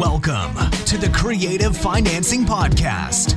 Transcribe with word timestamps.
Welcome 0.00 0.54
to 0.86 0.96
the 0.96 1.10
Creative 1.12 1.76
Financing 1.76 2.46
Podcast, 2.46 3.36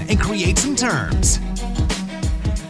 and 0.09 0.19
create 0.19 0.57
some 0.57 0.75
terms. 0.75 1.39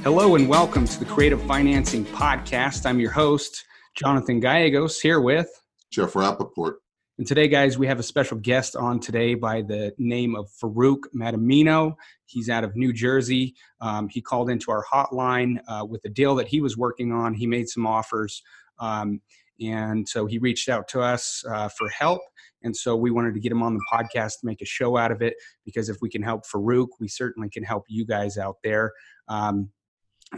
Hello 0.03 0.35
and 0.35 0.49
welcome 0.49 0.85
to 0.85 0.99
the 0.99 1.05
Creative 1.05 1.41
Financing 1.43 2.05
Podcast. 2.05 2.85
I'm 2.85 2.99
your 2.99 3.11
host, 3.11 3.65
Jonathan 3.95 4.39
Gallegos, 4.39 4.99
here 4.99 5.21
with 5.21 5.49
Jeff 5.91 6.13
Rappaport. 6.13 6.75
And 7.17 7.27
today, 7.27 7.47
guys, 7.47 7.77
we 7.77 7.85
have 7.87 7.99
a 7.99 8.03
special 8.03 8.37
guest 8.37 8.75
on 8.75 8.99
today 8.99 9.35
by 9.35 9.61
the 9.61 9.93
name 9.97 10.35
of 10.35 10.49
Farukkh 10.61 11.03
Madamino. 11.15 11.93
He's 12.25 12.49
out 12.49 12.63
of 12.63 12.75
New 12.75 12.91
Jersey. 12.91 13.53
Um, 13.79 14.09
he 14.09 14.21
called 14.21 14.49
into 14.49 14.71
our 14.71 14.83
hotline 14.83 15.59
uh, 15.67 15.85
with 15.85 16.03
a 16.05 16.09
deal 16.09 16.33
that 16.35 16.47
he 16.47 16.61
was 16.61 16.77
working 16.77 17.11
on. 17.11 17.33
He 17.33 17.45
made 17.45 17.69
some 17.69 17.85
offers. 17.85 18.41
Um, 18.79 19.21
and 19.59 20.09
so 20.09 20.25
he 20.25 20.39
reached 20.39 20.67
out 20.69 20.87
to 20.89 21.01
us 21.01 21.43
uh, 21.47 21.69
for 21.69 21.89
help. 21.89 22.21
And 22.63 22.75
so 22.75 22.95
we 22.95 23.11
wanted 23.11 23.33
to 23.33 23.39
get 23.39 23.51
him 23.51 23.63
on 23.63 23.73
the 23.73 23.85
podcast 23.91 24.39
to 24.39 24.45
make 24.45 24.61
a 24.61 24.65
show 24.65 24.97
out 24.97 25.11
of 25.11 25.21
it 25.21 25.35
because 25.65 25.89
if 25.89 25.97
we 26.01 26.09
can 26.09 26.21
help 26.21 26.43
Farukkh, 26.45 26.89
we 26.99 27.07
certainly 27.07 27.49
can 27.49 27.63
help 27.63 27.85
you 27.87 28.05
guys 28.05 28.37
out 28.37 28.57
there. 28.63 28.91
Um, 29.27 29.69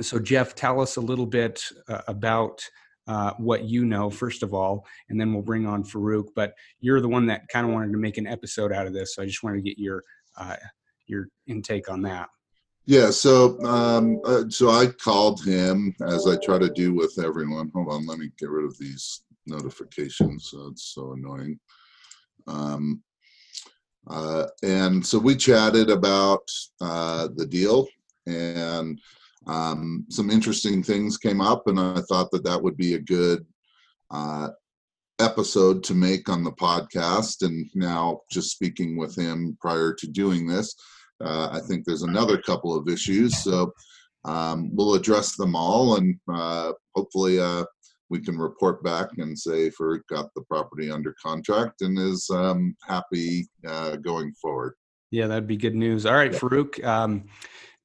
so, 0.01 0.19
Jeff, 0.19 0.55
tell 0.55 0.81
us 0.81 0.95
a 0.95 1.01
little 1.01 1.25
bit 1.25 1.63
uh, 1.87 2.01
about 2.07 2.63
uh, 3.07 3.33
what 3.37 3.65
you 3.65 3.85
know, 3.85 4.09
first 4.09 4.43
of 4.43 4.53
all, 4.53 4.85
and 5.09 5.19
then 5.19 5.33
we'll 5.33 5.43
bring 5.43 5.67
on 5.67 5.83
Farukkh. 5.83 6.29
But 6.35 6.53
you're 6.79 7.01
the 7.01 7.09
one 7.09 7.25
that 7.27 7.47
kind 7.49 7.65
of 7.67 7.73
wanted 7.73 7.91
to 7.91 7.97
make 7.97 8.17
an 8.17 8.27
episode 8.27 8.71
out 8.71 8.87
of 8.87 8.93
this, 8.93 9.15
so 9.15 9.21
I 9.21 9.25
just 9.25 9.43
wanted 9.43 9.57
to 9.57 9.69
get 9.69 9.77
your 9.77 10.03
uh, 10.37 10.55
your 11.05 11.27
intake 11.47 11.89
on 11.89 12.01
that. 12.03 12.29
Yeah, 12.85 13.11
so 13.11 13.61
um, 13.63 14.19
uh, 14.25 14.43
so 14.49 14.69
I 14.69 14.87
called 14.87 15.43
him 15.43 15.95
as 16.05 16.27
I 16.27 16.37
try 16.37 16.59
to 16.59 16.69
do 16.69 16.93
with 16.93 17.17
everyone. 17.23 17.71
Hold 17.73 17.89
on, 17.91 18.05
let 18.07 18.19
me 18.19 18.29
get 18.37 18.49
rid 18.49 18.65
of 18.65 18.77
these 18.77 19.23
notifications. 19.45 20.49
So 20.51 20.67
it's 20.67 20.93
so 20.93 21.13
annoying. 21.13 21.59
Um, 22.47 23.01
uh, 24.09 24.47
and 24.63 25.05
so 25.05 25.17
we 25.17 25.35
chatted 25.35 25.89
about 25.89 26.49
uh, 26.81 27.29
the 27.35 27.45
deal, 27.45 27.87
and 28.27 28.99
um, 29.47 30.05
some 30.09 30.29
interesting 30.29 30.83
things 30.83 31.17
came 31.17 31.41
up, 31.41 31.67
and 31.67 31.79
I 31.79 32.01
thought 32.09 32.31
that 32.31 32.43
that 32.43 32.61
would 32.61 32.77
be 32.77 32.93
a 32.93 32.99
good 32.99 33.45
uh, 34.11 34.49
episode 35.19 35.83
to 35.85 35.93
make 35.93 36.29
on 36.29 36.43
the 36.43 36.51
podcast. 36.51 37.45
And 37.45 37.69
now, 37.75 38.21
just 38.29 38.51
speaking 38.51 38.97
with 38.97 39.17
him 39.17 39.57
prior 39.61 39.93
to 39.93 40.07
doing 40.07 40.47
this, 40.47 40.75
uh, 41.23 41.49
I 41.51 41.59
think 41.61 41.85
there's 41.85 42.03
another 42.03 42.37
couple 42.37 42.75
of 42.75 42.89
issues. 42.89 43.37
So 43.37 43.73
um, 44.25 44.69
we'll 44.73 44.95
address 44.95 45.35
them 45.35 45.55
all, 45.55 45.97
and 45.97 46.17
uh, 46.31 46.73
hopefully, 46.95 47.39
uh, 47.39 47.65
we 48.13 48.19
can 48.19 48.37
report 48.37 48.83
back 48.83 49.09
and 49.17 49.37
say 49.37 49.71
Farukkh 49.71 50.05
got 50.07 50.31
the 50.35 50.43
property 50.43 50.91
under 50.91 51.15
contract 51.19 51.81
and 51.81 51.97
is 51.97 52.29
um, 52.29 52.75
happy 52.87 53.47
uh, 53.67 53.95
going 53.95 54.31
forward. 54.39 54.75
Yeah, 55.09 55.25
that'd 55.25 55.47
be 55.47 55.57
good 55.57 55.73
news. 55.73 56.05
All 56.05 56.13
right, 56.13 56.31
yeah. 56.31 56.37
Farukkh. 56.37 56.83
Um, 56.83 57.25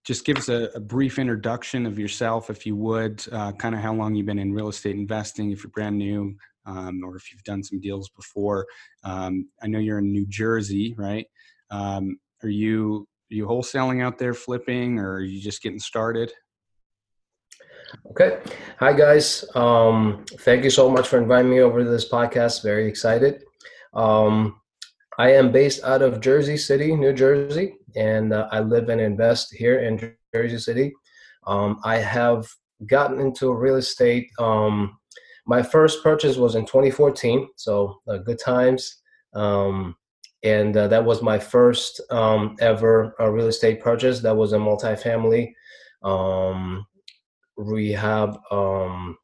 just 0.04 0.26
give 0.26 0.36
us 0.36 0.50
a, 0.50 0.68
a, 0.74 0.80
brief 0.80 1.18
introduction 1.18 1.86
of 1.86 1.98
yourself, 1.98 2.50
if 2.50 2.66
you 2.66 2.76
would, 2.76 3.24
uh, 3.32 3.52
kind 3.52 3.74
of 3.74 3.80
how 3.80 3.94
long 3.94 4.14
you've 4.14 4.26
been 4.26 4.38
in 4.38 4.52
real 4.52 4.68
estate 4.68 4.96
investing, 4.96 5.50
if 5.50 5.64
you're 5.64 5.70
brand 5.70 5.96
new, 5.96 6.36
um, 6.66 7.00
or 7.02 7.16
if 7.16 7.32
you've 7.32 7.42
done 7.44 7.64
some 7.64 7.80
deals 7.80 8.10
before. 8.10 8.66
Um, 9.04 9.48
I 9.62 9.66
know 9.66 9.78
you're 9.78 10.00
in 10.00 10.12
New 10.12 10.26
Jersey, 10.26 10.94
right? 10.98 11.26
Um, 11.70 12.18
are 12.42 12.50
you 12.50 13.08
are 13.32 13.34
you 13.34 13.46
wholesaling 13.46 14.02
out 14.02 14.18
there, 14.18 14.34
flipping, 14.34 14.98
or 14.98 15.14
are 15.14 15.22
you 15.22 15.40
just 15.40 15.62
getting 15.62 15.78
started? 15.78 16.30
Okay. 18.10 18.38
Hi, 18.80 18.92
guys. 18.92 19.44
Um, 19.54 20.24
thank 20.40 20.64
you 20.64 20.70
so 20.70 20.90
much 20.90 21.08
for 21.08 21.18
inviting 21.18 21.50
me 21.50 21.60
over 21.60 21.82
to 21.82 21.88
this 21.88 22.08
podcast. 22.08 22.62
Very 22.62 22.86
excited. 22.86 23.44
Um, 23.94 24.60
I 25.18 25.32
am 25.32 25.50
based 25.50 25.82
out 25.84 26.02
of 26.02 26.20
Jersey 26.20 26.56
City, 26.56 26.94
New 26.94 27.12
Jersey, 27.12 27.76
and 27.96 28.32
uh, 28.32 28.48
I 28.52 28.60
live 28.60 28.88
and 28.88 29.00
invest 29.00 29.54
here 29.54 29.80
in 29.80 30.14
Jersey 30.34 30.58
City. 30.58 30.92
Um, 31.46 31.80
I 31.84 31.96
have 31.96 32.46
gotten 32.86 33.20
into 33.20 33.52
real 33.52 33.76
estate. 33.76 34.30
Um, 34.38 34.98
my 35.46 35.62
first 35.62 36.02
purchase 36.02 36.36
was 36.36 36.54
in 36.54 36.66
2014, 36.66 37.48
so 37.56 38.00
uh, 38.06 38.18
good 38.18 38.38
times. 38.38 38.98
Um, 39.34 39.96
and 40.44 40.76
uh, 40.76 40.88
that 40.88 41.04
was 41.04 41.22
my 41.22 41.38
first 41.38 42.00
um, 42.10 42.56
ever 42.60 43.14
uh, 43.18 43.28
real 43.28 43.48
estate 43.48 43.80
purchase. 43.80 44.20
That 44.20 44.36
was 44.36 44.52
a 44.52 44.58
multifamily 44.58 45.52
um, 46.02 46.86
rehab 47.58 48.38
um, 48.50 49.18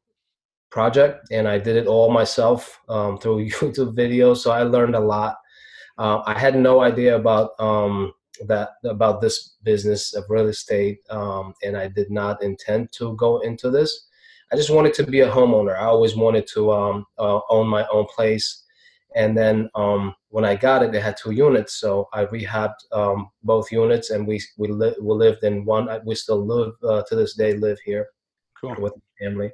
project, 0.69 1.27
and 1.31 1.47
I 1.47 1.57
did 1.57 1.77
it 1.77 1.87
all 1.87 2.11
myself 2.11 2.79
um, 2.89 3.17
through 3.21 3.49
YouTube 3.49 3.95
videos. 3.95 4.37
So 4.37 4.51
I 4.51 4.63
learned 4.63 4.95
a 4.95 4.99
lot. 4.99 5.37
Uh, 5.97 6.21
I 6.25 6.37
had 6.37 6.55
no 6.55 6.81
idea 6.81 7.15
about 7.15 7.51
um, 7.59 8.11
that 8.47 8.71
about 8.83 9.21
this 9.21 9.55
business 9.63 10.13
of 10.13 10.25
real 10.29 10.47
estate, 10.47 10.99
um, 11.09 11.53
and 11.63 11.77
I 11.77 11.87
did 11.87 12.11
not 12.11 12.43
intend 12.43 12.91
to 12.97 13.15
go 13.15 13.39
into 13.39 13.71
this. 13.71 14.07
I 14.51 14.57
just 14.57 14.69
wanted 14.69 14.93
to 14.95 15.07
be 15.07 15.21
a 15.21 15.31
homeowner. 15.31 15.79
I 15.79 15.85
always 15.85 16.15
wanted 16.15 16.45
to 16.53 16.71
um, 16.71 17.05
uh, 17.17 17.39
own 17.49 17.67
my 17.67 17.87
own 17.91 18.05
place. 18.13 18.61
And 19.15 19.35
then 19.37 19.69
when 20.27 20.43
I 20.43 20.55
got 20.55 20.83
it, 20.83 20.91
they 20.91 20.99
had 20.99 21.15
two 21.15 21.31
units, 21.31 21.75
so 21.75 22.09
I 22.11 22.25
rehabbed 22.25 22.81
both 23.43 23.71
units, 23.71 24.09
and 24.09 24.27
we 24.27 24.41
we, 24.57 24.67
li- 24.67 24.99
we 25.01 25.13
lived 25.13 25.45
in 25.45 25.63
one. 25.63 25.87
We 26.05 26.15
still 26.15 26.45
live 26.45 26.73
uh, 26.83 27.03
to 27.07 27.15
this 27.15 27.33
day, 27.35 27.53
live 27.53 27.79
here 27.85 28.07
cool. 28.73 28.83
with 28.83 28.93
the 28.93 29.25
family. 29.25 29.51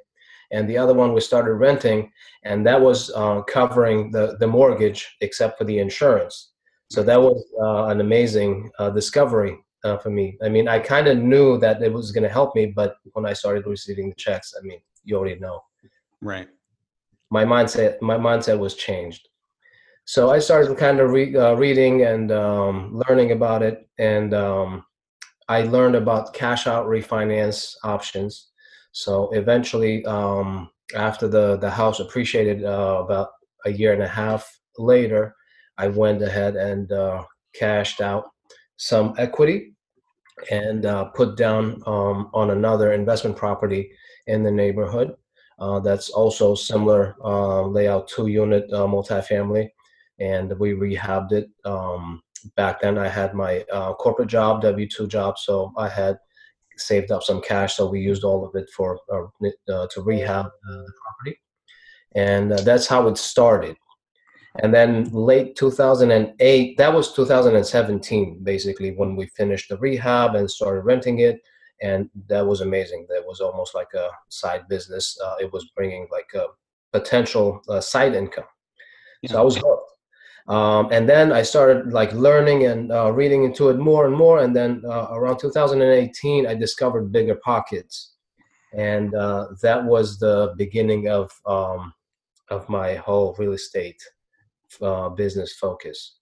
And 0.52 0.68
the 0.68 0.76
other 0.76 0.92
one 0.94 1.14
we 1.14 1.20
started 1.20 1.54
renting, 1.54 2.12
and 2.44 2.66
that 2.66 2.80
was 2.80 3.10
uh, 3.10 3.40
covering 3.42 4.10
the, 4.10 4.36
the 4.38 4.46
mortgage 4.46 5.16
except 5.22 5.58
for 5.58 5.64
the 5.64 5.78
insurance. 5.78 6.52
So 6.90 7.02
that 7.02 7.20
was 7.20 7.42
uh, 7.58 7.86
an 7.86 8.00
amazing 8.02 8.70
uh, 8.78 8.90
discovery 8.90 9.56
uh, 9.82 9.96
for 9.96 10.10
me. 10.10 10.36
I 10.44 10.50
mean, 10.50 10.68
I 10.68 10.78
kind 10.78 11.08
of 11.08 11.16
knew 11.16 11.58
that 11.58 11.82
it 11.82 11.90
was 11.90 12.12
going 12.12 12.24
to 12.24 12.28
help 12.28 12.54
me, 12.54 12.66
but 12.66 12.96
when 13.14 13.24
I 13.24 13.32
started 13.32 13.66
receiving 13.66 14.10
the 14.10 14.14
checks, 14.16 14.52
I 14.58 14.62
mean, 14.62 14.78
you 15.04 15.16
already 15.16 15.40
know. 15.40 15.62
Right. 16.20 16.48
My 17.30 17.46
mindset, 17.46 18.00
my 18.02 18.18
mindset 18.18 18.58
was 18.58 18.74
changed. 18.74 19.28
So 20.04 20.30
I 20.30 20.38
started 20.38 20.76
kind 20.76 21.00
of 21.00 21.10
re- 21.10 21.34
uh, 21.34 21.54
reading 21.54 22.02
and 22.02 22.30
um, 22.30 23.02
learning 23.08 23.32
about 23.32 23.62
it, 23.62 23.88
and 23.98 24.34
um, 24.34 24.84
I 25.48 25.62
learned 25.62 25.96
about 25.96 26.34
cash 26.34 26.66
out 26.66 26.86
refinance 26.86 27.74
options 27.84 28.51
so 28.92 29.30
eventually, 29.32 30.04
um, 30.04 30.70
after 30.94 31.26
the 31.28 31.56
the 31.56 31.70
house 31.70 32.00
appreciated 32.00 32.64
uh, 32.64 33.02
about 33.04 33.30
a 33.64 33.70
year 33.70 33.92
and 33.92 34.02
a 34.02 34.08
half 34.08 34.46
later, 34.78 35.34
I 35.78 35.88
went 35.88 36.22
ahead 36.22 36.56
and 36.56 36.90
uh, 36.92 37.24
cashed 37.54 38.00
out 38.00 38.30
some 38.76 39.14
equity 39.18 39.74
and 40.50 40.86
uh, 40.86 41.04
put 41.06 41.36
down 41.36 41.82
um, 41.86 42.30
on 42.34 42.50
another 42.50 42.92
investment 42.92 43.36
property 43.36 43.90
in 44.26 44.42
the 44.42 44.50
neighborhood. 44.50 45.14
Uh, 45.58 45.78
that's 45.80 46.10
also 46.10 46.54
similar 46.54 47.14
uh, 47.24 47.62
layout, 47.62 48.08
two 48.08 48.26
unit 48.26 48.64
uh, 48.72 48.86
multifamily, 48.86 49.68
and 50.18 50.52
we 50.58 50.72
rehabbed 50.72 51.32
it. 51.32 51.48
Um, 51.64 52.22
back 52.56 52.80
then, 52.80 52.98
I 52.98 53.08
had 53.08 53.34
my 53.34 53.64
corporate 53.98 54.28
job, 54.28 54.62
W 54.62 54.88
two 54.88 55.06
job, 55.06 55.38
so 55.38 55.72
I 55.76 55.88
had 55.88 56.18
saved 56.82 57.10
up 57.10 57.22
some 57.22 57.40
cash, 57.40 57.76
so 57.76 57.88
we 57.88 58.00
used 58.00 58.24
all 58.24 58.44
of 58.46 58.54
it 58.54 58.68
for 58.70 59.00
uh, 59.12 59.48
uh 59.72 59.86
to 59.88 60.02
rehab 60.02 60.46
uh, 60.46 60.82
the 60.86 60.92
property, 61.02 61.40
and 62.14 62.52
uh, 62.52 62.60
that's 62.62 62.86
how 62.86 63.08
it 63.08 63.18
started. 63.18 63.76
And 64.62 64.74
then 64.74 65.04
late 65.12 65.56
2008, 65.56 66.76
that 66.76 66.92
was 66.92 67.14
2017, 67.14 68.40
basically 68.42 68.90
when 68.90 69.16
we 69.16 69.26
finished 69.26 69.70
the 69.70 69.78
rehab 69.78 70.34
and 70.34 70.50
started 70.50 70.82
renting 70.82 71.20
it, 71.20 71.40
and 71.80 72.10
that 72.28 72.46
was 72.46 72.60
amazing. 72.60 73.06
That 73.08 73.26
was 73.26 73.40
almost 73.40 73.74
like 73.74 73.94
a 73.94 74.08
side 74.28 74.68
business. 74.68 75.18
it 75.40 75.50
was 75.52 75.70
bringing 75.74 76.06
like 76.12 76.30
a 76.34 76.48
potential 76.92 77.62
side 77.80 78.14
income. 78.14 78.44
So 79.26 79.38
I 79.38 79.42
was 79.42 79.56
hooked. 79.56 79.91
Um, 80.48 80.88
and 80.90 81.08
then 81.08 81.32
I 81.32 81.42
started 81.42 81.92
like 81.92 82.12
learning 82.12 82.66
and 82.66 82.90
uh, 82.90 83.12
reading 83.12 83.44
into 83.44 83.68
it 83.68 83.78
more 83.78 84.06
and 84.06 84.14
more. 84.14 84.42
And 84.42 84.54
then 84.54 84.82
uh, 84.84 85.08
around 85.12 85.38
2018, 85.38 86.46
I 86.46 86.54
discovered 86.54 87.12
Bigger 87.12 87.36
Pockets, 87.36 88.14
and 88.76 89.14
uh, 89.14 89.48
that 89.62 89.84
was 89.84 90.18
the 90.18 90.54
beginning 90.56 91.08
of 91.08 91.30
um, 91.46 91.92
of 92.50 92.68
my 92.68 92.94
whole 92.94 93.36
real 93.38 93.52
estate 93.52 94.02
uh, 94.80 95.08
business 95.10 95.52
focus. 95.54 96.16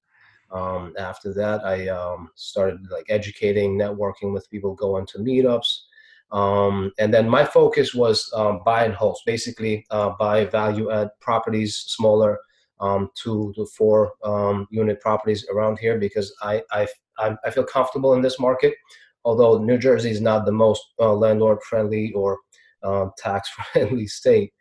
Um, 0.53 0.95
after 0.99 1.33
that, 1.35 1.65
I 1.65 1.89
um, 1.89 2.31
started 2.35 2.81
like 2.91 3.07
educating, 3.09 3.79
networking 3.79 4.33
with 4.33 4.51
people, 4.51 4.75
going 4.75 5.07
to 5.07 5.19
meetups. 5.19 5.83
Um, 6.33 6.93
and 6.99 7.13
then 7.13 7.29
my 7.29 7.45
focus 7.45 7.95
was 7.95 8.31
um, 8.35 8.61
buy 8.65 8.85
and 8.85 8.95
holds, 8.95 9.23
basically 9.27 9.87
uh, 9.91 10.11
buy 10.19 10.45
value 10.45 10.91
add 10.91 11.11
properties, 11.21 11.79
smaller 11.79 12.39
um, 12.81 13.11
two 13.15 13.53
to 13.57 13.67
four 13.67 14.13
um, 14.25 14.67
unit 14.71 15.01
properties 15.01 15.47
around 15.53 15.79
here 15.79 15.99
because 15.99 16.35
I, 16.43 16.63
I, 16.73 16.89
I 17.45 17.51
feel 17.51 17.65
comfortable 17.65 18.15
in 18.15 18.23
this 18.23 18.41
market. 18.41 18.75
Although 19.25 19.59
New 19.59 19.79
Jersey 19.79 20.11
is 20.11 20.21
not 20.21 20.47
the 20.47 20.53
most 20.53 20.83
uh, 20.99 21.13
landlord 21.13 21.59
friendly 21.69 22.13
or 22.13 22.39
um, 22.83 23.13
tax 23.19 23.51
friendly 23.51 24.07
state, 24.21 24.53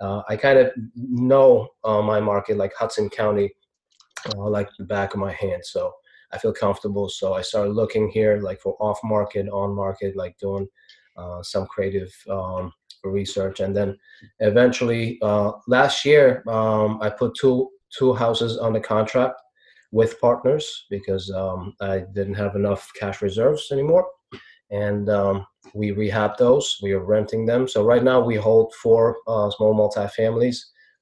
uh, 0.00 0.22
I 0.28 0.36
kind 0.36 0.58
of 0.58 0.72
know 0.96 1.68
uh, 1.84 2.02
my 2.02 2.20
market 2.20 2.56
like 2.56 2.72
Hudson 2.74 3.08
County 3.10 3.52
uh, 4.34 4.48
like 4.48 4.68
the 4.78 4.84
back 4.84 5.14
of 5.14 5.20
my 5.20 5.32
hand. 5.32 5.64
So 5.64 5.94
I 6.32 6.38
feel 6.38 6.52
comfortable. 6.52 7.08
So 7.08 7.34
I 7.34 7.42
started 7.42 7.72
looking 7.72 8.08
here 8.08 8.40
like 8.40 8.60
for 8.60 8.76
off 8.80 8.98
market, 9.02 9.48
on 9.48 9.74
market, 9.74 10.16
like 10.16 10.36
doing 10.38 10.64
uh, 10.64 10.66
some 11.42 11.66
creative 11.66 12.12
um, 12.30 12.72
research. 13.04 13.60
And 13.60 13.74
then 13.76 13.96
eventually 14.40 15.18
uh, 15.22 15.52
last 15.66 16.04
year, 16.04 16.42
um, 16.48 16.98
I 17.00 17.10
put 17.10 17.34
two 17.34 17.70
two 17.96 18.12
houses 18.14 18.58
on 18.58 18.72
the 18.72 18.80
contract 18.80 19.40
with 19.92 20.20
partners 20.20 20.86
because 20.90 21.30
um, 21.30 21.74
I 21.80 22.04
didn't 22.12 22.34
have 22.34 22.54
enough 22.54 22.90
cash 22.98 23.22
reserves 23.22 23.68
anymore. 23.72 24.06
And 24.70 25.08
um, 25.08 25.46
we 25.74 25.92
rehab 25.92 26.36
those. 26.36 26.76
We 26.82 26.92
are 26.92 27.02
renting 27.02 27.46
them. 27.46 27.66
So 27.66 27.82
right 27.82 28.04
now 28.04 28.20
we 28.20 28.36
hold 28.36 28.74
four 28.74 29.16
uh, 29.26 29.50
small 29.50 29.74
multifamilies. 29.74 30.58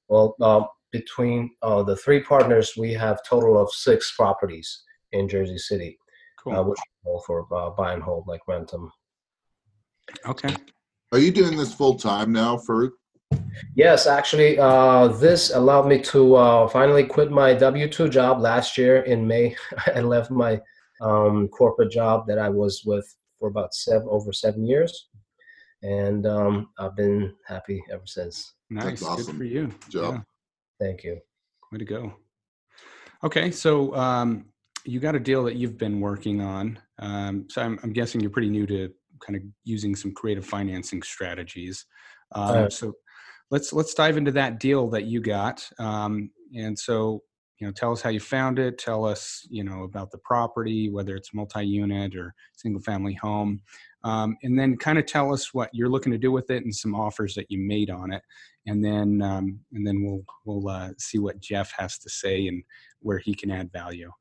Well, 0.07 0.35
um, 0.41 0.67
between 0.93 1.51
uh, 1.61 1.83
the 1.83 1.97
three 1.97 2.21
partners, 2.21 2.73
we 2.77 2.93
have 2.93 3.19
total 3.27 3.61
of 3.61 3.69
six 3.71 4.15
properties 4.15 4.83
in 5.11 5.27
Jersey 5.27 5.57
City, 5.57 5.97
cool. 6.41 6.55
uh, 6.55 6.63
which 6.63 6.79
all 7.03 7.21
for 7.27 7.45
uh, 7.53 7.71
buy 7.71 7.91
and 7.91 8.01
hold, 8.01 8.25
like 8.25 8.47
rent 8.47 8.71
them. 8.71 8.89
Okay. 10.25 10.55
Are 11.11 11.19
you 11.19 11.31
doing 11.31 11.57
this 11.57 11.73
full 11.73 11.95
time 11.95 12.31
now, 12.31 12.57
Farukkh? 12.57 12.91
Yes, 13.75 14.07
actually, 14.07 14.57
uh, 14.57 15.07
this 15.07 15.53
allowed 15.53 15.87
me 15.87 16.01
to 16.03 16.35
uh, 16.35 16.67
finally 16.67 17.03
quit 17.05 17.31
my 17.31 17.53
W 17.53 17.87
two 17.87 18.09
job 18.09 18.39
last 18.39 18.77
year 18.77 19.01
in 19.03 19.27
May. 19.27 19.55
I 19.95 20.01
left 20.01 20.31
my 20.31 20.61
um, 21.01 21.47
corporate 21.49 21.91
job 21.91 22.27
that 22.27 22.39
I 22.39 22.49
was 22.49 22.83
with 22.85 23.07
for 23.39 23.49
about 23.49 23.73
seven 23.73 24.07
over 24.09 24.31
seven 24.33 24.65
years, 24.65 25.09
and 25.81 26.25
um, 26.25 26.69
I've 26.79 26.95
been 26.95 27.33
happy 27.45 27.83
ever 27.91 28.05
since. 28.05 28.53
Nice, 28.69 29.03
awesome. 29.03 29.25
good 29.25 29.37
for 29.37 29.43
you. 29.43 29.67
Good 29.67 29.91
job. 29.91 30.13
Yeah. 30.15 30.21
Thank 30.79 31.03
you. 31.03 31.19
Way 31.71 31.79
to 31.79 31.85
go. 31.85 32.13
Okay, 33.23 33.51
so 33.51 33.95
um, 33.95 34.45
you 34.85 34.99
got 34.99 35.15
a 35.15 35.19
deal 35.19 35.43
that 35.43 35.55
you've 35.55 35.77
been 35.77 35.99
working 35.99 36.41
on. 36.41 36.79
Um, 36.99 37.47
so 37.49 37.61
I'm, 37.61 37.79
I'm, 37.83 37.93
guessing 37.93 38.21
you're 38.21 38.29
pretty 38.29 38.49
new 38.49 38.65
to 38.67 38.91
kind 39.25 39.35
of 39.35 39.43
using 39.63 39.95
some 39.95 40.13
creative 40.13 40.45
financing 40.45 41.01
strategies. 41.01 41.85
Um, 42.33 42.65
uh, 42.65 42.69
so 42.69 42.93
let's 43.51 43.73
let's 43.73 43.93
dive 43.93 44.17
into 44.17 44.31
that 44.31 44.59
deal 44.59 44.89
that 44.89 45.05
you 45.05 45.21
got. 45.21 45.67
Um, 45.79 46.31
and 46.55 46.77
so 46.77 47.21
you 47.59 47.65
know, 47.65 47.73
tell 47.73 47.91
us 47.91 48.01
how 48.01 48.11
you 48.11 48.19
found 48.19 48.59
it. 48.59 48.77
Tell 48.77 49.03
us 49.05 49.45
you 49.49 49.63
know 49.63 49.83
about 49.83 50.11
the 50.11 50.19
property, 50.19 50.89
whether 50.89 51.15
it's 51.15 51.33
multi-unit 51.33 52.15
or 52.15 52.33
single-family 52.55 53.15
home, 53.15 53.61
um, 54.03 54.37
and 54.43 54.57
then 54.57 54.77
kind 54.77 54.99
of 54.99 55.05
tell 55.05 55.33
us 55.33 55.53
what 55.53 55.69
you're 55.73 55.89
looking 55.89 56.11
to 56.11 56.17
do 56.19 56.31
with 56.31 56.51
it 56.51 56.63
and 56.63 56.75
some 56.75 56.93
offers 56.93 57.33
that 57.35 57.49
you 57.49 57.59
made 57.59 57.89
on 57.89 58.11
it, 58.13 58.21
and 58.67 58.83
then 58.83 59.21
um, 59.23 59.59
and 59.73 59.87
then 59.87 60.03
we'll 60.03 60.23
we'll 60.45 60.69
uh, 60.69 60.89
see 60.99 61.17
what 61.17 61.39
Jeff 61.39 61.73
has 61.77 61.97
to 61.99 62.09
say 62.09 62.47
and 62.47 62.63
where 62.99 63.17
he 63.17 63.33
can 63.33 63.49
add 63.49 63.71
value. 63.71 64.11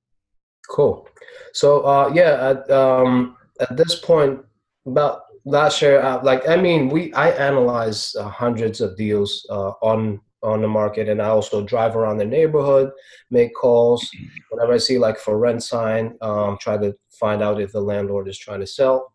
Cool. 0.71 1.07
So 1.53 1.83
uh, 1.83 2.11
yeah, 2.15 2.51
at, 2.51 2.71
um, 2.71 3.37
at 3.61 3.77
this 3.77 3.97
point, 3.97 4.41
about 4.87 5.23
last 5.45 5.81
year, 5.83 6.01
uh, 6.01 6.23
like 6.23 6.49
I 6.49 6.57
mean, 6.57 6.89
we 6.89 7.13
I 7.15 7.31
analyze 7.31 8.15
uh, 8.17 8.29
hundreds 8.29 8.81
of 8.81 8.97
deals 8.97 9.47
uh, 9.51 9.71
on 9.83 10.21
on 10.43 10.63
the 10.63 10.69
market, 10.69 11.09
and 11.09 11.21
I 11.21 11.29
also 11.29 11.65
drive 11.65 11.97
around 11.97 12.19
the 12.19 12.25
neighborhood, 12.25 12.91
make 13.31 13.55
calls 13.55 14.09
whenever 14.51 14.75
I 14.75 14.79
see 14.79 14.99
like 14.99 15.19
for 15.19 15.39
rent 15.39 15.63
sign, 15.63 16.17
um, 16.21 16.57
try 16.61 16.77
to 16.77 16.95
find 17.11 17.43
out 17.43 17.61
if 17.61 17.73
the 17.73 17.81
landlord 17.81 18.29
is 18.29 18.39
trying 18.39 18.61
to 18.61 18.67
sell. 18.67 19.13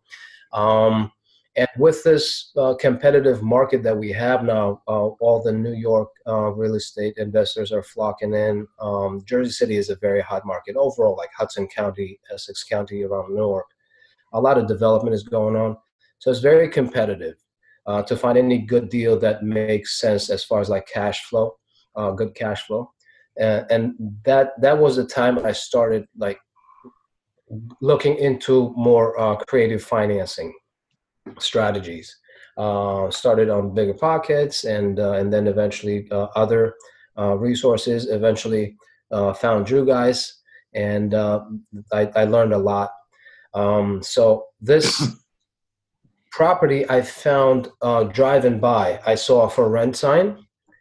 Um, 0.52 1.10
and 1.54 1.68
with 1.76 2.02
this 2.02 2.50
uh, 2.56 2.74
competitive 2.74 3.42
market 3.42 3.82
that 3.82 3.96
we 3.96 4.10
have 4.12 4.42
now, 4.42 4.82
uh, 4.88 5.08
all 5.20 5.42
the 5.42 5.52
New 5.52 5.74
York 5.74 6.08
uh, 6.26 6.50
real 6.50 6.76
estate 6.76 7.14
investors 7.18 7.72
are 7.72 7.82
flocking 7.82 8.32
in. 8.32 8.66
Um, 8.80 9.22
Jersey 9.26 9.50
City 9.50 9.76
is 9.76 9.90
a 9.90 9.96
very 9.96 10.22
hot 10.22 10.46
market 10.46 10.76
overall, 10.76 11.14
like 11.14 11.28
Hudson 11.36 11.68
County, 11.68 12.18
Essex 12.32 12.64
County, 12.64 13.02
around 13.04 13.34
Newark. 13.34 13.66
A 14.32 14.40
lot 14.40 14.58
of 14.58 14.66
development 14.66 15.14
is 15.14 15.22
going 15.22 15.56
on. 15.56 15.76
So 16.18 16.30
it's 16.30 16.40
very 16.40 16.68
competitive. 16.68 17.34
Uh, 17.84 18.00
to 18.00 18.16
find 18.16 18.38
any 18.38 18.58
good 18.58 18.88
deal 18.88 19.18
that 19.18 19.42
makes 19.42 19.98
sense 19.98 20.30
as 20.30 20.44
far 20.44 20.60
as 20.60 20.68
like 20.68 20.86
cash 20.86 21.24
flow, 21.24 21.56
uh, 21.96 22.12
good 22.12 22.32
cash 22.32 22.64
flow. 22.64 22.88
and 23.36 23.94
that 24.24 24.52
that 24.60 24.78
was 24.78 24.94
the 24.94 25.04
time 25.04 25.44
I 25.44 25.50
started 25.50 26.06
like 26.16 26.38
looking 27.80 28.16
into 28.16 28.72
more 28.76 29.18
uh, 29.18 29.36
creative 29.36 29.82
financing 29.82 30.52
strategies. 31.38 32.16
Uh, 32.58 33.10
started 33.10 33.48
on 33.48 33.74
bigger 33.74 33.94
pockets, 33.94 34.64
and 34.64 35.00
uh, 35.00 35.12
and 35.12 35.32
then 35.32 35.46
eventually 35.46 36.06
uh, 36.10 36.26
other 36.36 36.74
uh, 37.18 37.34
resources. 37.34 38.10
Eventually 38.10 38.76
uh, 39.10 39.32
found 39.32 39.70
you 39.70 39.86
guys, 39.86 40.40
and 40.74 41.14
I, 41.14 42.10
I, 42.14 42.24
learned 42.24 42.52
a 42.52 42.58
lot. 42.58 42.90
Um, 43.54 44.02
so 44.02 44.46
this 44.60 45.02
property 46.30 46.88
I 46.88 47.02
found 47.02 47.68
driving 48.12 48.58
by, 48.60 49.00
I 49.06 49.14
saw 49.14 49.46
a 49.46 49.50
for 49.50 49.68
rent 49.68 49.96
sign, 49.96 50.38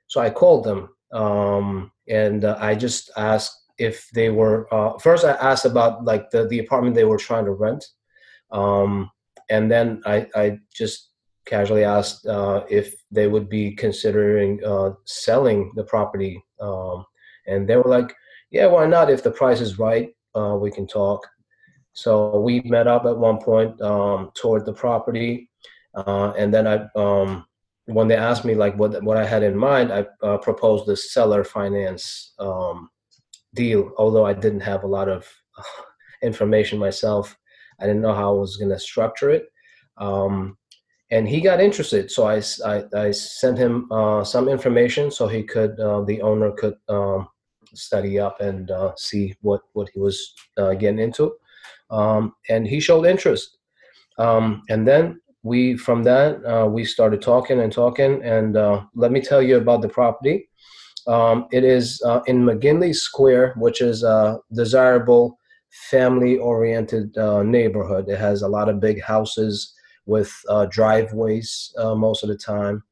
so 0.08 0.22
I 0.22 0.30
called 0.30 0.64
them, 0.64 0.90
um, 1.14 1.92
and 2.08 2.46
I 2.46 2.76
just 2.76 3.12
asked 3.18 3.62
if 3.82 4.08
they 4.14 4.30
were 4.30 4.72
uh, 4.72 4.98
first 5.00 5.26
i 5.26 5.32
asked 5.32 5.66
about 5.66 6.06
like 6.06 6.30
the, 6.30 6.48
the 6.48 6.60
apartment 6.60 6.96
they 6.96 7.04
were 7.04 7.18
trying 7.18 7.46
to 7.46 7.52
rent. 7.52 7.84
Um, 8.52 9.10
and 9.50 9.72
then 9.72 10.02
I, 10.06 10.28
I 10.36 10.60
just 10.74 11.10
casually 11.46 11.84
asked 11.84 12.25
uh, 12.28 12.63
if 12.70 12.94
they 13.10 13.28
would 13.28 13.50
be 13.50 13.75
considering 13.75 14.63
uh, 14.63 14.92
selling 15.06 15.72
the 15.75 15.84
property. 15.84 16.44
Um, 16.60 17.06
and 17.48 17.68
they 17.68 17.75
were 17.75 17.90
like 17.90 18.13
yeah 18.51 18.68
why 18.68 18.86
not? 18.86 19.10
If 19.10 19.24
the 19.24 19.32
price 19.32 19.62
is 19.62 19.80
right 19.80 20.10
uh, 20.36 20.56
we 20.62 20.70
can 20.72 20.86
talk 20.86 21.28
so 21.93 22.39
we 22.39 22.62
met 22.62 22.88
up 22.88 23.05
at 23.05 23.17
one 23.17 23.38
point 23.38 23.79
um, 23.81 24.31
toward 24.33 24.65
the 24.65 24.74
property 24.74 25.50
uh, 25.95 26.33
and 26.38 26.53
then 26.53 26.67
i 26.67 26.86
um, 26.95 27.45
when 27.86 28.07
they 28.07 28.15
asked 28.15 28.45
me 28.45 28.55
like 28.55 28.75
what 28.77 29.03
what 29.03 29.17
i 29.17 29.25
had 29.25 29.43
in 29.43 29.55
mind 29.55 29.91
i 29.91 30.05
uh, 30.24 30.38
proposed 30.38 30.86
the 30.86 30.95
seller 30.95 31.43
finance 31.43 32.33
um, 32.39 32.89
deal, 33.53 33.91
although 33.98 34.25
I 34.25 34.33
didn't 34.33 34.62
have 34.62 34.83
a 34.83 34.88
lot 34.88 35.10
of 35.10 35.27
information 36.21 36.79
myself. 36.79 37.38
I 37.79 37.86
didn't 37.86 38.01
know 38.01 38.13
how 38.13 38.36
I 38.36 38.39
was 38.39 38.57
going 38.57 38.71
to 38.71 38.79
structure 38.79 39.31
it. 39.31 39.45
Um, 39.98 40.57
and 41.10 41.27
he 41.27 41.41
got 41.41 41.60
interested. 41.60 42.10
So 42.10 42.25
I, 42.25 42.41
I, 42.65 42.83
I 42.95 43.12
sent 43.12 43.57
him 43.57 43.91
uh, 43.91 44.24
some 44.24 44.48
information 44.48 45.12
so 45.12 45.27
he 45.27 45.43
could, 45.43 45.77
uh, 45.79 46.01
the 46.01 46.21
owner 46.21 46.51
could 46.51 46.75
um, 46.88 47.27
study 47.74 48.17
up 48.17 48.39
and 48.39 48.71
uh, 48.71 48.93
see 48.95 49.36
what, 49.41 49.62
what 49.74 49.89
he 49.93 50.00
was 50.00 50.33
uh, 50.57 50.74
getting 50.74 51.00
into. 51.00 51.33
Um, 51.91 52.33
and 52.50 52.67
he 52.67 52.79
showed 52.79 53.05
interest. 53.05 53.57
Um, 54.17 54.63
and 54.69 54.88
then 54.88 55.21
we, 55.43 55.75
from 55.75 56.03
that, 56.03 56.43
uh, 56.45 56.67
we 56.67 56.86
started 56.86 57.21
talking 57.21 57.60
and 57.60 57.71
talking. 57.71 58.24
And 58.24 58.55
uh, 58.57 58.83
let 58.95 59.12
me 59.12 59.21
tell 59.21 59.41
you 59.41 59.57
about 59.57 59.81
the 59.81 59.89
property. 59.89 60.50
Um, 61.07 61.48
it 61.51 61.63
is 61.63 62.01
uh, 62.05 62.21
in 62.27 62.43
McGinley 62.43 62.95
Square, 62.95 63.55
which 63.57 63.81
is 63.81 64.03
a 64.03 64.38
desirable 64.53 65.38
family-oriented 65.89 67.17
uh, 67.17 67.43
neighborhood. 67.43 68.07
It 68.07 68.19
has 68.19 68.41
a 68.41 68.48
lot 68.48 68.69
of 68.69 68.79
big 68.79 69.01
houses 69.01 69.74
with 70.05 70.31
uh, 70.50 70.65
driveways 70.65 71.74
uh, 71.77 71.95
most 71.95 72.24
of 72.24 72.29
the 72.29 72.38
time, 72.38 72.83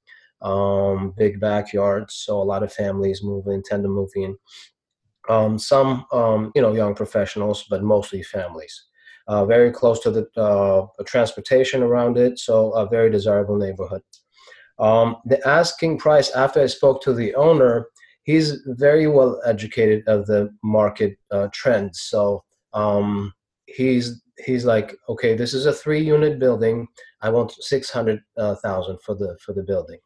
um, 0.41 1.13
big 1.17 1.39
backyards. 1.39 2.15
So 2.15 2.41
a 2.41 2.43
lot 2.43 2.63
of 2.63 2.73
families 2.73 3.23
move 3.23 3.47
in, 3.47 3.61
tend 3.61 3.83
to 3.83 3.89
move 3.89 4.11
in. 4.15 4.37
Um, 5.27 5.59
some, 5.59 6.05
um, 6.11 6.51
you 6.55 6.61
know, 6.61 6.73
young 6.73 6.95
professionals, 6.95 7.65
but 7.69 7.83
mostly 7.83 8.23
families. 8.23 8.85
Uh, 9.29 9.45
very 9.45 9.71
close 9.71 9.99
to 9.99 10.11
the 10.11 10.23
uh, 10.47 10.87
transportation 11.05 11.83
around 11.83 12.17
it, 12.17 12.39
so 12.39 12.55
a 12.81 12.83
very 12.89 13.09
desirable 13.11 13.57
neighborhood. 13.65 14.01
Um, 14.79 15.17
the 15.31 15.39
asking 15.47 15.99
price 15.99 16.29
after 16.31 16.59
I 16.61 16.67
spoke 16.67 17.03
to 17.03 17.13
the 17.13 17.35
owner 17.35 17.73
he's 18.29 18.61
very 18.67 19.07
well 19.07 19.41
educated 19.43 20.07
of 20.07 20.27
the 20.27 20.49
market 20.63 21.17
uh, 21.31 21.47
trends. 21.51 22.01
So 22.01 22.43
um, 22.73 23.33
he's 23.65 24.21
he's 24.45 24.65
like, 24.65 24.95
okay, 25.09 25.35
this 25.35 25.53
is 25.53 25.65
a 25.65 25.73
three 25.73 26.01
unit 26.01 26.37
building. 26.39 26.87
I 27.21 27.29
want 27.29 27.51
six 27.51 27.89
hundred 27.89 28.21
uh, 28.37 28.55
for 29.05 29.15
the 29.15 29.35
for 29.43 29.53
the 29.53 29.63
building. 29.63 29.99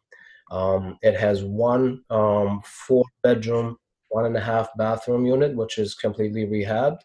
Um, 0.52 0.98
it 1.02 1.16
has 1.20 1.44
one 1.44 2.04
um, 2.10 2.62
four 2.64 3.04
bedroom, 3.24 3.78
one 4.10 4.26
and 4.26 4.38
a 4.38 4.48
half 4.52 4.70
bathroom 4.78 5.26
unit, 5.26 5.56
which 5.56 5.78
is 5.78 5.94
completely 5.96 6.46
rehabbed. 6.46 7.02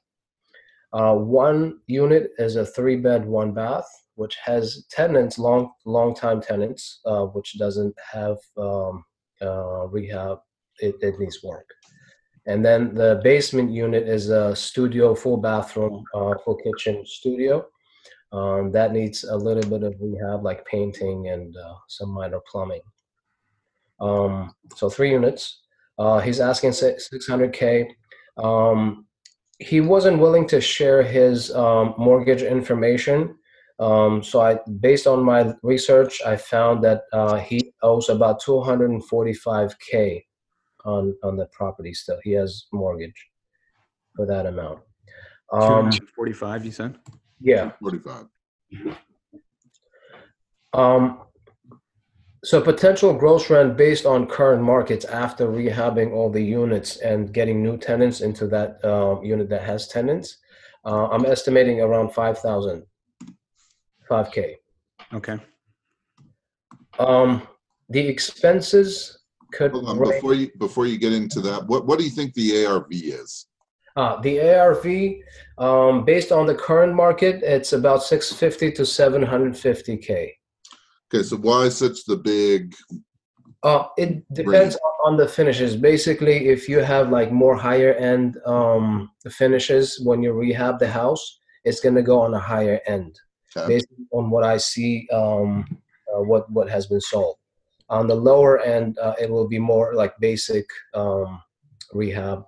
Uh, 0.92 1.14
one 1.14 1.80
unit 1.87 2.30
is 2.38 2.57
a 2.57 2.64
three 2.64 2.97
bed, 2.97 3.26
one 3.26 3.52
bath, 3.52 3.88
which 4.14 4.37
has 4.42 4.87
tenants, 4.90 5.38
long 5.38 5.71
long 5.85 6.14
time 6.14 6.40
tenants, 6.40 7.00
uh, 7.04 7.25
which 7.26 7.59
doesn't 7.59 7.95
have 8.12 8.37
um, 8.57 9.04
uh, 9.42 9.87
rehab. 9.88 10.38
It, 10.80 10.95
it 11.00 11.18
needs 11.18 11.42
work. 11.42 11.68
And 12.47 12.64
then 12.64 12.95
the 12.95 13.21
basement 13.23 13.71
unit 13.71 14.09
is 14.09 14.30
a 14.30 14.57
studio, 14.57 15.14
full 15.14 15.37
bathroom, 15.37 16.04
uh, 16.14 16.35
full 16.45 16.57
kitchen 16.57 17.04
studio. 17.04 17.66
Um, 18.33 18.73
that 18.73 18.92
needs 18.92 19.25
a 19.25 19.37
little 19.37 19.68
bit 19.68 19.83
of 19.83 19.95
rehab, 20.00 20.42
like 20.45 20.64
painting 20.66 21.28
and 21.28 21.54
uh, 21.57 21.75
some 21.88 22.11
minor 22.11 22.40
plumbing. 22.50 22.80
Um, 24.00 24.54
so 24.76 24.88
three 24.88 25.11
units. 25.11 25.61
Uh, 25.99 26.21
he's 26.21 26.40
asking 26.40 26.71
600k. 26.71 27.88
Um, 28.37 29.07
he 29.59 29.81
wasn't 29.81 30.19
willing 30.19 30.47
to 30.49 30.61
share 30.61 31.03
his 31.03 31.53
um, 31.55 31.95
mortgage 31.99 32.43
information. 32.43 33.37
Um, 33.81 34.23
so 34.23 34.41
I, 34.41 34.59
based 34.81 35.07
on 35.07 35.23
my 35.23 35.55
research, 35.62 36.21
I 36.23 36.37
found 36.37 36.83
that 36.85 37.03
uh, 37.12 37.38
he 37.38 37.73
owes 37.83 38.09
about 38.09 38.43
245k 38.43 40.25
on 40.85 41.17
on 41.23 41.37
the 41.37 41.47
property. 41.47 41.95
Still, 41.95 42.19
he 42.23 42.33
has 42.33 42.67
mortgage 42.73 43.29
for 44.17 44.27
that 44.27 44.47
amount. 44.47 44.81
Um, 45.53 45.91
45, 46.15 46.65
you 46.67 46.73
said. 46.73 46.99
Yeah, 47.41 47.73
45. 47.81 48.27
Um, 50.73 51.23
so 52.49 52.62
potential 52.62 53.12
gross 53.12 53.50
rent 53.50 53.76
based 53.76 54.07
on 54.07 54.26
current 54.26 54.62
markets 54.62 55.05
after 55.05 55.47
rehabbing 55.49 56.12
all 56.12 56.31
the 56.31 56.40
units 56.40 56.97
and 56.97 57.31
getting 57.31 57.62
new 57.62 57.76
tenants 57.76 58.23
into 58.23 58.47
that 58.47 58.83
uh, 58.83 59.21
unit 59.21 59.50
that 59.50 59.61
has 59.61 59.87
tenants, 59.87 60.38
uh, 60.87 61.09
I'm 61.09 61.26
estimating 61.26 61.83
around 61.83 62.14
5,000, 62.14 62.87
5K. 64.09 64.55
Okay. 65.12 65.38
Um, 66.99 67.47
the 67.90 68.00
expenses 68.00 69.19
could 69.52 69.73
Hold 69.73 69.90
on, 69.90 69.99
range- 69.99 70.14
before 70.14 70.33
you 70.33 70.50
before 70.59 70.87
you 70.87 70.97
get 70.97 71.12
into 71.12 71.43
that, 71.43 71.67
what 71.67 71.85
what 71.87 71.99
do 71.99 72.05
you 72.07 72.11
think 72.11 72.33
the 72.33 72.64
ARV 72.64 72.87
is? 72.90 73.45
Uh, 73.95 74.23
the 74.23 74.40
ARV, 74.40 74.87
um, 75.59 76.02
based 76.07 76.33
on 76.33 76.47
the 76.47 76.55
current 76.55 76.95
market, 76.95 77.43
it's 77.43 77.75
about 77.75 78.02
650 78.02 78.73
to 78.73 78.83
750k. 78.83 80.38
Okay, 81.12 81.23
so 81.23 81.37
why 81.37 81.69
such 81.71 82.05
the 82.05 82.17
big? 82.17 82.75
Uh, 83.62 83.87
it 83.97 84.23
depends 84.35 84.77
on 85.05 85.17
the 85.17 85.27
finishes. 85.27 85.75
Basically, 85.75 86.49
if 86.49 86.69
you 86.69 86.79
have 86.81 87.11
like 87.11 87.33
more 87.33 87.57
higher 87.57 87.95
end 87.95 88.37
um, 88.45 89.11
finishes 89.31 90.00
when 90.05 90.23
you 90.23 90.33
rehab 90.33 90.79
the 90.79 90.88
house, 90.88 91.41
it's 91.65 91.81
gonna 91.81 92.03
go 92.03 92.21
on 92.21 92.35
a 92.35 92.38
higher 92.38 92.81
end, 92.87 93.19
Okay. 93.57 93.69
based 93.69 93.88
on 94.12 94.31
what 94.31 94.45
I 94.45 94.59
see, 94.59 95.09
um, 95.11 95.65
uh, 96.15 96.23
what 96.23 96.50
what 96.53 96.69
has 96.69 96.87
been 96.87 97.00
sold. 97.00 97.37
On 97.88 98.07
the 98.07 98.15
lower 98.15 98.61
end, 98.61 98.99
uh, 98.99 99.15
it 99.19 99.31
will 99.31 99.49
be 99.49 99.59
more 99.59 99.95
like 99.95 100.12
basic 100.21 100.67
um, 100.93 101.41
rehab. 101.95 102.45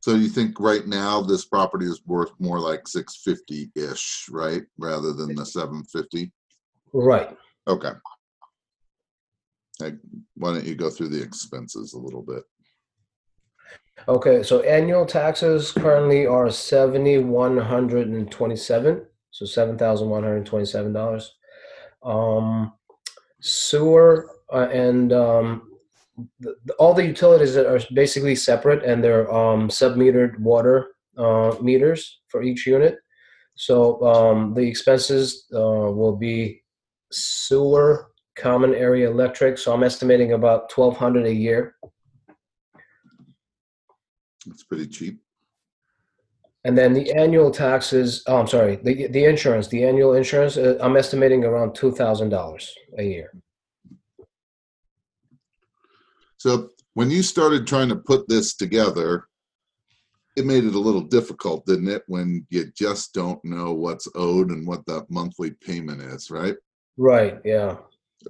So 0.00 0.14
you 0.14 0.28
think 0.28 0.60
right 0.60 0.86
now 0.86 1.20
this 1.20 1.44
property 1.44 1.86
is 1.86 2.00
worth 2.06 2.30
more 2.38 2.60
like 2.60 2.86
six 2.86 3.16
fifty 3.16 3.72
ish, 3.74 4.26
right, 4.30 4.62
rather 4.78 5.12
than 5.12 5.34
the 5.34 5.44
seven 5.44 5.82
fifty? 5.82 6.32
Right. 6.92 7.36
Okay. 7.68 7.90
Hey, 9.78 9.92
why 10.36 10.52
don't 10.54 10.64
you 10.64 10.74
go 10.74 10.88
through 10.90 11.08
the 11.08 11.22
expenses 11.22 11.92
a 11.92 11.98
little 11.98 12.22
bit? 12.22 12.42
Okay, 14.08 14.42
so 14.42 14.60
annual 14.62 15.04
taxes 15.06 15.72
currently 15.72 16.26
are 16.26 16.50
seventy 16.50 17.18
one 17.18 17.56
hundred 17.58 18.08
and 18.08 18.30
twenty 18.30 18.56
seven, 18.56 19.04
so 19.30 19.44
seven 19.46 19.76
thousand 19.76 20.08
one 20.08 20.22
hundred 20.22 20.46
twenty 20.46 20.66
seven 20.66 20.92
dollars. 20.92 21.34
Um, 22.02 22.72
sewer 23.40 24.30
uh, 24.52 24.68
and 24.72 25.12
um, 25.12 25.70
the, 26.40 26.54
the- 26.66 26.74
all 26.74 26.94
the 26.94 27.04
utilities 27.04 27.54
that 27.54 27.66
are 27.66 27.80
basically 27.94 28.36
separate, 28.36 28.84
and 28.84 29.02
they're 29.02 29.32
um, 29.32 29.68
sub-metered 29.68 30.38
water 30.38 30.88
uh, 31.18 31.56
meters 31.60 32.20
for 32.28 32.42
each 32.42 32.66
unit. 32.66 32.98
So 33.56 34.02
um, 34.06 34.54
the 34.54 34.60
expenses 34.68 35.46
uh, 35.54 35.58
will 35.58 36.16
be 36.16 36.62
sewer, 37.12 38.08
common 38.36 38.74
area 38.74 39.10
electric. 39.10 39.58
So 39.58 39.72
I'm 39.72 39.82
estimating 39.82 40.32
about 40.32 40.68
twelve 40.68 40.96
hundred 40.96 41.26
a 41.26 41.34
year. 41.34 41.76
It's 44.46 44.62
pretty 44.62 44.86
cheap. 44.86 45.20
And 46.66 46.76
then 46.76 46.94
the 46.94 47.12
annual 47.12 47.52
taxes, 47.52 48.24
oh, 48.26 48.38
I'm 48.38 48.48
sorry, 48.48 48.74
the, 48.82 49.06
the 49.06 49.24
insurance, 49.24 49.68
the 49.68 49.84
annual 49.84 50.14
insurance, 50.14 50.56
uh, 50.56 50.76
I'm 50.80 50.96
estimating 50.96 51.44
around 51.44 51.76
$2,000 51.76 52.70
a 52.98 53.02
year. 53.04 53.32
So 56.38 56.70
when 56.94 57.08
you 57.08 57.22
started 57.22 57.68
trying 57.68 57.88
to 57.90 57.96
put 57.96 58.28
this 58.28 58.56
together, 58.56 59.26
it 60.36 60.44
made 60.44 60.64
it 60.64 60.74
a 60.74 60.80
little 60.80 61.02
difficult, 61.02 61.64
didn't 61.66 61.88
it? 61.88 62.02
When 62.08 62.44
you 62.50 62.72
just 62.76 63.14
don't 63.14 63.42
know 63.44 63.72
what's 63.72 64.08
owed 64.16 64.50
and 64.50 64.66
what 64.66 64.84
the 64.86 65.06
monthly 65.08 65.52
payment 65.52 66.02
is, 66.02 66.32
right? 66.32 66.56
Right, 66.96 67.38
yeah. 67.44 67.76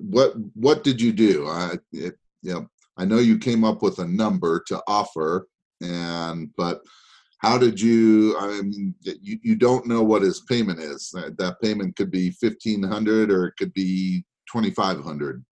What 0.00 0.34
what 0.54 0.84
did 0.84 1.00
you 1.00 1.12
do? 1.12 1.46
I 1.46 1.78
it, 1.92 2.14
you 2.42 2.54
know, 2.54 2.68
I 2.96 3.04
know 3.04 3.18
you 3.18 3.38
came 3.38 3.64
up 3.64 3.82
with 3.82 3.98
a 3.98 4.06
number 4.06 4.62
to 4.68 4.82
offer, 4.86 5.46
and 5.80 6.50
but 6.56 6.80
how 7.38 7.58
did 7.58 7.80
you? 7.80 8.36
I 8.38 8.60
mean, 8.62 8.94
you 9.02 9.38
you 9.42 9.56
don't 9.56 9.86
know 9.86 10.02
what 10.02 10.22
his 10.22 10.40
payment 10.48 10.80
is. 10.80 11.10
That, 11.12 11.38
that 11.38 11.60
payment 11.60 11.96
could 11.96 12.10
be 12.10 12.30
fifteen 12.32 12.82
hundred 12.82 13.30
or 13.30 13.46
it 13.46 13.54
could 13.58 13.72
be 13.72 14.24
twenty 14.50 14.70
five 14.70 15.00
hundred. 15.02 15.44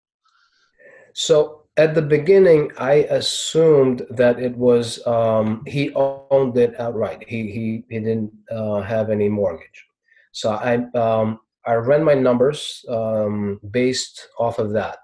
So 1.14 1.64
at 1.78 1.96
the 1.96 2.02
beginning, 2.02 2.72
I 2.78 2.94
assumed 3.10 4.06
that 4.12 4.40
it 4.40 4.56
was, 4.56 5.06
um, 5.08 5.64
he 5.66 5.94
owned 5.96 6.58
it 6.58 6.80
outright. 6.80 7.24
He, 7.28 7.52
he, 7.52 7.84
he 7.90 8.00
didn't 8.00 8.32
uh, 8.52 8.82
have 8.82 9.10
any 9.10 9.30
mortgage. 9.30 9.86
So 10.32 10.52
I, 10.52 10.86
um, 10.98 11.40
I 11.66 11.74
ran 11.74 12.04
my 12.04 12.14
numbers 12.14 12.84
um, 12.90 13.60
based 13.72 14.28
off 14.40 14.60
of 14.60 14.72
that. 14.74 14.98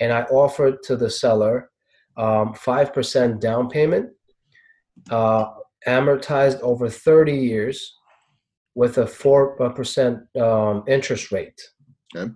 And 0.00 0.12
I 0.12 0.22
offered 0.24 0.82
to 0.84 0.96
the 0.96 1.10
seller 1.10 1.70
um, 2.16 2.54
5% 2.54 3.40
down 3.40 3.68
payment, 3.68 4.10
uh, 5.10 5.46
amortized 5.86 6.60
over 6.60 6.88
30 6.88 7.32
years 7.32 7.94
with 8.74 8.98
a 8.98 9.04
4% 9.04 10.36
um, 10.40 10.84
interest 10.88 11.32
rate. 11.32 11.60
Okay. 12.14 12.30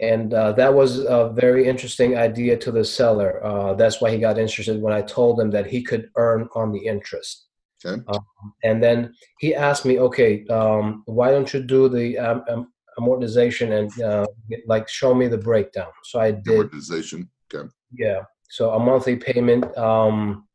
And 0.00 0.34
uh, 0.34 0.52
that 0.52 0.74
was 0.74 0.98
a 0.98 1.32
very 1.34 1.66
interesting 1.66 2.16
idea 2.16 2.56
to 2.56 2.72
the 2.72 2.84
seller. 2.84 3.44
Uh, 3.44 3.74
that's 3.74 4.00
why 4.00 4.10
he 4.10 4.18
got 4.18 4.38
interested 4.38 4.80
when 4.80 4.92
I 4.92 5.02
told 5.02 5.40
him 5.40 5.50
that 5.52 5.66
he 5.66 5.82
could 5.82 6.10
earn 6.16 6.48
on 6.54 6.72
the 6.72 6.84
interest. 6.84 7.46
Okay. 7.86 8.02
Um, 8.08 8.24
and 8.64 8.82
then 8.82 9.14
he 9.38 9.54
asked 9.54 9.84
me, 9.84 10.00
okay, 10.00 10.46
um, 10.46 11.02
why 11.06 11.30
don't 11.30 11.52
you 11.52 11.62
do 11.62 11.88
the 11.88 12.18
um, 12.18 12.44
um, 12.48 12.72
amortization 12.98 13.78
and 13.78 14.02
uh, 14.02 14.26
like 14.66 14.88
show 14.88 15.14
me 15.14 15.28
the 15.28 15.38
breakdown? 15.38 15.90
So 16.04 16.20
I 16.20 16.30
did. 16.32 16.70
Amortization. 16.70 17.28
Okay. 17.52 17.68
Yeah. 17.92 18.22
So 18.50 18.70
a 18.70 18.78
monthly 18.78 19.16
payment 19.16 19.76
um, 19.76 20.46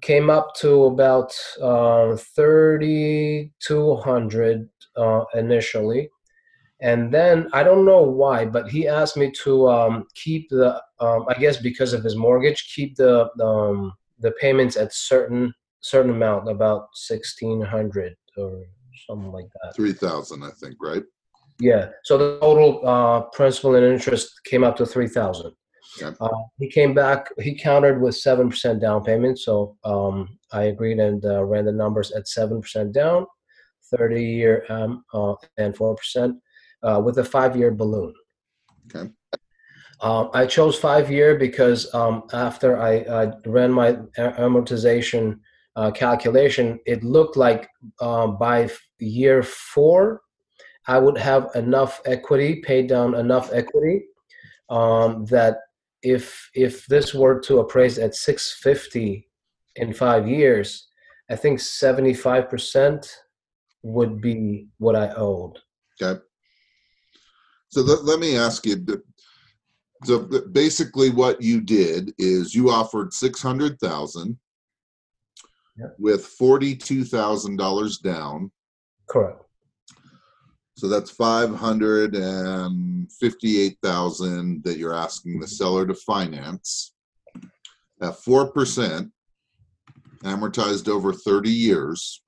came 0.00 0.30
up 0.30 0.54
to 0.56 0.84
about 0.84 1.32
uh, 1.60 2.16
thirty 2.16 3.52
two 3.60 3.96
hundred 3.96 4.68
uh, 4.96 5.24
initially, 5.34 6.10
and 6.80 7.12
then 7.12 7.48
I 7.52 7.62
don't 7.62 7.84
know 7.84 8.02
why, 8.02 8.44
but 8.46 8.68
he 8.68 8.88
asked 8.88 9.16
me 9.16 9.30
to 9.44 9.68
um, 9.68 10.06
keep 10.14 10.48
the. 10.50 10.80
Um, 10.98 11.26
I 11.28 11.34
guess 11.34 11.58
because 11.58 11.92
of 11.92 12.02
his 12.02 12.16
mortgage, 12.16 12.72
keep 12.74 12.96
the 12.96 13.28
um, 13.42 13.92
the 14.18 14.32
payments 14.40 14.76
at 14.76 14.94
certain 14.94 15.52
certain 15.80 16.10
amount, 16.10 16.48
about 16.48 16.88
sixteen 16.94 17.60
hundred 17.60 18.16
or 18.36 18.64
something 19.06 19.30
like 19.30 19.46
that. 19.62 19.74
Three 19.76 19.92
thousand, 19.92 20.42
I 20.42 20.50
think, 20.60 20.76
right? 20.80 21.02
Yeah. 21.58 21.88
So 22.04 22.18
the 22.18 22.38
total 22.40 22.86
uh, 22.86 23.20
principal 23.32 23.74
and 23.74 23.84
interest 23.84 24.40
came 24.44 24.64
up 24.64 24.76
to 24.76 24.86
three 24.86 25.08
thousand. 25.08 25.52
Okay. 26.02 26.14
Uh, 26.20 26.28
he 26.58 26.68
came 26.68 26.92
back. 26.92 27.28
He 27.38 27.54
countered 27.54 28.00
with 28.02 28.14
seven 28.16 28.50
percent 28.50 28.80
down 28.80 29.02
payment. 29.02 29.38
So 29.38 29.76
um, 29.84 30.38
I 30.52 30.64
agreed 30.64 30.98
and 30.98 31.24
uh, 31.24 31.42
ran 31.44 31.64
the 31.64 31.72
numbers 31.72 32.12
at 32.12 32.28
seven 32.28 32.60
percent 32.60 32.92
down, 32.92 33.26
thirty 33.96 34.22
year 34.22 34.64
um, 34.68 35.04
uh, 35.14 35.34
and 35.56 35.74
four 35.74 35.94
percent 35.96 36.36
uh, 36.82 37.00
with 37.02 37.18
a 37.18 37.24
five 37.24 37.56
year 37.56 37.70
balloon. 37.70 38.12
Okay. 38.94 39.10
Um, 40.02 40.28
I 40.34 40.44
chose 40.44 40.78
five 40.78 41.10
year 41.10 41.38
because 41.38 41.92
um, 41.94 42.24
after 42.34 42.78
I, 42.78 42.96
I 42.96 43.32
ran 43.46 43.72
my 43.72 43.94
amortization 44.18 45.40
uh, 45.74 45.90
calculation, 45.90 46.78
it 46.84 47.02
looked 47.02 47.38
like 47.38 47.66
uh, 48.00 48.26
by 48.26 48.68
year 48.98 49.42
four, 49.42 50.20
I 50.88 50.98
would 50.98 51.18
have 51.18 51.50
enough 51.54 52.00
equity, 52.06 52.56
paid 52.56 52.88
down 52.88 53.14
enough 53.14 53.50
equity, 53.52 54.04
um, 54.70 55.24
that 55.26 55.58
if 56.02 56.48
if 56.54 56.86
this 56.86 57.14
were 57.14 57.40
to 57.40 57.58
appraise 57.58 57.98
at 57.98 58.14
650 58.14 59.28
in 59.76 59.92
five 59.92 60.28
years, 60.28 60.88
I 61.30 61.36
think 61.36 61.60
75 61.60 62.48
percent 62.48 63.08
would 63.82 64.20
be 64.20 64.68
what 64.78 64.96
I 64.96 65.10
owed. 65.14 65.58
Okay. 66.00 66.20
So 67.68 67.82
let, 67.82 68.04
let 68.04 68.20
me 68.20 68.36
ask 68.36 68.64
you. 68.66 68.84
So 70.04 70.20
basically, 70.52 71.10
what 71.10 71.40
you 71.42 71.60
did 71.60 72.12
is 72.18 72.54
you 72.54 72.70
offered 72.70 73.12
six 73.12 73.42
hundred 73.42 73.78
thousand 73.80 74.38
Yep. 75.78 75.96
with 75.98 76.24
forty-two 76.26 77.04
thousand 77.04 77.56
dollars 77.56 77.98
down. 77.98 78.50
Correct. 79.10 79.42
So 80.76 80.88
that's 80.88 81.10
five 81.10 81.54
hundred 81.54 82.14
and 82.14 83.10
fifty-eight 83.12 83.78
thousand 83.82 84.62
that 84.64 84.76
you're 84.76 84.94
asking 84.94 85.40
the 85.40 85.48
seller 85.48 85.86
to 85.86 85.94
finance 85.94 86.92
at 88.02 88.16
four 88.18 88.52
percent, 88.52 89.10
amortized 90.22 90.88
over 90.88 91.14
thirty 91.14 91.50
years. 91.50 92.22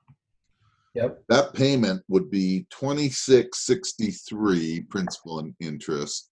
Yep. 0.95 1.25
That 1.28 1.52
payment 1.52 2.02
would 2.09 2.31
be 2.31 2.67
twenty-six 2.71 3.67
sixty-three 3.67 4.81
principal 4.88 5.40
and 5.40 5.55
interest. 5.61 6.31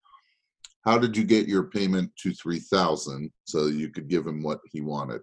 How 0.85 0.99
did 0.99 1.17
you 1.17 1.25
get 1.25 1.49
your 1.49 1.65
payment 1.65 2.13
to 2.21 2.33
three 2.33 2.61
thousand 2.61 3.33
so 3.45 3.67
you 3.67 3.89
could 3.89 4.07
give 4.07 4.25
him 4.25 4.41
what 4.41 4.61
he 4.71 4.81
wanted? 4.81 5.23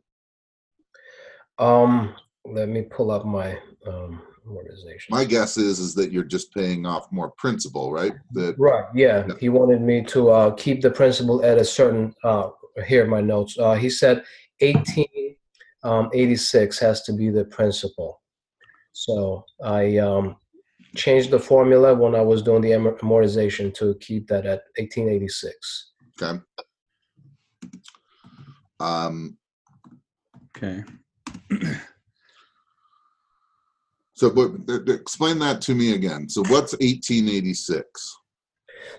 Um, 1.57 2.15
let 2.43 2.67
me 2.67 2.81
pull 2.81 3.11
up 3.11 3.25
my 3.25 3.57
um 3.87 4.21
amortization. 4.47 5.09
My 5.09 5.25
guess 5.25 5.57
is 5.57 5.79
is 5.79 5.93
that 5.95 6.11
you're 6.11 6.23
just 6.23 6.53
paying 6.53 6.85
off 6.85 7.11
more 7.11 7.31
principal, 7.37 7.91
right? 7.91 8.13
That 8.33 8.55
Right. 8.57 8.85
Yeah. 8.95 9.25
Yeah. 9.27 9.33
He 9.39 9.49
wanted 9.49 9.81
me 9.81 10.03
to 10.05 10.29
uh, 10.29 10.51
keep 10.55 10.81
the 10.81 10.91
principal 10.91 11.43
at 11.43 11.57
a 11.57 11.65
certain. 11.65 12.13
Uh, 12.23 12.49
here 12.85 13.03
are 13.03 13.07
my 13.07 13.21
notes. 13.21 13.57
Uh, 13.57 13.75
he 13.75 13.89
said 13.89 14.23
eighteen 14.61 15.35
um, 15.83 16.09
eighty 16.13 16.35
six 16.35 16.79
has 16.79 17.01
to 17.03 17.13
be 17.13 17.29
the 17.29 17.45
principal. 17.45 18.21
So 18.93 19.45
I 19.63 19.97
um, 19.97 20.37
changed 20.95 21.31
the 21.31 21.39
formula 21.39 21.95
when 21.95 22.15
I 22.15 22.21
was 22.21 22.41
doing 22.41 22.61
the 22.61 22.71
amortization 22.71 23.73
to 23.75 23.95
keep 24.01 24.27
that 24.27 24.45
at 24.45 24.61
eighteen 24.77 25.09
eighty 25.09 25.27
six. 25.27 25.91
okay. 26.21 26.39
Um, 28.79 29.37
Okay. 30.57 30.83
so, 34.21 34.29
but 34.29 34.67
th- 34.67 34.87
explain 34.87 35.39
that 35.39 35.61
to 35.61 35.73
me 35.73 35.95
again. 35.95 36.29
So, 36.29 36.43
what's 36.49 36.75
eighteen 36.79 37.27
eighty-six? 37.27 38.17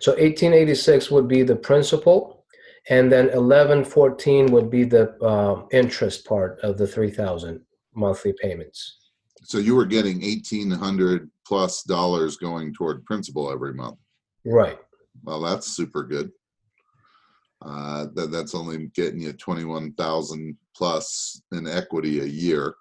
So 0.00 0.16
eighteen 0.18 0.52
eighty 0.52 0.74
six 0.74 1.12
would 1.12 1.28
be 1.28 1.44
the 1.44 1.54
principal, 1.54 2.44
and 2.90 3.12
then 3.12 3.28
eleven 3.28 3.84
fourteen 3.84 4.46
would 4.46 4.68
be 4.68 4.82
the 4.82 5.16
uh, 5.22 5.64
interest 5.70 6.26
part 6.26 6.58
of 6.64 6.76
the 6.76 6.88
three 6.88 7.12
thousand 7.12 7.60
monthly 7.94 8.34
payments. 8.42 8.98
So 9.44 9.58
you 9.58 9.76
were 9.76 9.86
getting 9.86 10.24
eighteen 10.24 10.72
hundred 10.72 11.30
plus 11.46 11.84
dollars 11.84 12.36
going 12.36 12.74
toward 12.74 13.04
principal 13.04 13.52
every 13.52 13.74
month. 13.74 13.98
Right. 14.44 14.80
Well, 15.22 15.40
that's 15.40 15.68
super 15.68 16.02
good. 16.02 16.32
Uh, 17.64 18.06
that 18.14 18.32
that's 18.32 18.56
only 18.56 18.88
getting 18.88 19.20
you 19.20 19.34
twenty-one 19.34 19.92
thousand 19.92 20.56
plus 20.76 21.40
in 21.52 21.68
equity 21.68 22.18
a 22.22 22.24
year. 22.24 22.74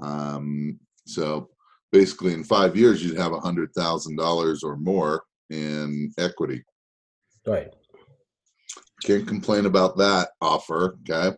Um, 0.00 0.80
so 1.06 1.50
basically, 1.92 2.34
in 2.34 2.44
five 2.44 2.76
years, 2.76 3.02
you'd 3.02 3.18
have 3.18 3.32
a 3.32 3.40
hundred 3.40 3.72
thousand 3.76 4.16
dollars 4.16 4.62
or 4.62 4.76
more 4.76 5.22
in 5.50 6.12
equity. 6.18 6.64
Right. 7.46 7.72
Can't 9.04 9.26
complain 9.26 9.66
about 9.66 9.96
that 9.98 10.30
offer. 10.40 10.96
Okay. 11.08 11.36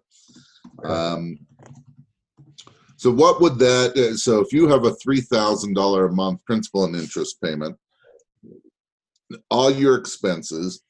Um, 0.84 1.38
so 2.96 3.10
what 3.10 3.40
would 3.40 3.58
that? 3.58 3.96
uh, 3.96 4.16
So 4.16 4.40
if 4.40 4.52
you 4.52 4.68
have 4.68 4.84
a 4.84 4.94
three 4.96 5.20
thousand 5.20 5.74
dollar 5.74 6.06
a 6.06 6.12
month 6.12 6.44
principal 6.44 6.84
and 6.84 6.96
interest 6.96 7.40
payment, 7.42 7.76
all 9.50 9.70
your 9.70 9.94
expenses, 9.94 10.82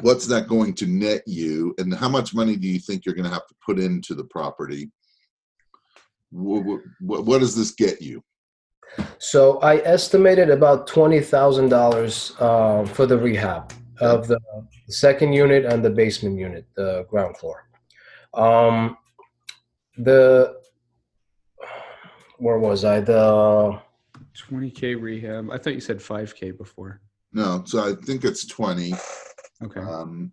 what's 0.00 0.26
that 0.26 0.48
going 0.48 0.74
to 0.74 0.86
net 0.86 1.22
you, 1.26 1.74
and 1.78 1.92
how 1.94 2.08
much 2.08 2.34
money 2.34 2.56
do 2.56 2.68
you 2.68 2.78
think 2.78 3.04
you're 3.04 3.14
going 3.14 3.24
to 3.28 3.32
have 3.32 3.46
to 3.48 3.54
put 3.64 3.78
into 3.78 4.14
the 4.14 4.24
property? 4.24 4.90
What, 6.30 6.80
what, 7.00 7.24
what 7.24 7.38
does 7.40 7.56
this 7.56 7.72
get 7.72 8.02
you? 8.02 8.22
So 9.18 9.58
I 9.60 9.76
estimated 9.78 10.50
about 10.50 10.86
twenty 10.86 11.20
thousand 11.20 11.68
dollars 11.68 12.32
uh, 12.38 12.84
for 12.86 13.06
the 13.06 13.16
rehab 13.18 13.72
of 14.00 14.28
the 14.28 14.38
second 14.88 15.32
unit 15.32 15.64
and 15.64 15.84
the 15.84 15.90
basement 15.90 16.38
unit, 16.38 16.66
the 16.76 17.04
ground 17.10 17.36
floor. 17.36 17.68
Um, 18.34 18.96
the 19.96 20.56
where 22.38 22.58
was 22.58 22.84
I? 22.84 23.00
The 23.00 23.80
20k 24.48 25.00
rehab. 25.00 25.50
I 25.50 25.58
thought 25.58 25.74
you 25.74 25.80
said 25.80 25.98
5k 25.98 26.56
before. 26.56 27.00
No, 27.32 27.62
so 27.66 27.80
I 27.80 27.94
think 28.04 28.24
it's 28.24 28.46
twenty. 28.46 28.94
Okay. 29.62 29.80
Um, 29.80 30.32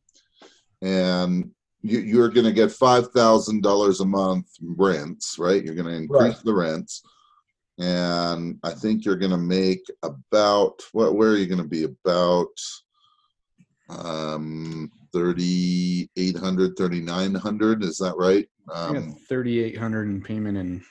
and 0.84 1.50
you, 1.82 2.00
you're 2.00 2.30
going 2.30 2.46
to 2.46 2.54
get 2.54 2.72
five 2.72 3.12
thousand 3.12 3.64
dollars 3.64 4.00
a 4.02 4.06
month 4.06 4.48
rents, 4.62 5.38
right? 5.40 5.64
You're 5.64 5.76
going 5.76 5.88
to 5.88 5.94
increase 5.96 6.36
Right. 6.36 6.44
the 6.46 6.54
rents, 6.54 7.02
and 7.80 8.58
I 8.64 8.72
think 8.72 9.04
you're 9.06 9.16
going 9.18 9.32
to 9.32 9.38
make 9.38 9.82
about 10.04 10.82
what? 10.94 11.16
Where 11.16 11.30
are 11.32 11.38
you 11.38 11.46
going 11.48 11.62
to 11.62 11.68
be? 11.68 11.84
About 11.84 12.48
um, 13.90 14.92
thirty 15.14 16.10
eight 16.18 16.38
hundred, 16.38 16.76
thirty 16.78 17.02
nine 17.02 17.36
hundred. 17.36 17.84
Is 17.84 17.98
that 17.98 18.16
right? 18.18 18.48
I 18.74 18.94
got 18.94 18.98
Um, 18.98 19.16
3800 19.30 20.10
in 20.10 20.22
payment 20.24 20.58
and 20.58 20.82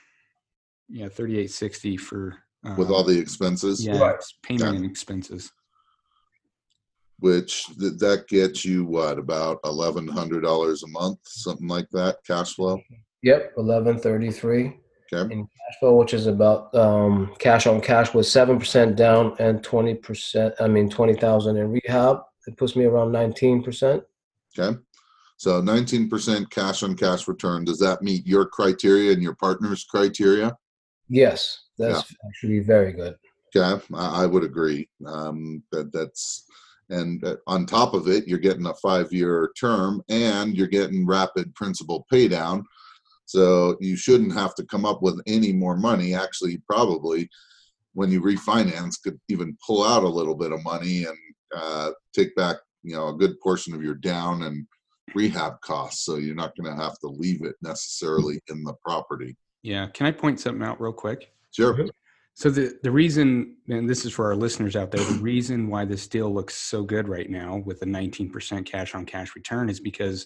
yeah, 0.87 1.09
3860 1.09 1.97
for 1.97 2.37
uh, 2.65 2.75
with 2.77 2.89
all 2.89 3.03
the 3.03 3.17
expenses, 3.19 3.83
yeah, 3.85 3.97
Right. 3.99 4.15
payment 4.43 4.73
Yeah. 4.73 4.77
and 4.81 4.85
expenses. 4.85 5.51
which 7.19 7.65
th- 7.79 7.93
that 7.99 8.27
gets 8.27 8.63
you 8.65 8.85
what? 8.85 9.17
About 9.17 9.59
eleven 9.65 10.07
hundred 10.07 10.41
dollars 10.41 10.83
a 10.83 10.87
month, 10.87 11.19
something 11.23 11.67
like 11.67 11.89
that, 11.91 12.17
cash 12.27 12.53
flow. 12.55 12.79
yep, 13.23 13.51
eleven 13.57 13.97
thirty 13.99 14.31
three. 14.31 14.77
Okay. 15.13 15.31
in 15.33 15.43
cash 15.43 15.79
flow, 15.79 15.95
which 15.95 16.13
is 16.13 16.27
about 16.27 16.73
um, 16.73 17.33
cash 17.37 17.67
on 17.67 17.79
cash 17.79 18.13
with 18.13 18.25
seven 18.25 18.57
percent 18.57 18.95
down 18.95 19.35
and 19.39 19.63
twenty 19.63 19.93
percent. 19.93 20.55
I 20.59 20.67
mean 20.67 20.89
twenty 20.89 21.13
thousand 21.13 21.57
in 21.57 21.71
rehab. 21.71 22.21
It 22.47 22.57
puts 22.57 22.75
me 22.75 22.85
around 22.85 23.11
nineteen 23.11 23.61
percent. 23.63 24.03
Okay. 24.57 24.77
So 25.37 25.61
19% 25.61 26.49
cash 26.49 26.83
on 26.83 26.95
cash 26.95 27.27
return. 27.27 27.65
Does 27.65 27.79
that 27.79 28.01
meet 28.01 28.25
your 28.25 28.45
criteria 28.45 29.11
and 29.11 29.21
your 29.21 29.35
partner's 29.35 29.83
criteria? 29.83 30.55
Yes, 31.09 31.63
that's 31.77 32.13
actually 32.27 32.59
very 32.59 32.93
good. 32.93 33.15
Okay. 33.55 33.83
I, 33.93 34.25
would 34.25 34.43
agree. 34.43 34.89
Um, 35.05 35.63
that 35.71 35.91
that's, 35.93 36.45
and 36.89 37.23
uh, 37.23 37.35
on 37.47 37.65
top 37.65 37.93
of 37.93 38.07
it, 38.07 38.27
you're 38.27 38.39
getting 38.39 38.65
a 38.65 38.73
five 38.75 39.11
year 39.13 39.51
term 39.59 40.01
and 40.09 40.55
you're 40.55 40.67
getting 40.67 41.05
rapid 41.05 41.53
principal 41.55 42.05
pay 42.09 42.27
down. 42.27 42.63
So 43.25 43.77
you 43.79 43.95
shouldn't 43.95 44.33
have 44.33 44.55
to 44.55 44.65
come 44.65 44.85
up 44.85 45.01
with 45.01 45.19
any 45.27 45.51
more 45.51 45.75
money. 45.75 46.13
Actually, 46.13 46.61
probably 46.69 47.29
when 47.93 48.11
you 48.11 48.21
refinance, 48.21 49.01
could 49.01 49.19
even 49.29 49.57
pull 49.65 49.83
out 49.83 50.03
a 50.03 50.07
little 50.07 50.35
bit 50.35 50.51
of 50.51 50.63
money 50.63 51.05
and 51.05 51.17
uh, 51.55 51.91
take 52.13 52.35
back, 52.35 52.57
you 52.83 52.93
know, 52.93 53.07
a 53.07 53.13
good 53.13 53.39
portion 53.39 53.73
of 53.73 53.81
your 53.81 53.95
down 53.95 54.43
and 54.43 54.67
rehab 55.15 55.59
costs. 55.61 56.05
So 56.05 56.17
you're 56.17 56.35
not 56.35 56.55
going 56.57 56.75
to 56.75 56.81
have 56.81 56.99
to 56.99 57.07
leave 57.07 57.43
it 57.43 57.55
necessarily 57.61 58.41
in 58.49 58.63
the 58.63 58.73
property. 58.83 59.35
Yeah. 59.63 59.87
Can 59.87 60.05
I 60.07 60.11
point 60.11 60.39
something 60.39 60.61
out 60.61 60.79
real 60.79 60.93
quick? 60.93 61.31
Sure. 61.51 61.87
So 62.37 62.49
the 62.49 62.77
the 62.83 62.91
reason, 62.91 63.55
and 63.69 63.89
this 63.89 64.03
is 64.03 64.11
for 64.11 64.25
our 64.25 64.35
listeners 64.35 64.75
out 64.75 64.91
there, 64.91 65.03
the 65.03 65.19
reason 65.19 65.69
why 65.69 65.85
this 65.85 66.05
deal 66.05 66.33
looks 66.33 66.53
so 66.53 66.83
good 66.83 67.07
right 67.07 67.29
now 67.29 67.63
with 67.65 67.81
a 67.81 67.85
19% 67.85 68.65
cash 68.65 68.93
on 68.93 69.05
cash 69.05 69.35
return 69.37 69.69
is 69.69 69.79
because 69.79 70.25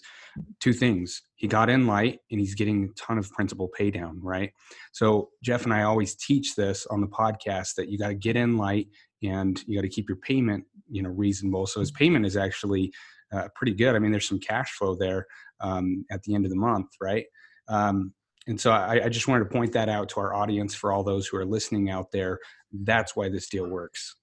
two 0.58 0.72
things. 0.72 1.22
He 1.36 1.46
got 1.46 1.70
in 1.70 1.86
light 1.86 2.18
and 2.32 2.40
he's 2.40 2.56
getting 2.56 2.84
a 2.84 3.00
ton 3.00 3.16
of 3.16 3.30
principal 3.30 3.68
pay 3.68 3.92
down, 3.92 4.18
right? 4.20 4.50
So 4.90 5.30
Jeff 5.44 5.62
and 5.62 5.72
I 5.72 5.82
always 5.82 6.16
teach 6.16 6.56
this 6.56 6.84
on 6.86 7.00
the 7.00 7.06
podcast 7.06 7.76
that 7.76 7.88
you 7.88 7.96
got 7.96 8.08
to 8.08 8.14
get 8.16 8.34
in 8.34 8.56
light 8.56 8.88
and 9.22 9.62
you 9.68 9.78
got 9.78 9.82
to 9.82 9.88
keep 9.88 10.08
your 10.08 10.18
payment, 10.18 10.64
you 10.90 11.04
know, 11.04 11.10
reasonable. 11.10 11.68
So 11.68 11.78
his 11.78 11.92
payment 11.92 12.26
is 12.26 12.36
actually 12.36 12.92
uh, 13.32 13.48
pretty 13.54 13.74
good. 13.74 13.94
I 13.94 14.00
mean, 14.00 14.10
there's 14.10 14.28
some 14.28 14.40
cash 14.40 14.72
flow 14.72 14.96
there 14.96 15.26
um, 15.60 16.04
at 16.10 16.24
the 16.24 16.34
end 16.34 16.44
of 16.44 16.50
the 16.50 16.56
month, 16.56 16.88
right? 17.00 17.26
Um, 17.68 18.14
and 18.50 18.60
so 18.60 18.72
I, 18.72 19.04
I 19.04 19.08
just 19.08 19.28
wanted 19.28 19.44
to 19.44 19.50
point 19.50 19.72
that 19.74 19.88
out 19.88 20.08
to 20.10 20.20
our 20.20 20.34
audience 20.34 20.74
for 20.74 20.92
all 20.92 21.04
those 21.04 21.28
who 21.28 21.36
are 21.36 21.44
listening 21.44 21.88
out 21.88 22.10
there. 22.10 22.40
That's 22.72 23.14
why 23.14 23.28
this 23.28 23.48
deal 23.48 23.68
works. 23.68 24.16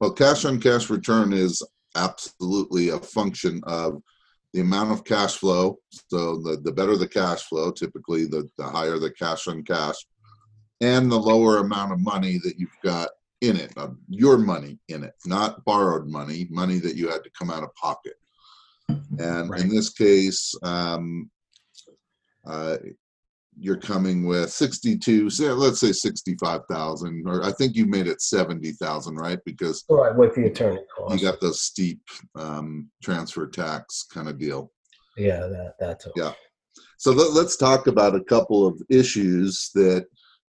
Well, 0.00 0.12
cash 0.12 0.46
on 0.46 0.58
cash 0.58 0.88
return 0.88 1.34
is 1.34 1.62
absolutely 1.94 2.88
a 2.88 2.98
function 2.98 3.60
of 3.64 4.02
the 4.54 4.62
amount 4.62 4.92
of 4.92 5.04
cash 5.04 5.36
flow. 5.36 5.80
So 6.08 6.38
the, 6.38 6.60
the 6.64 6.72
better 6.72 6.96
the 6.96 7.06
cash 7.06 7.42
flow, 7.42 7.70
typically 7.70 8.24
the, 8.24 8.48
the 8.56 8.64
higher 8.64 8.98
the 8.98 9.10
cash 9.10 9.46
on 9.48 9.62
cash, 9.62 9.96
and 10.80 11.12
the 11.12 11.20
lower 11.20 11.58
amount 11.58 11.92
of 11.92 12.00
money 12.00 12.40
that 12.42 12.58
you've 12.58 12.70
got 12.82 13.10
in 13.42 13.58
it, 13.58 13.70
uh, 13.76 13.88
your 14.08 14.38
money 14.38 14.78
in 14.88 15.04
it, 15.04 15.12
not 15.26 15.62
borrowed 15.66 16.08
money, 16.08 16.48
money 16.50 16.78
that 16.78 16.96
you 16.96 17.10
had 17.10 17.22
to 17.22 17.30
come 17.38 17.50
out 17.50 17.62
of 17.62 17.74
pocket. 17.74 18.14
And 19.18 19.50
Right. 19.50 19.60
in 19.60 19.68
this 19.68 19.90
case, 19.90 20.54
um, 20.62 21.30
uh, 22.46 22.78
you're 23.58 23.76
coming 23.76 24.24
with 24.26 24.50
62 24.50 25.30
say, 25.30 25.48
let's 25.50 25.80
say 25.80 25.92
65,000 25.92 27.24
or 27.26 27.44
I 27.44 27.52
think 27.52 27.74
you 27.74 27.86
made 27.86 28.06
it 28.06 28.20
70,000 28.20 29.16
right 29.16 29.38
because 29.44 29.84
All 29.88 30.02
right, 30.02 30.16
with 30.16 30.34
the 30.34 30.46
attorney 30.46 30.80
you 31.10 31.20
got 31.20 31.40
the 31.40 31.52
steep 31.52 32.00
um, 32.34 32.90
transfer 33.02 33.46
tax 33.46 34.04
kind 34.12 34.28
of 34.28 34.38
deal 34.38 34.72
Yeah, 35.16 35.40
that, 35.40 35.74
that 35.80 36.00
too. 36.00 36.12
Yeah. 36.16 36.32
so 36.98 37.12
let, 37.12 37.32
let's 37.32 37.56
talk 37.56 37.86
about 37.86 38.14
a 38.14 38.24
couple 38.24 38.66
of 38.66 38.80
issues 38.90 39.70
that 39.74 40.06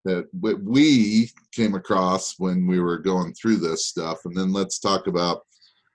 that 0.06 0.28
we 0.34 1.30
came 1.54 1.76
across 1.76 2.36
when 2.38 2.68
we 2.68 2.80
were 2.82 2.98
going 2.98 3.34
through 3.34 3.58
this 3.58 3.88
stuff 3.88 4.20
and 4.26 4.36
then 4.36 4.52
let's 4.52 4.80
talk 4.80 5.08
about 5.08 5.42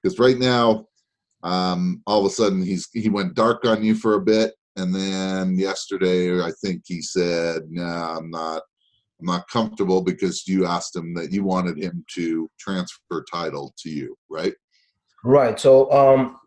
because 0.02 0.18
right 0.18 0.38
now 0.38 0.86
um, 1.42 2.02
all 2.06 2.20
of 2.20 2.26
a 2.26 2.34
sudden 2.34 2.62
he's 2.62 2.88
he 2.92 3.08
went 3.08 3.34
dark 3.34 3.64
on 3.64 3.82
you 3.82 3.94
for 3.94 4.14
a 4.14 4.20
bit 4.20 4.54
and 4.78 4.94
then 4.94 5.58
yesterday 5.58 6.40
i 6.42 6.50
think 6.62 6.82
he 6.86 7.02
said 7.02 7.62
no 7.68 7.82
nah, 7.82 8.16
i'm 8.16 8.30
not 8.30 8.62
i'm 9.20 9.26
not 9.26 9.48
comfortable 9.48 10.02
because 10.02 10.46
you 10.48 10.64
asked 10.64 10.96
him 10.96 11.14
that 11.14 11.32
you 11.32 11.44
wanted 11.44 11.76
him 11.76 12.04
to 12.08 12.48
transfer 12.58 13.24
title 13.30 13.74
to 13.78 13.90
you 13.90 14.16
right 14.30 14.54
Right. 15.24 15.58
So 15.58 15.90
um, 15.90 16.38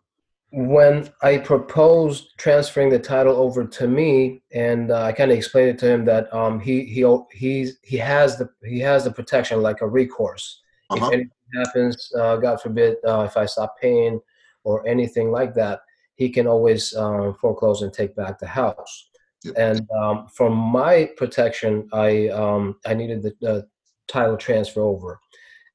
when 0.50 1.10
I 1.22 1.38
proposed 1.38 2.30
transferring 2.38 2.90
the 2.90 2.98
title 2.98 3.36
over 3.36 3.64
to 3.66 3.88
me, 3.88 4.42
and 4.52 4.90
uh, 4.90 5.02
I 5.02 5.12
kind 5.12 5.30
of 5.30 5.36
explained 5.36 5.70
it 5.70 5.78
to 5.80 5.88
him 5.88 6.04
that 6.06 6.32
um, 6.32 6.60
he 6.60 6.84
he 6.84 7.06
he's 7.32 7.78
he 7.82 7.96
has 7.98 8.38
the 8.38 8.48
he 8.64 8.80
has 8.80 9.04
the 9.04 9.12
protection 9.12 9.62
like 9.62 9.80
a 9.80 9.88
recourse. 9.88 10.60
Uh-huh. 10.90 11.06
If 11.06 11.12
anything 11.12 11.30
happens, 11.54 12.12
uh, 12.18 12.36
God 12.36 12.60
forbid, 12.60 12.96
uh, 13.06 13.22
if 13.22 13.36
I 13.36 13.46
stop 13.46 13.76
paying 13.80 14.20
or 14.64 14.86
anything 14.86 15.30
like 15.30 15.54
that, 15.54 15.80
he 16.16 16.30
can 16.30 16.46
always 16.46 16.94
um, 16.94 17.34
foreclose 17.40 17.82
and 17.82 17.92
take 17.92 18.14
back 18.14 18.38
the 18.38 18.46
house. 18.46 19.10
Yep. 19.44 19.54
And 19.56 19.90
um, 19.90 20.28
for 20.28 20.50
my 20.50 21.10
protection, 21.16 21.88
I 21.92 22.28
um, 22.28 22.76
I 22.86 22.94
needed 22.94 23.22
the, 23.22 23.66
title 24.08 24.36
transfer 24.36 24.82
over. 24.82 25.18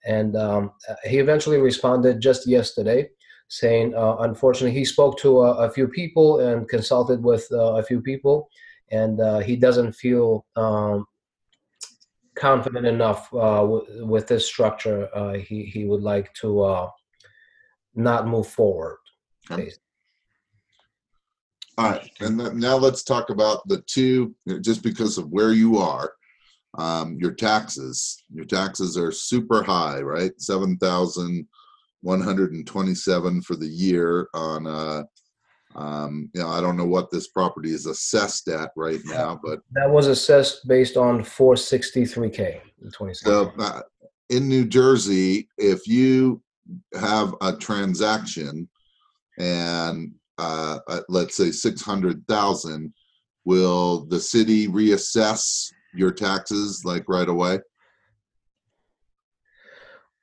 And 0.05 0.35
um, 0.35 0.71
he 1.03 1.17
eventually 1.17 1.59
responded 1.59 2.21
just 2.21 2.47
yesterday, 2.47 3.09
saying, 3.49 3.95
uh, 3.95 4.17
unfortunately, 4.17 4.77
he 4.77 4.85
spoke 4.85 5.17
to 5.19 5.41
a, 5.41 5.65
a, 5.65 5.69
few 5.69 5.87
people 5.87 6.39
and 6.39 6.67
consulted 6.69 7.23
with 7.23 7.47
uh, 7.51 7.75
a 7.75 7.83
few 7.83 8.01
people, 8.01 8.49
and 8.91 9.19
uh, 9.19 9.39
he 9.39 9.55
doesn't 9.55 9.93
feel 9.93 10.45
um, 10.55 11.05
confident 12.35 12.85
enough 12.85 13.33
uh, 13.33 13.61
w- 13.61 14.05
with 14.05 14.27
this 14.27 14.45
structure. 14.45 15.09
Uh, 15.13 15.33
he 15.33 15.63
he 15.63 15.85
would 15.85 16.03
like 16.03 16.33
to 16.35 16.61
uh, 16.61 16.89
not 17.95 18.27
move 18.27 18.47
forward. 18.47 18.97
Okay. 19.51 19.71
All 21.77 21.91
right, 21.91 22.09
and 22.21 22.39
then 22.39 22.59
now 22.59 22.75
let's 22.75 23.03
talk 23.03 23.29
about 23.29 23.67
the 23.67 23.81
two, 23.81 24.33
just 24.61 24.81
because 24.81 25.19
of 25.19 25.29
where 25.29 25.53
you 25.53 25.77
are, 25.77 26.11
um, 26.77 27.17
your 27.19 27.33
taxes. 27.33 28.23
Your 28.33 28.45
taxes 28.45 28.97
are 28.97 29.11
super 29.11 29.61
high, 29.61 30.01
right? 30.01 30.31
Seven 30.39 30.77
thousand 30.77 31.47
one 32.01 32.21
hundred 32.21 32.53
and 32.53 32.65
twenty-seven 32.65 33.43
for 33.43 33.55
the 33.55 33.67
year 33.67 34.27
on, 34.33 34.65
uh, 34.65 35.03
um, 35.75 36.31
you 36.33 36.41
know, 36.41 36.49
I 36.49 36.61
don't 36.61 36.77
know 36.77 36.85
what 36.85 37.11
this 37.11 37.27
property 37.27 37.71
is 37.71 37.85
assessed 37.85 38.47
at 38.47 38.71
right 38.75 39.01
now, 39.05 39.39
but 39.43 39.59
That 39.73 39.89
was 39.89 40.07
assessed 40.07 40.67
based 40.67 40.97
on 40.97 41.19
463k 41.19 42.61
in 42.81 42.91
2016. 42.91 43.31
So 43.31 43.51
uh, 43.59 43.81
in 44.29 44.47
New 44.47 44.65
Jersey, 44.65 45.47
if 45.57 45.87
you 45.87 46.41
have 46.99 47.35
a 47.41 47.55
transaction 47.55 48.67
and 49.37 50.13
uh, 50.37 50.79
uh, 50.87 51.01
let's 51.09 51.35
say 51.35 51.51
six 51.51 51.81
hundred 51.81 52.25
thousand, 52.27 52.93
will 53.45 54.05
the 54.05 54.19
city 54.19 54.67
reassess 54.67 55.71
your 55.93 56.11
taxes 56.11 56.83
like 56.85 57.05
right 57.07 57.29
away? 57.29 57.59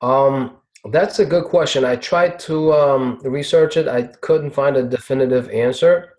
Um, 0.00 0.58
that's 0.90 1.18
a 1.18 1.24
good 1.24 1.44
question. 1.44 1.84
I 1.84 1.96
tried 1.96 2.38
to 2.40 2.72
um, 2.72 3.18
research 3.24 3.76
it. 3.76 3.88
I 3.88 4.02
couldn't 4.02 4.50
find 4.50 4.76
a 4.76 4.82
definitive 4.82 5.48
answer. 5.50 6.10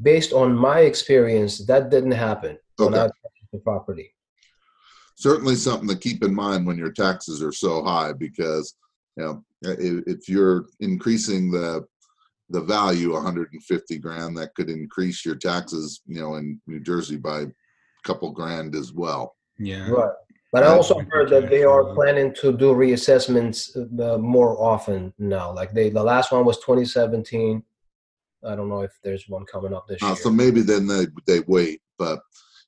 Based 0.00 0.32
on 0.32 0.54
my 0.54 0.80
experience, 0.80 1.66
that 1.66 1.90
didn't 1.90 2.12
happen 2.12 2.56
when 2.76 2.94
Okay. 2.94 3.06
I 3.06 3.10
the 3.52 3.58
property. 3.58 4.14
Certainly 5.16 5.56
something 5.56 5.88
to 5.88 5.96
keep 5.96 6.22
in 6.22 6.34
mind 6.34 6.66
when 6.66 6.78
your 6.78 6.92
taxes 6.92 7.42
are 7.42 7.52
so 7.52 7.82
high 7.82 8.12
because 8.12 8.74
you 9.16 9.24
know 9.24 9.44
if, 9.62 10.04
if 10.06 10.28
you're 10.28 10.66
increasing 10.80 11.50
the 11.50 11.84
the 12.50 12.60
value 12.60 13.12
150 13.12 13.98
grand 13.98 14.36
that 14.36 14.54
could 14.54 14.70
increase 14.70 15.24
your 15.24 15.34
taxes 15.36 16.00
you 16.06 16.20
know 16.20 16.34
in 16.36 16.60
New 16.66 16.80
Jersey 16.80 17.16
by 17.16 17.40
a 17.40 17.46
couple 18.04 18.30
grand 18.32 18.74
as 18.74 18.92
well. 18.92 19.36
Yeah. 19.58 19.88
Right. 19.90 20.12
But 20.50 20.62
I 20.62 20.68
also 20.68 20.98
heard 21.10 21.28
that 21.28 21.50
they 21.50 21.62
are 21.64 21.92
planning 21.94 22.32
to 22.40 22.56
do 22.56 22.72
reassessments 22.72 23.76
uh, 23.76 24.16
more 24.16 24.58
often 24.62 25.12
now. 25.18 25.52
Like 25.52 25.72
they, 25.74 25.90
the 25.90 26.02
last 26.02 26.32
one 26.32 26.46
was 26.46 26.56
2017. 26.60 27.62
I 28.46 28.56
don't 28.56 28.70
know 28.70 28.80
if 28.80 28.92
there's 29.04 29.28
one 29.28 29.44
coming 29.44 29.74
up 29.74 29.86
this 29.86 30.02
Uh, 30.02 30.06
year. 30.06 30.16
so 30.16 30.30
maybe 30.30 30.62
then 30.62 30.86
they 30.86 31.06
they 31.26 31.40
wait, 31.48 31.82
but 31.98 32.20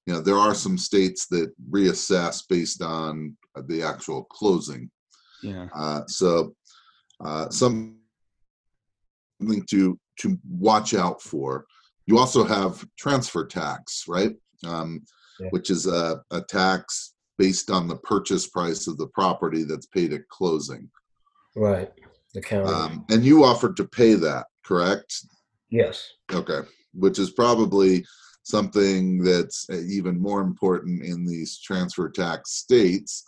you 0.04 0.12
know 0.12 0.20
there 0.20 0.36
are 0.36 0.54
some 0.54 0.76
states 0.76 1.26
that 1.28 1.52
reassess 1.70 2.42
based 2.46 2.82
on 2.82 3.34
the 3.66 3.82
actual 3.82 4.24
closing. 4.24 4.90
Yeah. 5.42 5.68
Uh, 5.74 6.02
so 6.06 6.54
uh, 7.24 7.48
something 9.40 9.64
to 9.70 9.98
to 10.20 10.38
watch 10.48 10.94
out 10.94 11.20
for. 11.22 11.66
You 12.06 12.18
also 12.18 12.44
have 12.44 12.84
transfer 12.98 13.46
tax, 13.46 14.04
right? 14.06 14.34
Um, 14.66 15.02
Yeah. 15.40 15.48
Which 15.50 15.70
is 15.70 15.86
a, 15.86 16.22
a 16.30 16.42
tax 16.42 17.14
based 17.38 17.70
on 17.70 17.88
the 17.88 17.96
purchase 17.96 18.46
price 18.46 18.86
of 18.86 18.98
the 18.98 19.06
property 19.08 19.64
that's 19.64 19.86
paid 19.86 20.12
at 20.12 20.28
closing. 20.28 20.90
right. 21.56 21.90
The 22.34 22.40
county. 22.42 22.70
Um, 22.70 23.04
and 23.10 23.24
you 23.24 23.42
offered 23.44 23.76
to 23.78 23.84
pay 23.84 24.14
that, 24.14 24.46
correct? 24.64 25.14
yes. 25.70 26.06
Okay, 26.32 26.60
which 26.94 27.18
is 27.18 27.30
probably 27.30 28.04
something 28.44 29.22
that's 29.24 29.68
uh, 29.70 29.80
even 29.80 30.20
more 30.20 30.42
important 30.42 31.02
in 31.02 31.24
these 31.26 31.58
transfer 31.58 32.08
tax 32.08 32.52
states 32.52 33.24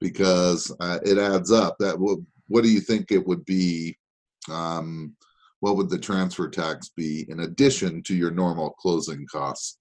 because 0.00 0.74
uh, 0.80 0.98
it 1.04 1.16
adds 1.16 1.50
up. 1.50 1.76
That 1.78 1.98
will, 1.98 2.26
what 2.48 2.62
do 2.62 2.68
you 2.70 2.80
think 2.80 3.10
it 3.10 3.26
would 3.26 3.44
be? 3.46 3.96
Um, 4.50 5.14
what 5.62 5.76
would 5.76 5.88
the 5.88 5.98
transfer 5.98 6.48
tax 6.48 6.88
be 6.88 7.24
in 7.28 7.40
addition 7.40 8.02
to 8.02 8.16
your 8.16 8.32
normal 8.32 8.70
closing 8.70 9.24
costs? 9.30 9.78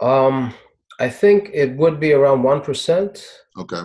Um, 0.00 0.52
I 0.98 1.08
think 1.08 1.50
it 1.54 1.76
would 1.76 2.00
be 2.00 2.14
around 2.14 2.42
one 2.42 2.60
percent. 2.60 3.24
Okay, 3.56 3.82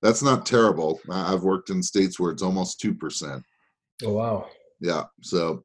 that's 0.00 0.22
not 0.22 0.46
terrible. 0.46 1.00
I've 1.10 1.42
worked 1.42 1.70
in 1.70 1.82
states 1.82 2.20
where 2.20 2.30
it's 2.30 2.44
almost 2.44 2.78
two 2.78 2.94
percent. 2.94 3.42
Oh, 4.04 4.12
wow. 4.12 4.46
Yeah, 4.80 5.02
so 5.20 5.64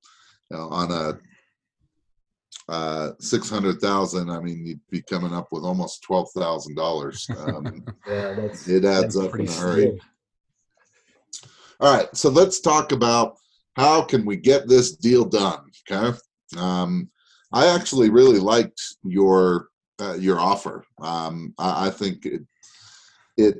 you 0.49 0.57
know, 0.57 0.67
on 0.69 0.91
a 0.91 1.19
uh, 2.71 3.11
six 3.19 3.51
hundred 3.51 3.79
thousand, 3.81 4.31
I 4.31 4.39
mean, 4.39 4.65
you'd 4.65 4.81
be 4.89 5.03
coming 5.03 5.31
up 5.35 5.49
with 5.51 5.63
almost 5.63 6.01
twelve 6.01 6.29
thousand 6.35 6.73
dollars. 6.75 7.27
Um, 7.37 7.85
Yeah, 8.07 8.33
that's 8.33 8.67
it 8.67 8.83
adds 8.83 9.13
that's 9.13 9.27
up 9.27 9.35
in 9.39 9.47
a 9.47 9.51
hurry. 9.51 9.81
steep. 9.89 10.01
All 11.79 11.95
right, 11.95 12.07
so 12.17 12.29
let's 12.29 12.61
talk 12.61 12.91
about 12.93 13.37
how 13.75 14.03
can 14.03 14.25
we 14.25 14.37
get 14.37 14.67
this 14.67 14.95
deal 14.95 15.25
done. 15.25 15.71
Okay, 15.91 16.17
um, 16.57 17.09
I 17.51 17.67
actually 17.67 18.09
really 18.09 18.39
liked 18.39 18.81
your 19.03 19.69
uh, 19.99 20.15
your 20.15 20.39
offer. 20.39 20.85
Um, 20.99 21.53
I, 21.57 21.87
I 21.87 21.89
think 21.89 22.25
it, 22.25 22.41
it 23.37 23.57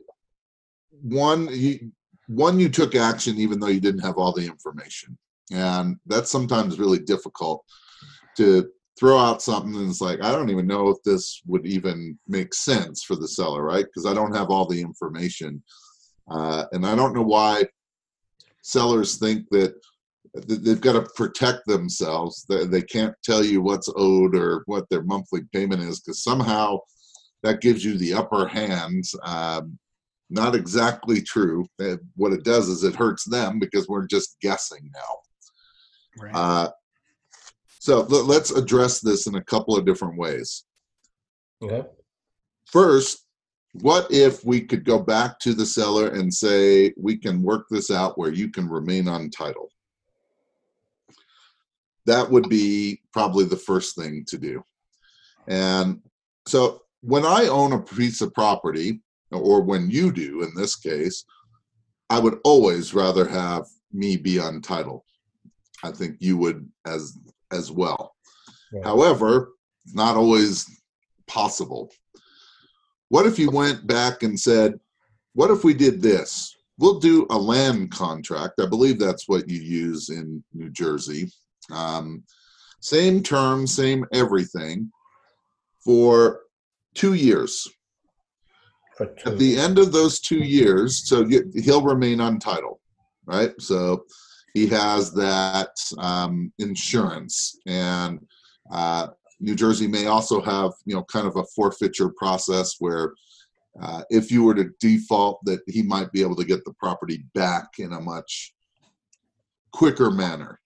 one 1.02 1.48
you 1.52 1.92
one 2.28 2.60
you 2.60 2.70
took 2.70 2.96
action 2.96 3.38
even 3.38 3.60
though 3.60 3.68
you 3.68 3.80
didn't 3.80 4.02
have 4.02 4.18
all 4.18 4.34
the 4.34 4.46
information, 4.46 5.18
and 5.52 5.98
that's 6.06 6.32
sometimes 6.32 6.80
really 6.80 7.00
difficult 7.00 7.64
to 8.38 8.70
throw 9.00 9.18
out 9.18 9.42
something 9.42 9.76
and 9.76 9.90
it's 9.90 10.02
like 10.02 10.24
I 10.24 10.32
don't 10.32 10.52
even 10.52 10.68
know 10.68 10.90
if 10.90 10.98
this 11.04 11.42
would 11.48 11.66
even 11.66 12.18
make 12.28 12.54
sense 12.54 13.04
for 13.04 13.16
the 13.16 13.28
seller, 13.28 13.64
right? 13.64 13.86
Because 13.86 14.06
I 14.06 14.14
don't 14.14 14.36
have 14.36 14.50
all 14.50 14.68
the 14.68 14.80
information, 14.80 15.64
uh, 16.30 16.66
and 16.72 16.86
I 16.86 16.96
don't 16.96 17.16
know 17.16 17.24
why 17.24 17.66
sellers 18.62 19.18
think 19.18 19.50
that 19.50 19.74
th- 19.74 19.84
they've 20.34 20.82
got 20.82 20.94
to 20.94 21.10
protect 21.16 21.66
themselves. 21.68 22.46
They, 22.50 22.82
can't 22.82 23.14
tell 23.24 23.44
you 23.44 23.62
what's 23.62 23.90
owed 23.96 24.36
or 24.36 24.64
what 24.66 24.90
their 24.90 25.04
monthly 25.04 25.42
payment 25.54 25.82
is 25.82 26.00
because 26.00 26.24
somehow 26.24 26.80
that 27.44 27.62
gives 27.62 27.86
you 27.86 27.98
the 27.98 28.14
upper 28.14 28.48
hand. 28.48 29.04
Um, 29.24 29.78
not 30.30 30.56
exactly 30.56 31.22
true. 31.22 31.68
Uh, 31.80 31.98
what 32.16 32.34
it 32.34 32.44
does 32.44 32.68
is 32.68 32.84
it 32.84 32.96
hurts 32.96 33.26
them 33.26 33.60
because 33.60 33.88
we're 33.88 34.08
just 34.08 34.38
guessing 34.42 34.90
now. 34.94 36.24
Right. 36.24 36.36
Uh, 36.36 36.72
so 37.80 38.02
let- 38.02 38.26
let's 38.26 38.52
address 38.52 39.02
this 39.02 39.28
in 39.28 39.36
a 39.36 39.44
couple 39.44 39.78
of 39.78 39.86
different 39.86 40.18
ways. 40.18 40.64
okay. 41.62 41.88
First, 42.66 43.26
what 43.82 44.12
if 44.12 44.44
we 44.46 44.62
could 44.62 44.86
go 44.86 45.00
back 45.00 45.40
to 45.40 45.54
the 45.54 45.66
seller 45.66 46.08
and 46.10 46.34
say, 46.34 46.94
we 46.98 47.18
can 47.18 47.44
work 47.44 47.66
this 47.70 47.92
out 47.92 48.18
where 48.18 48.32
you 48.32 48.50
can 48.50 48.68
remain 48.70 49.08
on 49.08 49.30
title? 49.30 49.70
That 52.06 52.30
would 52.30 52.50
be 52.50 53.02
probably 53.12 53.46
the 53.46 53.56
first 53.56 53.96
thing 53.96 54.26
to 54.28 54.38
do. 54.38 54.64
And 55.48 56.02
so 56.48 56.82
when 57.02 57.26
I 57.26 57.48
own 57.48 57.74
a 57.74 57.82
piece 57.82 58.22
of 58.22 58.34
property, 58.34 59.02
or 59.32 59.62
when 59.62 59.90
you 59.90 60.12
do 60.12 60.44
in 60.44 60.54
this 60.56 60.76
case, 60.76 61.26
I 62.10 62.20
would 62.20 62.40
always 62.44 62.94
rather 62.94 63.28
have 63.28 63.66
me 63.92 64.18
be 64.18 64.40
on 64.40 64.62
title. 64.62 65.06
I 65.84 65.92
think 65.92 66.18
you 66.20 66.38
would 66.38 66.70
as 66.86 67.18
as 67.52 67.72
well. 67.72 68.16
Yeah. 68.72 68.84
However, 68.84 69.54
not 69.94 70.16
always 70.16 70.70
possible. 71.28 71.92
What 73.10 73.26
if 73.26 73.38
you 73.38 73.52
went 73.52 73.86
back 73.86 74.24
and 74.24 74.40
said, 74.40 74.80
what 75.34 75.52
if 75.52 75.64
we 75.64 75.74
did 75.74 76.02
this? 76.02 76.56
We'll 76.80 77.00
do 77.00 77.28
a 77.30 77.38
land 77.38 77.92
contract. 77.92 78.60
I 78.60 78.66
believe 78.66 78.98
that's 78.98 79.28
what 79.28 79.50
you 79.50 79.60
use 79.60 80.10
in 80.10 80.44
New 80.54 80.70
Jersey. 80.70 81.32
Um, 81.72 82.24
same 82.82 83.24
term, 83.24 83.66
same 83.66 84.06
everything 84.12 84.92
for 85.84 86.42
two 86.94 87.14
years. 87.14 87.68
Two. 88.98 89.08
At 89.26 89.40
the 89.40 89.58
end 89.58 89.80
of 89.80 89.92
those 89.92 90.20
two 90.20 90.44
years, 90.44 91.08
so 91.08 91.26
he'll 91.26 91.82
remain 91.82 92.22
untitled, 92.22 92.80
right? 93.26 93.54
So 93.60 94.06
he 94.54 94.68
has 94.68 95.12
that 95.14 95.72
um, 95.98 96.54
insurance, 96.60 97.58
and 97.66 98.20
uh, 98.72 99.08
New 99.40 99.56
Jersey 99.56 99.88
may 99.88 100.06
also 100.06 100.42
have, 100.42 100.72
you 100.86 100.96
know, 100.96 101.04
kind 101.06 101.26
of 101.26 101.36
a 101.38 101.46
forfeiture 101.56 102.10
process 102.10 102.76
where 102.80 103.14
uh, 103.82 104.04
if 104.10 104.32
you 104.32 104.44
were 104.44 104.54
to 104.56 104.70
default, 104.80 105.44
that 105.46 105.62
he 105.68 105.82
might 105.82 106.12
be 106.12 106.22
able 106.22 106.36
to 106.36 106.46
get 106.46 106.64
the 106.64 106.74
property 106.74 107.26
back 107.34 107.68
in 107.80 107.94
a 107.94 108.00
much 108.00 108.54
quicker 109.72 110.12
manner 110.12 110.60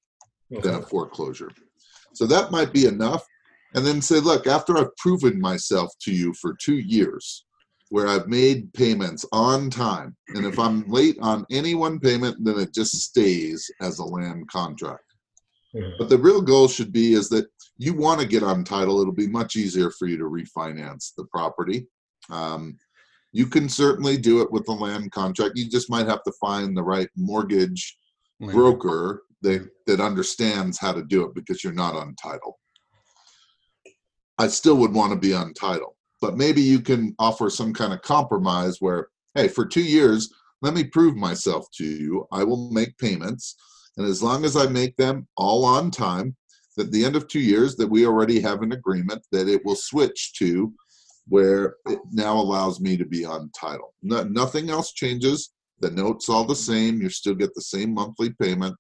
than 0.50 0.76
a 0.76 0.82
foreclosure. 0.82 1.52
So 2.14 2.26
that 2.28 2.52
might 2.52 2.74
be 2.74 2.86
enough. 2.86 3.26
And 3.76 3.86
then 3.86 4.02
say, 4.02 4.20
look, 4.20 4.48
after 4.48 4.78
I've 4.78 4.96
proven 4.98 5.40
myself 5.40 5.92
to 6.02 6.12
you 6.12 6.34
for 6.34 6.56
two 6.60 6.78
years, 6.78 7.46
where 7.90 8.08
I've 8.08 8.28
made 8.28 8.74
payments 8.74 9.26
on 9.32 9.70
time, 9.70 10.16
and 10.30 10.46
if 10.46 10.58
I'm 10.60 10.88
late 10.88 11.18
on 11.22 11.46
any 11.52 11.76
one 11.76 12.00
payment, 12.00 12.38
then 12.44 12.60
it 12.60 12.74
just 12.74 12.94
stays 12.94 13.70
as 13.82 14.00
a 14.00 14.04
land 14.04 14.50
contract. 14.50 15.04
But 15.98 16.10
the 16.10 16.18
real 16.18 16.42
goal 16.42 16.68
should 16.68 16.92
be 16.92 17.14
is 17.14 17.30
that 17.30 17.48
you 17.78 17.94
want 17.94 18.20
to 18.20 18.28
get 18.28 18.44
on 18.44 18.64
title. 18.64 19.00
It'll 19.00 19.14
be 19.14 19.28
much 19.28 19.56
easier 19.56 19.92
for 19.92 20.08
you 20.08 20.18
to 20.18 20.24
refinance 20.24 21.14
the 21.16 21.26
property. 21.26 21.88
Um, 22.30 22.78
you 23.32 23.46
can 23.46 23.70
certainly 23.70 24.18
do 24.18 24.42
it 24.42 24.52
with 24.52 24.66
the 24.66 24.72
land 24.72 25.12
contract. 25.12 25.58
You 25.58 25.70
just 25.70 25.90
might 25.90 26.08
have 26.08 26.24
to 26.24 26.32
find 26.42 26.76
the 26.76 26.84
right 26.84 27.10
mortgage 27.16 27.98
broker 28.54 29.24
that 29.42 29.70
that 29.86 30.00
understands 30.00 30.78
how 30.80 30.92
to 30.92 31.04
do 31.04 31.24
it 31.26 31.36
because 31.36 31.64
you're 31.64 31.74
not 31.74 31.96
on 31.96 32.16
title. 32.16 32.60
I 34.38 34.48
still 34.48 34.78
would 34.78 34.94
want 34.94 35.14
to 35.14 35.20
be 35.20 35.34
on 35.34 35.54
title, 35.54 35.96
but 36.22 36.38
maybe 36.38 36.62
you 36.62 36.80
can 36.80 37.16
offer 37.18 37.50
some 37.50 37.74
kind 37.74 37.94
of 37.94 38.02
compromise 38.02 38.78
where, 38.80 39.08
hey, 39.36 39.48
for 39.48 39.66
two 39.66 39.84
years, 39.84 40.34
let 40.62 40.74
me 40.74 40.84
prove 40.84 41.16
myself 41.16 41.68
to 41.76 41.86
you. 41.86 42.28
I 42.32 42.44
will 42.44 42.72
make 42.72 42.98
payments, 42.98 43.56
and 43.98 44.06
as 44.08 44.22
long 44.22 44.46
as 44.46 44.56
I 44.56 44.68
make 44.68 44.96
them 44.98 45.28
all 45.38 45.66
on 45.66 45.92
time, 45.92 46.36
at 46.80 46.92
the 46.92 47.04
end 47.04 47.16
of 47.16 47.28
two 47.28 47.40
years, 47.40 47.76
that 47.76 47.90
we 47.90 48.06
already 48.06 48.40
have 48.40 48.62
an 48.62 48.72
agreement 48.72 49.24
that 49.32 49.48
it 49.48 49.66
will 49.66 49.76
switch 49.76 50.34
to 50.34 50.74
where 51.28 51.76
it 51.88 52.00
now 52.12 52.38
allows 52.38 52.80
me 52.80 52.96
to 52.98 53.06
be 53.06 53.26
on 53.26 53.50
title. 53.60 53.94
No, 54.02 54.24
nothing 54.24 54.70
else 54.70 54.94
changes. 54.94 55.52
The 55.80 55.92
note's 55.92 56.30
all 56.30 56.46
the 56.46 56.56
same. 56.56 57.02
You 57.02 57.10
still 57.10 57.36
get 57.36 57.54
the 57.54 57.62
same 57.62 57.94
monthly 57.94 58.32
payment, 58.42 58.76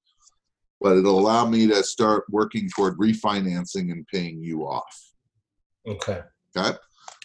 but 0.82 0.98
it'll 0.98 1.20
allow 1.20 1.46
me 1.48 1.68
to 1.68 1.84
start 1.84 2.26
working 2.30 2.70
toward 2.70 2.98
refinancing 2.98 3.92
and 3.92 4.06
paying 4.08 4.42
you 4.42 4.62
off. 4.62 5.12
Okay. 5.88 6.22
Okay. 6.56 6.78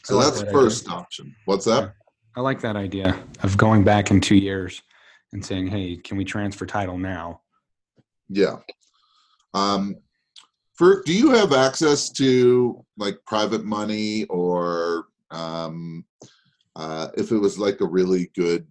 So 0.05 0.17
like 0.17 0.27
that's 0.27 0.39
that 0.41 0.45
the 0.47 0.51
idea. 0.51 0.63
first 0.63 0.89
option. 0.89 1.35
What's 1.45 1.65
that? 1.67 1.95
I 2.37 2.41
like 2.41 2.61
that 2.61 2.77
idea 2.77 3.23
of 3.43 3.57
going 3.57 3.85
back 3.85 4.11
in 4.11 4.21
two 4.21 4.37
years 4.37 4.83
and 5.33 5.45
saying, 5.45 5.69
"Hey, 5.69 5.97
can 5.97 6.17
we 6.17 6.25
transfer 6.25 6.67
title 6.67 6.99
now?" 6.99 7.43
Yeah. 8.29 8.57
Um, 9.55 9.97
for 10.75 11.03
do 11.05 11.13
you 11.13 11.31
have 11.31 11.53
access 11.53 12.11
to 12.13 12.85
like 12.97 13.19
private 13.27 13.65
money 13.65 14.25
or 14.25 15.07
um, 15.31 16.05
uh, 16.75 17.09
if 17.17 17.31
it 17.31 17.39
was 17.39 17.59
like 17.59 17.81
a 17.81 17.87
really 17.87 18.31
good 18.35 18.67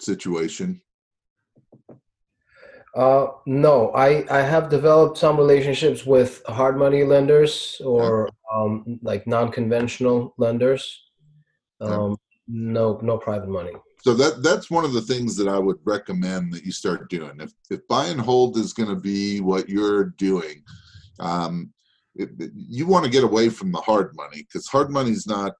situation? 0.00 0.80
Uh, 2.94 3.26
no, 3.46 3.90
I, 3.92 4.24
I 4.30 4.40
have 4.42 4.68
developed 4.68 5.18
some 5.18 5.36
relationships 5.36 6.06
with 6.06 6.42
hard 6.46 6.76
money 6.78 7.02
lenders 7.02 7.80
or 7.84 8.28
um, 8.54 9.00
like 9.02 9.26
non-conventional 9.26 10.32
lenders. 10.38 11.02
Um, 11.80 12.16
no, 12.46 13.00
no 13.02 13.18
private 13.18 13.48
money. 13.48 13.72
So 14.02 14.14
that 14.14 14.42
that's 14.42 14.70
one 14.70 14.84
of 14.84 14.92
the 14.92 15.00
things 15.00 15.34
that 15.36 15.48
I 15.48 15.58
would 15.58 15.78
recommend 15.84 16.52
that 16.52 16.62
you 16.64 16.72
start 16.72 17.08
doing. 17.08 17.40
If 17.40 17.52
if 17.70 17.80
buy 17.88 18.06
and 18.06 18.20
hold 18.20 18.58
is 18.58 18.74
going 18.74 18.90
to 18.90 18.96
be 18.96 19.40
what 19.40 19.68
you're 19.68 20.04
doing, 20.18 20.62
um, 21.20 21.72
it- 22.14 22.30
you 22.54 22.86
want 22.86 23.04
to 23.06 23.10
get 23.10 23.24
away 23.24 23.48
from 23.48 23.72
the 23.72 23.80
hard 23.80 24.14
money 24.14 24.42
because 24.42 24.66
hard 24.68 24.90
money 24.90 25.10
is 25.10 25.26
not 25.26 25.54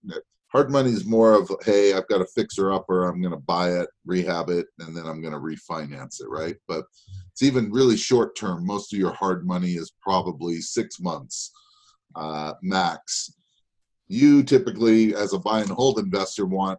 hard 0.54 0.70
money 0.70 0.90
is 0.90 1.04
more 1.04 1.32
of 1.34 1.50
hey 1.64 1.92
I've 1.92 2.06
got 2.06 2.20
a 2.20 2.26
fixer 2.26 2.72
upper 2.72 3.08
I'm 3.08 3.20
going 3.20 3.34
to 3.34 3.40
buy 3.40 3.72
it 3.72 3.88
rehab 4.06 4.50
it 4.50 4.66
and 4.78 4.96
then 4.96 5.04
I'm 5.04 5.20
going 5.20 5.32
to 5.32 5.40
refinance 5.40 6.20
it 6.20 6.28
right. 6.28 6.56
But 6.68 6.84
it's 7.32 7.42
even 7.42 7.72
really 7.72 7.96
short 7.96 8.36
term. 8.36 8.64
Most 8.64 8.92
of 8.92 8.98
your 8.98 9.12
hard 9.12 9.44
money 9.44 9.72
is 9.72 9.92
probably 10.00 10.60
six 10.60 11.00
months 11.00 11.50
uh, 12.14 12.54
max. 12.62 13.34
You 14.06 14.44
typically, 14.44 15.16
as 15.16 15.32
a 15.32 15.38
buy 15.38 15.60
and 15.60 15.70
hold 15.70 15.98
investor, 15.98 16.46
want 16.46 16.78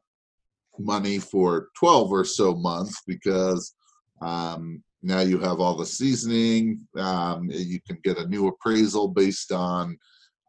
money 0.79 1.19
for 1.19 1.67
12 1.77 2.11
or 2.11 2.23
so 2.23 2.55
months 2.55 3.01
because 3.05 3.73
um, 4.21 4.81
now 5.03 5.19
you 5.19 5.37
have 5.39 5.59
all 5.59 5.75
the 5.75 5.85
seasoning. 5.85 6.79
Um, 6.97 7.49
you 7.51 7.81
can 7.85 7.97
get 8.03 8.17
a 8.17 8.27
new 8.27 8.47
appraisal 8.47 9.09
based 9.09 9.51
on 9.51 9.97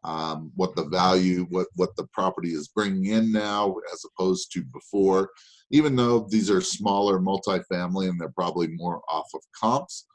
um, 0.03 0.51
what 0.55 0.75
the 0.75 0.85
value, 0.85 1.45
what 1.49 1.67
what 1.75 1.95
the 1.95 2.07
property 2.13 2.49
is 2.49 2.69
bringing 2.69 3.05
in 3.05 3.31
now, 3.31 3.75
as 3.93 4.03
opposed 4.05 4.51
to 4.53 4.63
before. 4.65 5.29
Even 5.71 5.95
though 5.95 6.27
these 6.29 6.49
are 6.49 6.61
smaller 6.61 7.19
multifamily 7.19 8.09
and 8.09 8.19
they're 8.19 8.29
probably 8.29 8.67
more 8.69 9.01
off 9.09 9.27
of 9.33 9.41
comps, 9.59 10.05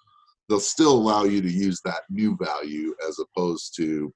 they'll 0.49 0.61
still 0.61 0.93
allow 0.93 1.25
you 1.25 1.43
to 1.43 1.51
use 1.51 1.81
that 1.85 2.03
new 2.09 2.37
value 2.41 2.95
as 3.07 3.19
opposed 3.19 3.77
to 3.77 4.13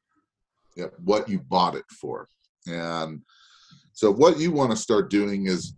you 0.76 0.84
know, 0.84 0.90
what 1.04 1.28
you 1.28 1.40
bought 1.40 1.74
it 1.74 1.84
for. 2.00 2.28
And 2.66 3.20
so 3.92 4.12
what 4.12 4.38
you 4.38 4.50
want 4.52 4.70
to 4.70 4.76
start 4.76 5.10
doing 5.10 5.46
is 5.46 5.74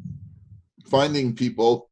finding 0.86 1.34
people, 1.34 1.90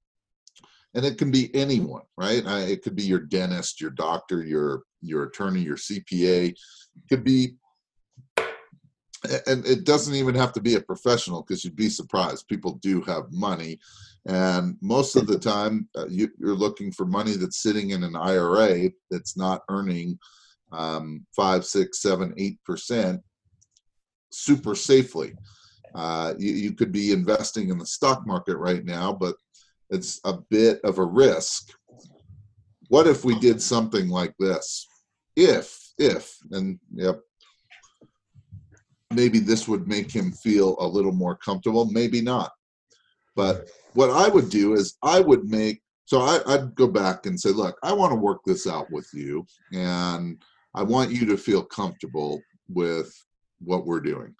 and 0.95 1.05
it 1.05 1.19
can 1.19 1.31
be 1.31 1.55
anyone, 1.55 2.03
right? 2.17 2.43
It 2.69 2.83
could 2.83 2.97
be 2.97 3.05
your 3.05 3.21
dentist, 3.21 3.81
your 3.81 3.91
doctor, 3.91 4.45
your 4.45 4.83
your 5.03 5.25
attorney, 5.25 5.61
your 5.61 5.77
CPA. 5.77 6.49
It 6.51 6.57
could 7.09 7.23
be, 7.23 7.57
and 9.47 9.67
it 9.67 9.85
doesn't 9.85 10.15
even 10.15 10.35
have 10.35 10.53
to 10.53 10.61
be 10.61 10.75
a 10.75 10.81
professional 10.81 11.43
because 11.43 11.65
you'd 11.65 11.77
be 11.77 11.89
surprised. 11.89 12.49
People 12.49 12.75
do 12.83 13.01
have 13.03 13.25
money, 13.31 13.79
and 14.27 14.77
most 14.81 15.17
of 15.17 15.27
the 15.27 15.39
time 15.39 15.89
uh, 15.97 16.07
you, 16.09 16.29
you're 16.39 16.55
looking 16.55 16.93
for 16.93 17.07
money 17.07 17.33
that's 17.33 17.63
sitting 17.63 17.91
in 17.91 18.03
an 18.03 18.17
IRA 18.17 18.91
that's 19.11 19.37
not 19.37 19.63
earning 19.69 20.19
um, 20.73 21.25
five, 21.35 21.65
six, 21.65 22.03
seven, 22.03 22.35
eight 22.37 22.63
percent 22.65 23.21
super 24.31 24.75
safely. 24.75 25.35
Uh, 25.95 26.35
you, 26.39 26.53
you 26.53 26.73
could 26.73 26.93
be 26.93 27.13
investing 27.13 27.71
in 27.71 27.79
the 27.79 27.87
stock 27.87 28.27
market 28.27 28.57
right 28.57 28.85
now, 28.85 29.13
but 29.13 29.37
it's 29.91 30.21
a 30.25 30.35
bit 30.51 30.81
of 30.85 30.99
a 30.99 31.05
risk. 31.05 31.71
What 32.89 33.07
if 33.07 33.25
we 33.25 33.39
did 33.39 33.63
something 33.63 34.09
like 34.09 34.35
this? 34.39 34.87
If, 35.37 35.93
if, 35.99 36.37
and 36.51 36.79
yep, 36.95 37.21
maybe 39.17 39.39
this 39.41 39.67
would 39.67 39.89
make 39.89 40.11
him 40.11 40.31
feel 40.31 40.77
a 40.79 40.87
little 40.87 41.13
more 41.13 41.37
comfortable, 41.37 41.87
maybe 41.87 42.21
not. 42.21 42.53
But 43.35 43.69
what 43.95 44.11
I 44.11 44.29
would 44.29 44.51
do 44.51 44.75
is 44.75 44.97
I 45.03 45.21
would 45.21 45.45
make, 45.49 45.83
so 46.05 46.21
I, 46.21 46.41
I'd 46.47 46.75
go 46.75 46.87
back 46.87 47.27
and 47.27 47.41
say, 47.41 47.51
look, 47.51 47.79
I 47.83 47.93
want 47.93 48.13
to 48.13 48.17
work 48.17 48.41
this 48.45 48.67
out 48.67 48.91
with 48.91 49.09
you, 49.13 49.47
and 49.73 50.41
I 50.75 50.83
want 50.83 51.11
you 51.11 51.27
to 51.27 51.37
feel 51.37 51.65
comfortable 51.65 52.41
with 52.69 53.13
what 53.61 53.87
we're 53.87 54.01
doing. 54.01 54.35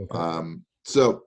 Okay. 0.00 0.18
Um, 0.18 0.64
so 0.84 1.24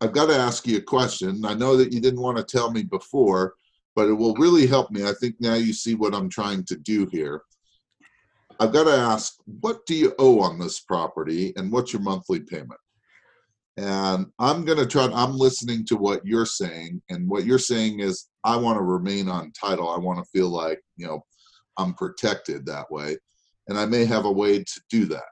I've 0.00 0.12
got 0.12 0.26
to 0.26 0.36
ask 0.36 0.66
you 0.66 0.78
a 0.78 0.82
question. 0.82 1.44
I 1.44 1.54
know 1.54 1.76
that 1.76 1.92
you 1.92 2.00
didn't 2.00 2.20
want 2.20 2.36
to 2.36 2.44
tell 2.44 2.70
me 2.70 2.82
before, 2.82 3.54
but 3.94 4.08
it 4.08 4.14
will 4.14 4.34
really 4.34 4.66
help 4.66 4.90
me. 4.90 5.06
I 5.06 5.12
think 5.20 5.36
now 5.40 5.54
you 5.54 5.72
see 5.72 5.94
what 5.94 6.14
I'm 6.14 6.28
trying 6.28 6.64
to 6.64 6.76
do 6.76 7.06
here. 7.06 7.42
I've 8.62 8.72
got 8.72 8.84
to 8.84 8.96
ask, 8.96 9.34
what 9.60 9.84
do 9.86 9.94
you 9.96 10.14
owe 10.20 10.40
on 10.40 10.56
this 10.56 10.78
property 10.78 11.52
and 11.56 11.72
what's 11.72 11.92
your 11.92 12.00
monthly 12.02 12.38
payment? 12.38 12.78
And 13.76 14.26
I'm 14.38 14.64
going 14.64 14.78
to 14.78 14.86
try, 14.86 15.10
I'm 15.12 15.36
listening 15.36 15.84
to 15.86 15.96
what 15.96 16.24
you're 16.24 16.46
saying. 16.46 17.02
And 17.10 17.28
what 17.28 17.44
you're 17.44 17.58
saying 17.58 17.98
is, 17.98 18.28
I 18.44 18.56
want 18.56 18.76
to 18.76 18.82
remain 18.82 19.28
on 19.28 19.50
title. 19.50 19.90
I 19.90 19.98
want 19.98 20.20
to 20.20 20.30
feel 20.30 20.48
like, 20.48 20.80
you 20.96 21.08
know, 21.08 21.24
I'm 21.76 21.94
protected 21.94 22.64
that 22.66 22.88
way. 22.88 23.16
And 23.66 23.76
I 23.76 23.84
may 23.84 24.04
have 24.04 24.26
a 24.26 24.32
way 24.32 24.60
to 24.60 24.80
do 24.88 25.06
that. 25.06 25.24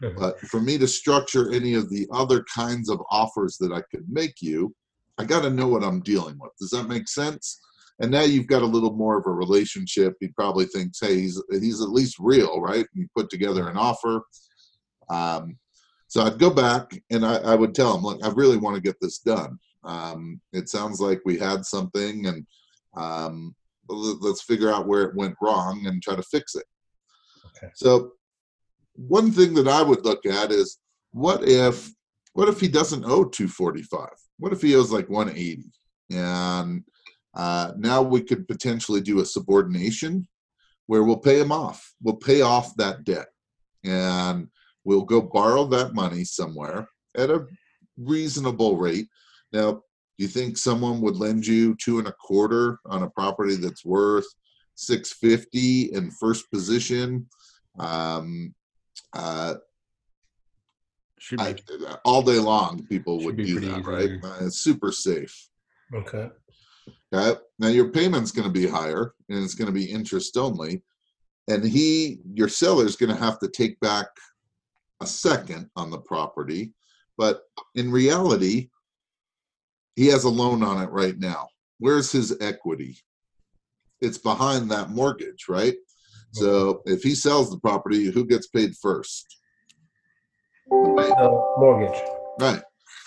But 0.16 0.40
for 0.40 0.60
me 0.60 0.78
to 0.78 0.88
structure 0.88 1.52
any 1.52 1.74
of 1.74 1.90
the 1.90 2.08
other 2.12 2.44
kinds 2.52 2.88
of 2.88 3.00
offers 3.10 3.56
that 3.58 3.70
I 3.70 3.82
could 3.90 4.04
make 4.08 4.40
you, 4.40 4.74
I 5.18 5.24
got 5.24 5.42
to 5.42 5.50
know 5.50 5.68
what 5.68 5.84
I'm 5.84 6.00
dealing 6.00 6.38
with. 6.40 6.50
Does 6.58 6.70
that 6.70 6.88
make 6.88 7.06
sense? 7.06 7.60
And 8.00 8.10
now 8.10 8.22
you've 8.22 8.46
got 8.46 8.62
a 8.62 8.66
little 8.66 8.94
more 8.94 9.18
of 9.18 9.26
a 9.26 9.30
relationship. 9.30 10.14
He 10.20 10.28
probably 10.28 10.66
thinks, 10.66 10.98
hey, 11.00 11.20
he's 11.20 11.42
he's 11.50 11.80
at 11.80 11.90
least 11.90 12.16
real, 12.18 12.60
right? 12.60 12.86
You 12.94 13.06
put 13.16 13.30
together 13.30 13.68
an 13.68 13.76
offer. 13.76 14.22
Um, 15.08 15.58
so 16.08 16.22
I'd 16.22 16.38
go 16.38 16.50
back 16.50 16.90
and 17.10 17.24
I, 17.24 17.36
I 17.36 17.54
would 17.54 17.74
tell 17.74 17.96
him, 17.96 18.02
look, 18.02 18.24
I 18.24 18.28
really 18.30 18.56
want 18.56 18.76
to 18.76 18.82
get 18.82 18.96
this 19.00 19.18
done. 19.18 19.58
Um, 19.84 20.40
it 20.52 20.68
sounds 20.68 21.00
like 21.00 21.20
we 21.24 21.38
had 21.38 21.64
something, 21.64 22.26
and 22.26 22.46
um, 22.96 23.54
let's 23.88 24.42
figure 24.42 24.72
out 24.72 24.86
where 24.86 25.02
it 25.02 25.16
went 25.16 25.36
wrong 25.40 25.86
and 25.86 26.02
try 26.02 26.14
to 26.14 26.22
fix 26.22 26.54
it. 26.54 26.64
Okay. 27.56 27.72
So 27.74 28.12
one 28.94 29.32
thing 29.32 29.54
that 29.54 29.68
I 29.68 29.82
would 29.82 30.04
look 30.04 30.26
at 30.26 30.50
is 30.50 30.78
what 31.12 31.48
if 31.48 31.90
what 32.34 32.48
if 32.48 32.60
he 32.60 32.68
doesn't 32.68 33.04
owe 33.04 33.24
245? 33.24 34.08
What 34.38 34.52
if 34.52 34.62
he 34.62 34.74
owes 34.74 34.90
like 34.90 35.08
180? 35.08 35.64
And 36.10 36.84
uh, 37.34 37.72
now 37.76 38.02
we 38.02 38.20
could 38.20 38.46
potentially 38.46 39.00
do 39.00 39.20
a 39.20 39.24
subordination 39.24 40.26
where 40.86 41.02
we'll 41.02 41.16
pay 41.16 41.40
him 41.40 41.52
off. 41.52 41.92
We'll 42.02 42.16
pay 42.16 42.42
off 42.42 42.74
that 42.76 43.04
debt 43.04 43.28
and 43.84 44.48
we'll 44.84 45.02
go 45.04 45.20
borrow 45.20 45.64
that 45.66 45.94
money 45.94 46.24
somewhere 46.24 46.88
at 47.16 47.30
a 47.30 47.46
reasonable 47.96 48.76
rate. 48.76 49.08
Now, 49.52 49.72
do 49.72 49.82
you 50.18 50.28
think 50.28 50.58
someone 50.58 51.00
would 51.00 51.16
lend 51.16 51.46
you 51.46 51.74
two 51.76 51.98
and 51.98 52.08
a 52.08 52.12
quarter 52.12 52.78
on 52.86 53.02
a 53.02 53.10
property 53.10 53.56
that's 53.56 53.84
worth 53.84 54.26
650 54.74 55.94
in 55.94 56.10
first 56.10 56.50
position? 56.50 57.26
Um, 57.78 58.54
uh, 59.14 59.54
Should 61.18 61.40
I, 61.40 61.56
all 62.04 62.22
day 62.22 62.38
long, 62.38 62.84
people 62.86 63.18
Should 63.18 63.26
would 63.26 63.36
be 63.36 63.44
do 63.44 63.60
that, 63.60 63.78
easy, 63.78 63.90
right? 63.90 64.10
Uh, 64.22 64.46
it's 64.46 64.58
super 64.58 64.92
safe. 64.92 65.48
Okay. 65.94 66.30
Okay. 67.14 67.38
Now 67.58 67.68
your 67.68 67.88
payment's 67.88 68.32
going 68.32 68.46
to 68.46 68.52
be 68.52 68.66
higher, 68.66 69.14
and 69.28 69.42
it's 69.42 69.54
going 69.54 69.66
to 69.66 69.72
be 69.72 69.84
interest 69.84 70.36
only, 70.36 70.82
and 71.48 71.64
he, 71.64 72.20
your 72.34 72.48
seller, 72.48 72.84
is 72.84 72.96
going 72.96 73.14
to 73.14 73.22
have 73.22 73.38
to 73.40 73.48
take 73.48 73.78
back 73.80 74.06
a 75.00 75.06
second 75.06 75.68
on 75.76 75.90
the 75.90 75.98
property, 75.98 76.72
but 77.18 77.42
in 77.74 77.90
reality, 77.90 78.70
he 79.96 80.06
has 80.06 80.24
a 80.24 80.28
loan 80.28 80.62
on 80.62 80.82
it 80.82 80.90
right 80.90 81.18
now. 81.18 81.48
Where's 81.78 82.10
his 82.10 82.36
equity? 82.40 82.96
It's 84.00 84.18
behind 84.18 84.70
that 84.70 84.90
mortgage, 84.90 85.46
right? 85.48 85.74
So 86.32 86.74
mm-hmm. 86.74 86.92
if 86.92 87.02
he 87.02 87.14
sells 87.14 87.50
the 87.50 87.58
property, 87.58 88.10
who 88.10 88.24
gets 88.24 88.46
paid 88.46 88.74
first? 88.76 89.26
The 90.70 91.44
mortgage. 91.58 92.00
Right. 92.40 92.62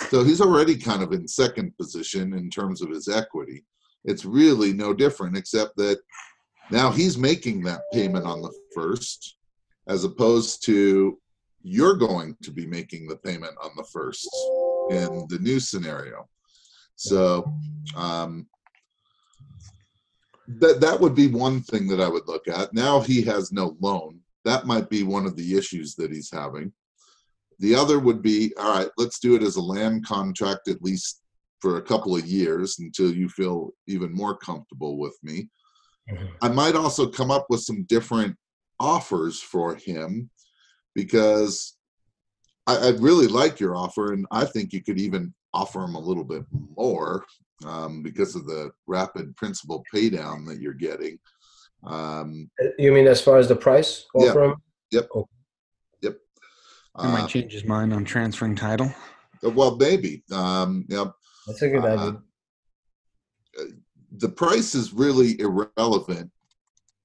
So 0.10 0.24
he's 0.24 0.42
already 0.42 0.78
kind 0.78 1.02
of 1.02 1.14
in 1.14 1.28
second 1.28 1.76
position 1.78 2.34
in 2.34 2.50
terms 2.50 2.82
of 2.82 2.90
his 2.90 3.08
equity. 3.08 3.66
It's 4.06 4.26
really 4.26 4.72
no 4.72 4.94
different, 4.94 5.36
except 5.36 5.76
that 5.78 6.00
now 6.72 6.92
he's 6.92 7.18
making 7.18 7.64
that 7.64 7.82
payment 7.92 8.26
on 8.26 8.42
the 8.42 8.54
first, 8.74 9.38
as 9.88 10.04
opposed 10.04 10.64
to 10.66 11.20
you're 11.62 11.96
going 11.96 12.38
to 12.44 12.52
be 12.52 12.66
making 12.66 13.08
the 13.08 13.18
payment 13.18 13.56
on 13.62 13.72
the 13.76 13.84
first 13.84 14.30
in 14.92 15.26
the 15.30 15.40
new 15.40 15.60
scenario. 15.60 16.28
So 16.96 17.52
um, 17.96 18.48
that 20.48 20.80
that 20.82 21.00
would 21.00 21.16
be 21.16 21.28
one 21.28 21.62
thing 21.62 21.88
that 21.88 22.00
I 22.00 22.08
would 22.08 22.28
look 22.28 22.48
at. 22.48 22.74
Now 22.74 23.02
he 23.02 23.22
has 23.24 23.52
no 23.52 23.76
loan. 23.80 24.20
That 24.44 24.68
might 24.68 24.90
be 24.90 25.04
one 25.04 25.26
of 25.26 25.36
the 25.36 25.58
issues 25.58 25.96
that 25.96 26.12
he's 26.12 26.30
having. 26.32 26.72
The 27.60 27.74
other 27.74 28.00
would 28.00 28.22
be, 28.22 28.54
all 28.60 28.78
right, 28.78 28.90
let's 28.98 29.20
do 29.20 29.36
it 29.36 29.42
as 29.42 29.56
a 29.56 29.62
land 29.62 30.06
contract 30.06 30.68
at 30.68 30.84
least 30.84 31.22
for 31.62 31.78
a 31.78 31.82
couple 31.82 32.16
of 32.16 32.26
years 32.26 32.80
until 32.80 33.12
you 33.14 33.30
feel 33.30 33.72
even 33.88 34.14
more 34.14 34.38
comfortable 34.38 34.98
with 34.98 35.18
me. 35.24 35.50
Mhm. 36.12 36.30
I 36.42 36.50
might 36.50 36.76
also 36.76 37.08
come 37.10 37.32
up 37.32 37.48
with 37.50 37.62
some 37.62 37.84
different 37.84 38.36
offers 38.80 39.42
for 39.42 39.76
him 39.76 40.30
because 40.94 41.78
I, 42.68 42.76
I 42.78 42.90
really 43.00 43.28
like 43.28 43.60
your 43.60 43.76
offer, 43.76 44.14
and 44.14 44.26
I 44.32 44.46
think 44.46 44.74
you 44.74 44.84
could 44.84 45.00
even 45.00 45.34
offer 45.54 45.84
him 45.84 45.96
a 45.96 46.00
little 46.00 46.24
bit 46.24 46.44
more 46.76 47.26
um, 47.66 48.04
because 48.04 48.36
of 48.36 48.46
the 48.46 48.72
rapid 48.88 49.36
principal 49.38 49.84
pay 49.92 50.10
down 50.10 50.46
that 50.46 50.60
you're 50.60 50.74
getting. 50.74 51.18
Um, 51.84 52.50
You 52.78 52.92
mean 52.92 53.08
as 53.08 53.22
far 53.22 53.38
as 53.38 53.48
the 53.48 53.56
price 53.56 54.06
Yeah. 54.16 54.30
offer 54.30 54.44
him? 54.44 54.56
He 57.02 57.08
might 57.08 57.24
uh, 57.24 57.28
change 57.28 57.52
his 57.52 57.66
mind 57.66 57.94
on 57.94 58.06
transferring 58.06 58.56
title. 58.56 58.90
well, 59.42 59.76
maybe. 59.76 60.24
Um, 60.32 60.86
yeah, 60.88 61.06
That's 61.48 61.62
a 61.62 61.70
good 61.70 61.86
Uh, 61.86 61.88
idea. 61.88 62.22
the 64.18 64.30
price 64.30 64.76
is 64.76 64.94
really 64.94 65.40
irrelevant 65.40 66.32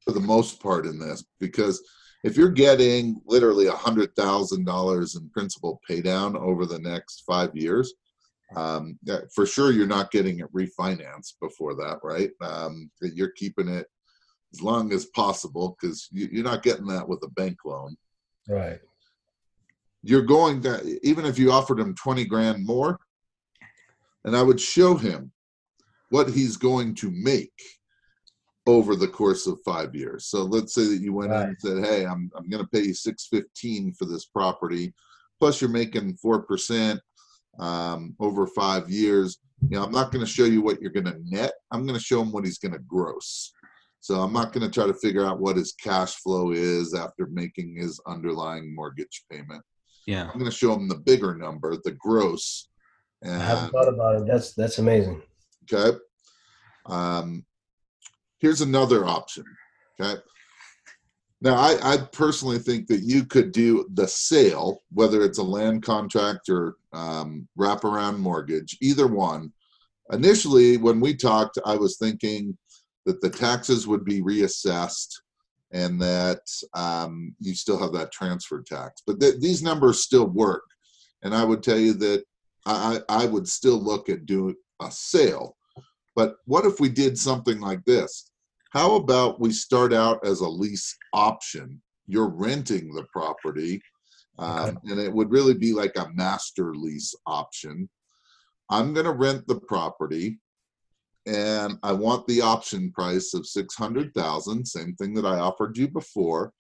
for 0.05 0.13
the 0.13 0.21
most 0.21 0.61
part 0.61 0.87
in 0.87 0.99
this 0.99 1.25
because 1.39 1.83
if 2.25 2.37
you're 2.37 2.51
getting 2.51 3.21
literally 3.25 3.67
a 3.67 3.73
hundred 3.73 4.15
thousand 4.17 4.65
dollars 4.65 5.17
in 5.17 5.29
principal 5.31 5.81
pay 5.87 6.01
down 6.01 6.37
over 6.37 6.67
the 6.67 6.79
next 6.79 7.23
five 7.27 7.55
years 7.55 7.95
um, 8.57 8.99
for 9.35 9.47
sure 9.47 9.71
you're 9.71 9.87
not 9.87 10.11
getting 10.11 10.41
it 10.41 10.53
refinanced 10.53 11.35
before 11.41 11.75
that 11.75 11.99
right 12.03 12.31
um, 12.41 12.91
you're 13.01 13.33
keeping 13.33 13.69
it 13.69 13.87
as 14.53 14.61
long 14.63 14.93
as 14.93 15.07
possible 15.07 15.77
because 15.81 16.09
you, 16.11 16.29
you're 16.33 16.45
not 16.45 16.63
getting 16.63 16.87
that 16.87 17.09
with 17.09 17.23
a 17.25 17.29
bank 17.31 17.57
loan 17.65 17.97
Right. 18.49 18.81
you're 20.03 20.23
going 20.23 20.61
to 20.63 20.99
even 21.07 21.25
if 21.25 21.39
you 21.39 21.53
offered 21.53 21.79
them 21.79 21.95
20 21.95 22.25
grand 22.25 22.65
more 22.65 22.99
and 24.25 24.37
i 24.37 24.43
would 24.43 24.61
show 24.61 24.95
him 24.95 25.31
what 26.11 26.29
he's 26.29 26.57
going 26.57 26.95
to 26.95 27.11
make 27.11 27.53
over 28.67 28.95
the 28.95 29.09
course 29.09 29.47
of 29.47 29.59
five 29.65 29.95
years. 29.95 30.27
So 30.27 30.45
let's 30.45 30.75
say 30.75 30.85
that 30.85 31.01
you 31.01 31.13
went 31.13 31.33
in 31.33 31.41
and 31.41 31.57
said 31.59 31.85
hey 31.85 32.07
i'm, 32.07 32.31
I'm 32.37 32.49
going 32.49 32.63
to 32.63 32.71
pay 32.71 32.83
you 32.83 32.95
615 32.95 33.95
for 33.95 34.05
this 34.05 34.27
property 34.27 34.93
plus 35.39 35.61
you're 35.61 35.71
making 35.71 36.19
4% 36.25 37.01
um, 37.59 38.15
over 38.21 38.47
five 38.47 38.91
years. 38.91 39.39
You 39.69 39.77
know 39.77 39.85
i'm 39.85 39.93
not 39.93 40.13
going 40.13 40.25
to 40.25 40.31
show 40.31 40.45
you 40.45 40.63
what 40.63 40.81
you're 40.81 40.93
going 40.93 41.07
to 41.07 41.19
net. 41.25 41.53
I'm 41.71 41.87
going 41.87 41.99
to 41.99 42.05
show 42.05 42.21
him 42.23 42.33
what 42.33 42.45
he's 42.45 42.59
going 42.59 42.73
to 42.73 42.81
gross. 42.81 43.53
So 44.01 44.21
i'm 44.21 44.33
not 44.33 44.53
going 44.53 44.69
to 44.69 44.73
try 44.73 44.87
to 44.87 44.95
figure 44.95 45.27
out 45.27 45.41
what 45.41 45.57
his 45.57 45.73
cash 45.73 46.15
flow 46.17 46.53
is 46.53 46.95
after 46.95 47.27
making 47.27 47.77
his 47.77 48.01
underlying 48.07 48.75
mortgage 48.75 49.25
payment. 49.31 49.63
Yeah. 50.07 50.25
I'm 50.25 50.39
going 50.39 50.51
to 50.51 50.57
show 50.57 50.75
him 50.75 50.89
the 50.89 50.97
bigger 50.97 51.35
number, 51.35 51.77
the 51.85 51.93
gross. 51.93 52.69
I 53.25 53.39
haven't 53.39 53.71
thought 53.71 53.89
about 53.89 54.23
it. 54.23 54.27
That's 54.27 54.55
that's 54.55 54.79
amazing. 54.79 55.23
okay, 55.73 55.97
um, 56.87 57.45
here's 58.39 58.61
another 58.61 59.05
option. 59.05 59.45
Okay, 60.01 60.21
now 61.43 61.55
I, 61.55 61.79
I 61.83 61.97
personally 62.13 62.59
think 62.59 62.87
that 62.89 63.03
you 63.03 63.25
could 63.25 63.53
do 63.53 63.87
the 63.95 64.07
sale, 64.07 64.83
whether 64.93 65.23
it's 65.23 65.39
a 65.39 65.43
land 65.43 65.83
contract 65.83 66.49
or 66.49 66.77
um, 66.93 67.49
wraparound 67.59 68.19
mortgage, 68.19 68.77
either 68.81 69.07
one. 69.07 69.53
Initially, 70.13 70.77
when 70.77 71.01
we 71.01 71.15
talked, 71.15 71.59
I 71.65 71.77
was 71.77 71.97
thinking 71.97 72.57
that 73.07 73.21
the 73.21 73.31
taxes 73.31 73.87
would 73.87 74.05
be 74.05 74.21
reassessed 74.23 75.15
and 75.73 76.01
that 76.01 76.41
um, 76.75 77.35
you 77.39 77.55
still 77.55 77.79
have 77.79 77.93
that 77.93 78.13
transfer 78.13 78.63
tax. 78.63 79.03
But 79.07 79.21
th- 79.21 79.41
these 79.41 79.63
numbers 79.63 80.03
still 80.03 80.27
work. 80.27 80.65
And 81.23 81.35
I 81.35 81.45
would 81.45 81.63
tell 81.63 81.79
you 81.79 81.93
that 81.95 82.25
I, 82.67 83.01
I 83.09 83.27
would 83.27 83.49
still 83.49 83.83
look 83.83 84.09
at 84.09 84.27
doing 84.27 84.55
a 84.81 84.91
sale. 84.91 85.57
But 86.17 86.37
what 86.45 86.67
if 86.67 86.81
we 86.81 86.89
did 86.89 87.19
something 87.19 87.61
like 87.61 87.85
this? 87.85 88.31
How 88.73 88.97
about 88.97 89.41
we 89.41 89.53
start 89.53 89.93
out 89.93 90.25
as 90.25 90.41
a 90.41 90.49
lease 90.49 90.97
option? 91.13 91.81
You're 92.07 92.29
renting 92.29 92.93
the 92.95 93.05
property, 93.13 93.81
um, 94.39 94.79
and 94.85 95.01
it 95.01 95.13
would 95.13 95.31
really 95.31 95.55
be 95.55 95.73
like 95.73 95.97
a 95.97 96.11
master 96.15 96.75
lease 96.75 97.15
option. 97.27 97.89
I'm 98.69 98.93
going 98.93 99.07
to 99.07 99.13
rent 99.13 99.47
the 99.47 99.61
property 99.61 100.39
and 101.27 101.79
I 101.83 101.93
want 101.93 102.27
the 102.27 102.41
option 102.41 102.91
price 102.93 103.35
of 103.35 103.47
600,000, 103.47 104.65
same 104.67 104.95
thing 104.95 105.15
that 105.15 105.27
I 105.27 105.39
offered 105.39 105.77
you 105.77 105.89
before. 105.89 106.53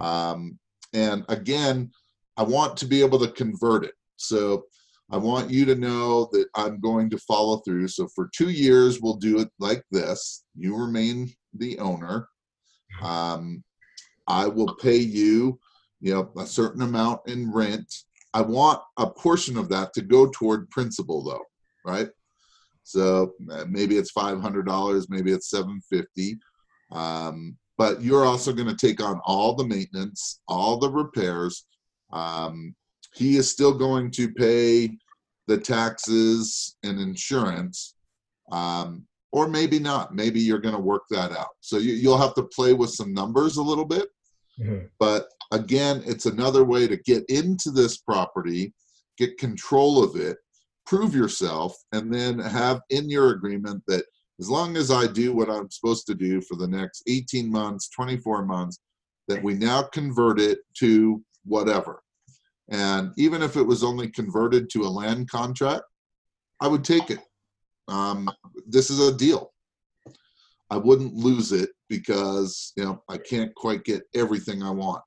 Um, 0.00 0.58
and 0.92 1.24
again, 1.28 1.90
I 2.36 2.42
want 2.42 2.76
to 2.78 2.86
be 2.86 3.02
able 3.02 3.18
to 3.20 3.30
convert 3.30 3.84
it. 3.84 3.94
So 4.16 4.64
I 5.14 5.16
want 5.16 5.48
you 5.48 5.64
to 5.66 5.76
know 5.76 6.28
that 6.32 6.46
I'm 6.56 6.80
going 6.80 7.08
to 7.10 7.18
follow 7.18 7.58
through. 7.58 7.86
So 7.86 8.08
for 8.16 8.28
two 8.34 8.50
years, 8.50 9.00
we'll 9.00 9.14
do 9.14 9.38
it 9.38 9.48
like 9.60 9.84
this. 9.92 10.42
You 10.56 10.76
remain 10.76 11.32
the 11.56 11.78
owner. 11.78 12.28
Um, 13.00 13.62
I 14.26 14.48
will 14.48 14.74
pay 14.74 14.96
you, 14.96 15.60
you 16.00 16.14
know, 16.14 16.32
a 16.36 16.44
certain 16.44 16.82
amount 16.82 17.20
in 17.28 17.52
rent. 17.52 17.86
I 18.32 18.42
want 18.42 18.82
a 18.96 19.08
portion 19.08 19.56
of 19.56 19.68
that 19.68 19.92
to 19.92 20.02
go 20.02 20.30
toward 20.30 20.68
principal, 20.70 21.22
though, 21.22 21.44
right? 21.86 22.08
So 22.82 23.34
uh, 23.52 23.66
maybe 23.68 23.96
it's 23.96 24.10
five 24.10 24.40
hundred 24.40 24.66
dollars, 24.66 25.08
maybe 25.08 25.30
it's 25.30 25.48
seven 25.48 25.80
fifty. 25.88 26.38
Um, 26.90 27.56
but 27.78 28.02
you're 28.02 28.24
also 28.24 28.52
going 28.52 28.74
to 28.74 28.86
take 28.86 29.00
on 29.00 29.20
all 29.24 29.54
the 29.54 29.68
maintenance, 29.68 30.40
all 30.48 30.76
the 30.76 30.90
repairs. 30.90 31.66
Um, 32.12 32.74
he 33.14 33.36
is 33.36 33.48
still 33.48 33.74
going 33.78 34.10
to 34.10 34.32
pay 34.32 34.90
the 35.46 35.58
taxes 35.58 36.76
and 36.82 37.00
insurance, 37.00 37.94
um, 38.50 39.06
or 39.32 39.48
maybe 39.48 39.78
not. 39.78 40.14
Maybe 40.14 40.40
you're 40.40 40.60
going 40.60 40.74
to 40.74 40.80
work 40.80 41.02
that 41.10 41.32
out. 41.32 41.54
So 41.60 41.78
you, 41.78 41.92
you'll 41.94 42.18
have 42.18 42.34
to 42.34 42.44
play 42.54 42.72
with 42.72 42.90
some 42.90 43.12
numbers 43.12 43.56
a 43.56 43.62
little 43.62 43.84
bit. 43.84 44.08
Mhm. 44.58 44.88
But 44.98 45.28
again, 45.50 46.02
it's 46.06 46.26
another 46.26 46.64
way 46.64 46.86
to 46.86 46.96
get 46.96 47.24
into 47.28 47.70
this 47.70 47.98
property, 47.98 48.72
get 49.18 49.38
control 49.38 50.02
of 50.02 50.16
it, 50.16 50.38
prove 50.86 51.14
yourself, 51.14 51.76
and 51.92 52.12
then 52.12 52.38
have 52.38 52.80
in 52.90 53.08
your 53.08 53.30
agreement 53.30 53.82
that 53.88 54.04
as 54.40 54.50
long 54.50 54.76
as 54.76 54.90
I 54.90 55.06
do 55.06 55.32
what 55.32 55.50
I'm 55.50 55.70
supposed 55.70 56.06
to 56.06 56.14
do 56.14 56.40
for 56.40 56.56
the 56.56 56.66
next 56.66 57.02
18 57.08 57.50
months, 57.50 57.88
24 57.90 58.44
months, 58.44 58.78
that 59.28 59.42
we 59.42 59.54
now 59.54 59.82
convert 59.82 60.40
it 60.40 60.58
to 60.78 61.22
whatever. 61.44 62.02
And 62.70 63.12
even 63.16 63.42
if 63.42 63.56
it 63.56 63.62
was 63.62 63.84
only 63.84 64.08
converted 64.08 64.70
to 64.70 64.82
a 64.82 64.88
land 64.88 65.30
contract, 65.30 65.84
I 66.60 66.68
would 66.68 66.84
take 66.84 67.10
it. 67.10 67.20
Um, 67.88 68.30
this 68.66 68.90
is 68.90 69.00
a 69.00 69.16
deal. 69.16 69.52
I 70.70 70.78
wouldn't 70.78 71.14
lose 71.14 71.52
it 71.52 71.70
because 71.88 72.72
you 72.76 72.84
know 72.84 73.02
I 73.08 73.18
can't 73.18 73.54
quite 73.54 73.84
get 73.84 74.02
everything 74.14 74.62
I 74.62 74.70
want. 74.70 75.02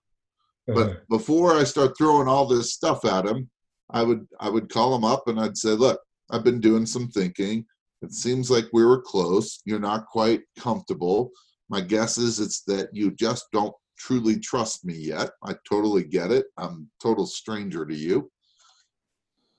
But 0.67 1.07
before 1.09 1.55
I 1.55 1.63
start 1.63 1.97
throwing 1.97 2.27
all 2.27 2.45
this 2.45 2.73
stuff 2.73 3.05
at 3.05 3.25
him, 3.25 3.49
I 3.89 4.03
would 4.03 4.27
I 4.39 4.49
would 4.49 4.69
call 4.69 4.95
him 4.95 5.05
up 5.05 5.27
and 5.27 5.39
I'd 5.39 5.57
say, 5.57 5.69
look, 5.69 5.99
I've 6.29 6.43
been 6.43 6.59
doing 6.59 6.85
some 6.85 7.07
thinking. 7.07 7.65
It 8.01 8.13
seems 8.13 8.51
like 8.51 8.65
we 8.73 8.85
were 8.85 9.01
close. 9.01 9.61
You're 9.65 9.79
not 9.79 10.05
quite 10.05 10.41
comfortable. 10.59 11.31
My 11.69 11.81
guess 11.81 12.17
is 12.17 12.39
it's 12.39 12.61
that 12.63 12.89
you 12.93 13.11
just 13.11 13.45
don't 13.51 13.73
truly 13.97 14.39
trust 14.39 14.85
me 14.85 14.93
yet. 14.95 15.31
I 15.43 15.55
totally 15.69 16.03
get 16.03 16.31
it. 16.31 16.45
I'm 16.57 16.89
a 16.89 17.03
total 17.03 17.25
stranger 17.25 17.85
to 17.85 17.95
you. 17.95 18.31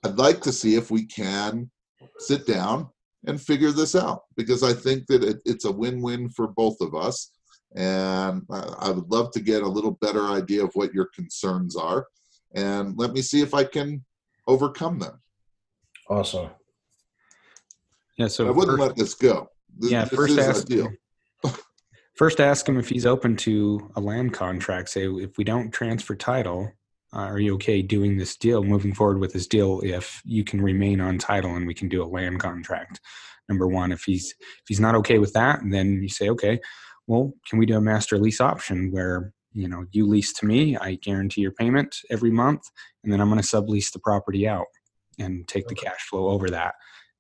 I'd 0.05 0.19
like 0.19 0.41
to 0.43 0.53
see 0.53 0.77
if 0.77 0.91
we 0.91 1.05
can 1.07 1.71
sit 2.19 2.47
down 2.47 2.89
and 3.27 3.41
figure 3.41 3.73
this 3.73 3.97
out 3.97 4.23
because 4.37 4.63
I 4.63 4.73
think 4.73 5.07
that 5.09 5.25
it, 5.25 5.41
it's 5.45 5.65
a 5.65 5.73
win-win 5.73 6.29
for 6.31 6.47
both 6.47 6.81
of 6.81 6.95
us. 6.95 7.33
And 7.75 8.43
I 8.51 8.61
I 8.79 8.91
would 8.91 9.11
love 9.11 9.31
to 9.33 9.41
get 9.41 9.63
a 9.63 9.69
little 9.69 9.99
better 10.01 10.29
idea 10.29 10.65
of 10.65 10.71
what 10.73 10.95
your 10.95 11.11
concerns 11.15 11.77
are, 11.77 12.07
and 12.55 12.97
let 12.97 13.13
me 13.13 13.21
see 13.21 13.43
if 13.43 13.53
I 13.53 13.65
can 13.65 14.03
overcome 14.47 14.99
them. 14.99 15.21
Awesome. 16.09 16.49
Yeah. 18.17 18.29
So 18.29 18.49
I 18.49 18.53
wouldn't 18.53 18.79
first- 18.79 18.89
let 18.89 18.97
this 18.97 19.15
go. 19.15 19.51
This, 19.77 19.91
yeah, 19.91 20.05
this 20.05 20.19
first 20.19 20.33
is 20.33 20.39
ask 20.39 20.65
a 20.65 20.67
deal. 20.67 20.89
First, 22.19 22.41
ask 22.41 22.69
him 22.69 22.77
if 22.77 22.89
he's 22.89 23.07
open 23.07 23.37
to 23.37 23.93
a 23.95 24.01
land 24.01 24.33
contract. 24.35 24.89
Say, 24.89 25.07
if 25.07 25.39
we 25.39 25.45
don't 25.45 25.71
transfer 25.71 26.17
title, 26.17 26.73
uh, 27.15 27.21
are 27.21 27.39
you 27.39 27.55
okay 27.55 27.81
doing 27.81 28.17
this 28.17 28.37
deal, 28.37 28.65
moving 28.65 28.93
forward 28.93 29.21
with 29.21 29.33
this 29.33 29.47
deal? 29.47 29.81
If 29.85 30.21
you 30.25 30.43
can 30.43 30.61
remain 30.61 31.01
on 31.01 31.19
title 31.19 31.55
and 31.55 31.65
we 31.65 31.75
can 31.75 31.89
do 31.89 32.03
a 32.03 32.11
land 32.11 32.41
contract. 32.41 32.99
Number 33.49 33.69
one, 33.69 33.93
if 33.93 34.03
he's 34.03 34.35
if 34.41 34.65
he's 34.67 34.81
not 34.81 34.97
okay 34.97 35.19
with 35.19 35.33
that, 35.35 35.61
then 35.71 36.03
you 36.03 36.09
say, 36.09 36.29
okay, 36.31 36.59
well, 37.07 37.33
can 37.49 37.57
we 37.61 37.67
do 37.67 37.77
a 37.77 37.81
master 37.81 38.19
lease 38.19 38.41
option 38.41 38.91
where 38.91 39.33
you 39.53 39.69
know 39.69 39.85
you 39.93 40.05
lease 40.05 40.33
to 40.35 40.47
me, 40.47 40.77
I 40.77 40.97
guarantee 40.97 41.43
your 41.43 41.53
payment 41.53 41.95
every 42.11 42.33
month, 42.33 42.63
and 43.05 43.13
then 43.13 43.21
I'm 43.21 43.31
going 43.31 43.41
to 43.41 43.47
sublease 43.47 43.93
the 43.93 44.01
property 44.01 44.47
out 44.47 44.67
and 45.21 45.47
take 45.47 45.69
the 45.69 45.77
cash 45.77 46.01
flow 46.11 46.31
over 46.31 46.51
that, 46.51 46.75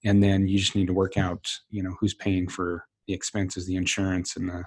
and 0.04 0.20
then 0.20 0.48
you 0.48 0.58
just 0.58 0.74
need 0.74 0.88
to 0.88 0.92
work 0.92 1.16
out, 1.16 1.46
you 1.70 1.84
know, 1.84 1.94
who's 2.00 2.14
paying 2.14 2.48
for 2.48 2.84
the 3.06 3.14
expenses, 3.14 3.64
the 3.64 3.76
insurance, 3.76 4.36
and 4.36 4.48
the 4.48 4.64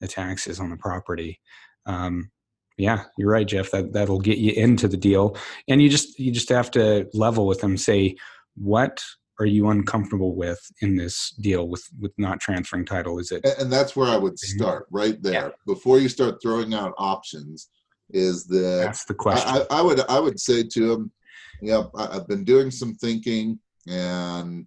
the 0.00 0.08
taxes 0.08 0.60
on 0.60 0.70
the 0.70 0.76
property. 0.76 1.40
Um, 1.86 2.30
yeah, 2.76 3.04
you're 3.16 3.30
right, 3.30 3.46
Jeff. 3.46 3.70
That 3.72 3.92
that'll 3.92 4.20
get 4.20 4.38
you 4.38 4.52
into 4.52 4.86
the 4.86 4.96
deal, 4.96 5.36
and 5.68 5.82
you 5.82 5.88
just 5.88 6.18
you 6.18 6.30
just 6.30 6.48
have 6.48 6.70
to 6.72 7.08
level 7.12 7.46
with 7.46 7.60
them. 7.60 7.76
Say, 7.76 8.14
what 8.54 9.02
are 9.40 9.46
you 9.46 9.68
uncomfortable 9.68 10.34
with 10.34 10.60
in 10.80 10.96
this 10.96 11.30
deal 11.40 11.68
with 11.68 11.84
with 12.00 12.12
not 12.18 12.40
transferring 12.40 12.84
title? 12.84 13.18
Is 13.18 13.32
it 13.32 13.44
And, 13.58 13.72
that's 13.72 13.96
where 13.96 14.08
I 14.08 14.16
would 14.16 14.38
start 14.38 14.86
right 14.90 15.20
there 15.22 15.54
before 15.66 15.98
you 15.98 16.08
start 16.08 16.40
throwing 16.42 16.74
out 16.74 16.94
options. 16.98 17.68
Is 18.10 18.46
that 18.46 18.82
that's 18.84 19.04
the 19.04 19.14
question? 19.14 19.48
I, 19.48 19.66
I 19.70 19.78
I 19.78 19.82
would 19.82 20.00
I 20.08 20.20
would 20.20 20.40
say 20.40 20.62
to 20.62 20.92
him, 20.92 21.12
yeah, 21.60 21.82
I've 21.96 22.28
been 22.28 22.44
doing 22.44 22.70
some 22.70 22.94
thinking, 22.94 23.58
and 23.88 24.66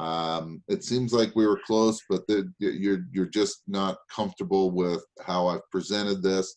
um, 0.00 0.62
it 0.66 0.82
seems 0.82 1.12
like 1.12 1.36
we 1.36 1.46
were 1.46 1.60
close, 1.66 2.00
but 2.08 2.26
the, 2.26 2.50
you're 2.58 3.04
you're 3.12 3.26
just 3.26 3.62
not 3.68 3.98
comfortable 4.14 4.70
with 4.70 5.04
how 5.26 5.46
I've 5.46 5.68
presented 5.70 6.22
this. 6.22 6.56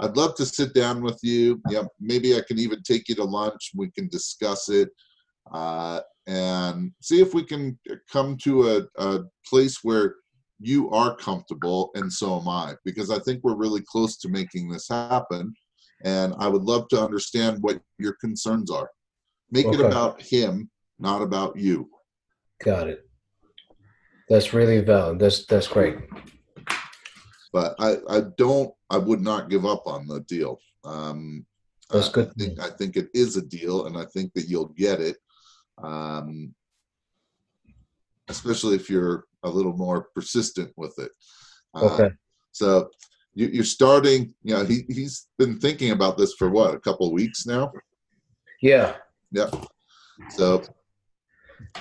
I'd 0.00 0.16
love 0.16 0.34
to 0.36 0.46
sit 0.46 0.72
down 0.72 1.02
with 1.02 1.18
you. 1.22 1.60
Yeah, 1.68 1.82
maybe 2.00 2.34
I 2.34 2.40
can 2.48 2.58
even 2.58 2.82
take 2.82 3.08
you 3.10 3.14
to 3.16 3.24
lunch. 3.24 3.72
We 3.74 3.90
can 3.90 4.08
discuss 4.08 4.70
it 4.70 4.88
uh, 5.52 6.00
and 6.26 6.92
see 7.02 7.20
if 7.20 7.34
we 7.34 7.44
can 7.44 7.78
come 8.10 8.38
to 8.44 8.70
a, 8.70 8.82
a 8.96 9.24
place 9.46 9.80
where 9.82 10.14
you 10.58 10.90
are 10.90 11.14
comfortable 11.14 11.90
and 11.94 12.10
so 12.10 12.40
am 12.40 12.48
I, 12.48 12.74
because 12.86 13.10
I 13.10 13.18
think 13.18 13.44
we're 13.44 13.56
really 13.56 13.82
close 13.82 14.16
to 14.18 14.30
making 14.30 14.70
this 14.70 14.88
happen. 14.88 15.52
And 16.04 16.34
I 16.38 16.48
would 16.48 16.62
love 16.62 16.88
to 16.88 17.02
understand 17.02 17.58
what 17.60 17.80
your 17.98 18.14
concerns 18.20 18.70
are. 18.70 18.88
Make 19.50 19.66
it 19.66 19.80
about 19.80 20.22
him, 20.22 20.70
not 20.98 21.22
about 21.22 21.58
you. 21.58 21.90
Got 22.64 22.88
it. 22.88 23.08
That's 24.28 24.52
really 24.52 24.80
valid. 24.80 25.18
That's 25.18 25.46
that's 25.46 25.68
great. 25.68 25.96
But 27.52 27.74
I, 27.78 27.96
I 28.10 28.20
don't, 28.36 28.72
I 28.90 28.98
would 28.98 29.22
not 29.22 29.48
give 29.48 29.64
up 29.64 29.86
on 29.86 30.06
the 30.06 30.20
deal. 30.20 30.60
Um, 30.84 31.46
That's 31.90 32.08
uh, 32.08 32.12
good. 32.12 32.28
I 32.28 32.32
think, 32.38 32.60
I 32.60 32.70
think 32.70 32.96
it 32.96 33.08
is 33.14 33.36
a 33.36 33.42
deal, 33.42 33.86
and 33.86 33.96
I 33.96 34.04
think 34.04 34.34
that 34.34 34.48
you'll 34.48 34.74
get 34.76 35.00
it. 35.00 35.16
Um, 35.82 36.54
especially 38.28 38.76
if 38.76 38.90
you're 38.90 39.24
a 39.44 39.48
little 39.48 39.72
more 39.76 40.08
persistent 40.14 40.72
with 40.76 40.98
it. 40.98 41.10
Uh, 41.74 41.86
Okay. 41.86 42.10
So 42.52 42.90
you, 43.34 43.46
you're 43.46 43.64
starting. 43.64 44.34
You 44.42 44.54
know, 44.56 44.64
he 44.64 44.84
he's 44.88 45.28
been 45.38 45.58
thinking 45.58 45.92
about 45.92 46.18
this 46.18 46.34
for 46.34 46.50
what 46.50 46.74
a 46.74 46.80
couple 46.80 47.06
of 47.06 47.12
weeks 47.12 47.46
now. 47.46 47.72
Yeah. 48.60 48.96
Yeah. 49.30 49.50
So 50.30 50.62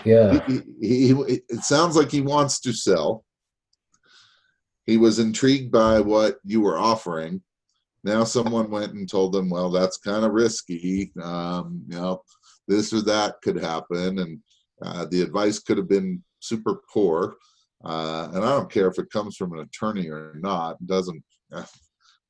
Yeah. 0.06 0.46
he, 0.48 0.62
he, 0.80 1.08
he, 1.08 1.42
it 1.50 1.64
sounds 1.64 1.96
like 1.96 2.12
he 2.12 2.22
wants 2.22 2.60
to 2.62 2.74
sell. 2.74 3.24
He 4.86 4.98
was 4.98 5.20
intrigued 5.20 5.72
by 5.72 6.00
what 6.00 6.38
you 6.44 6.62
were 6.62 6.78
offering. 6.78 7.42
Now 8.04 8.24
someone 8.24 8.70
went 8.70 8.94
and 8.94 9.10
told 9.10 9.36
him, 9.36 9.50
"Well, 9.50 9.70
that's 9.70 9.98
kind 9.98 10.24
of 10.24 10.32
risky. 10.32 11.12
Um, 11.22 11.84
you 11.90 11.98
know, 11.98 12.22
this 12.68 12.94
or 12.94 13.02
that 13.02 13.42
could 13.42 13.58
happen," 13.58 14.20
and 14.20 14.40
uh, 14.82 15.06
the 15.12 15.22
advice 15.22 15.60
could 15.60 15.78
have 15.78 15.90
been 15.90 16.24
super 16.40 16.82
poor. 16.92 17.36
Uh, 17.84 18.30
and 18.34 18.44
I 18.44 18.50
don't 18.50 18.72
care 18.72 18.88
if 18.88 18.98
it 18.98 19.12
comes 19.12 19.36
from 19.36 19.54
an 19.54 19.60
attorney 19.60 20.10
or 20.10 20.36
not. 20.40 20.78
It 20.80 20.88
doesn't. 20.88 21.24
I've 21.54 21.70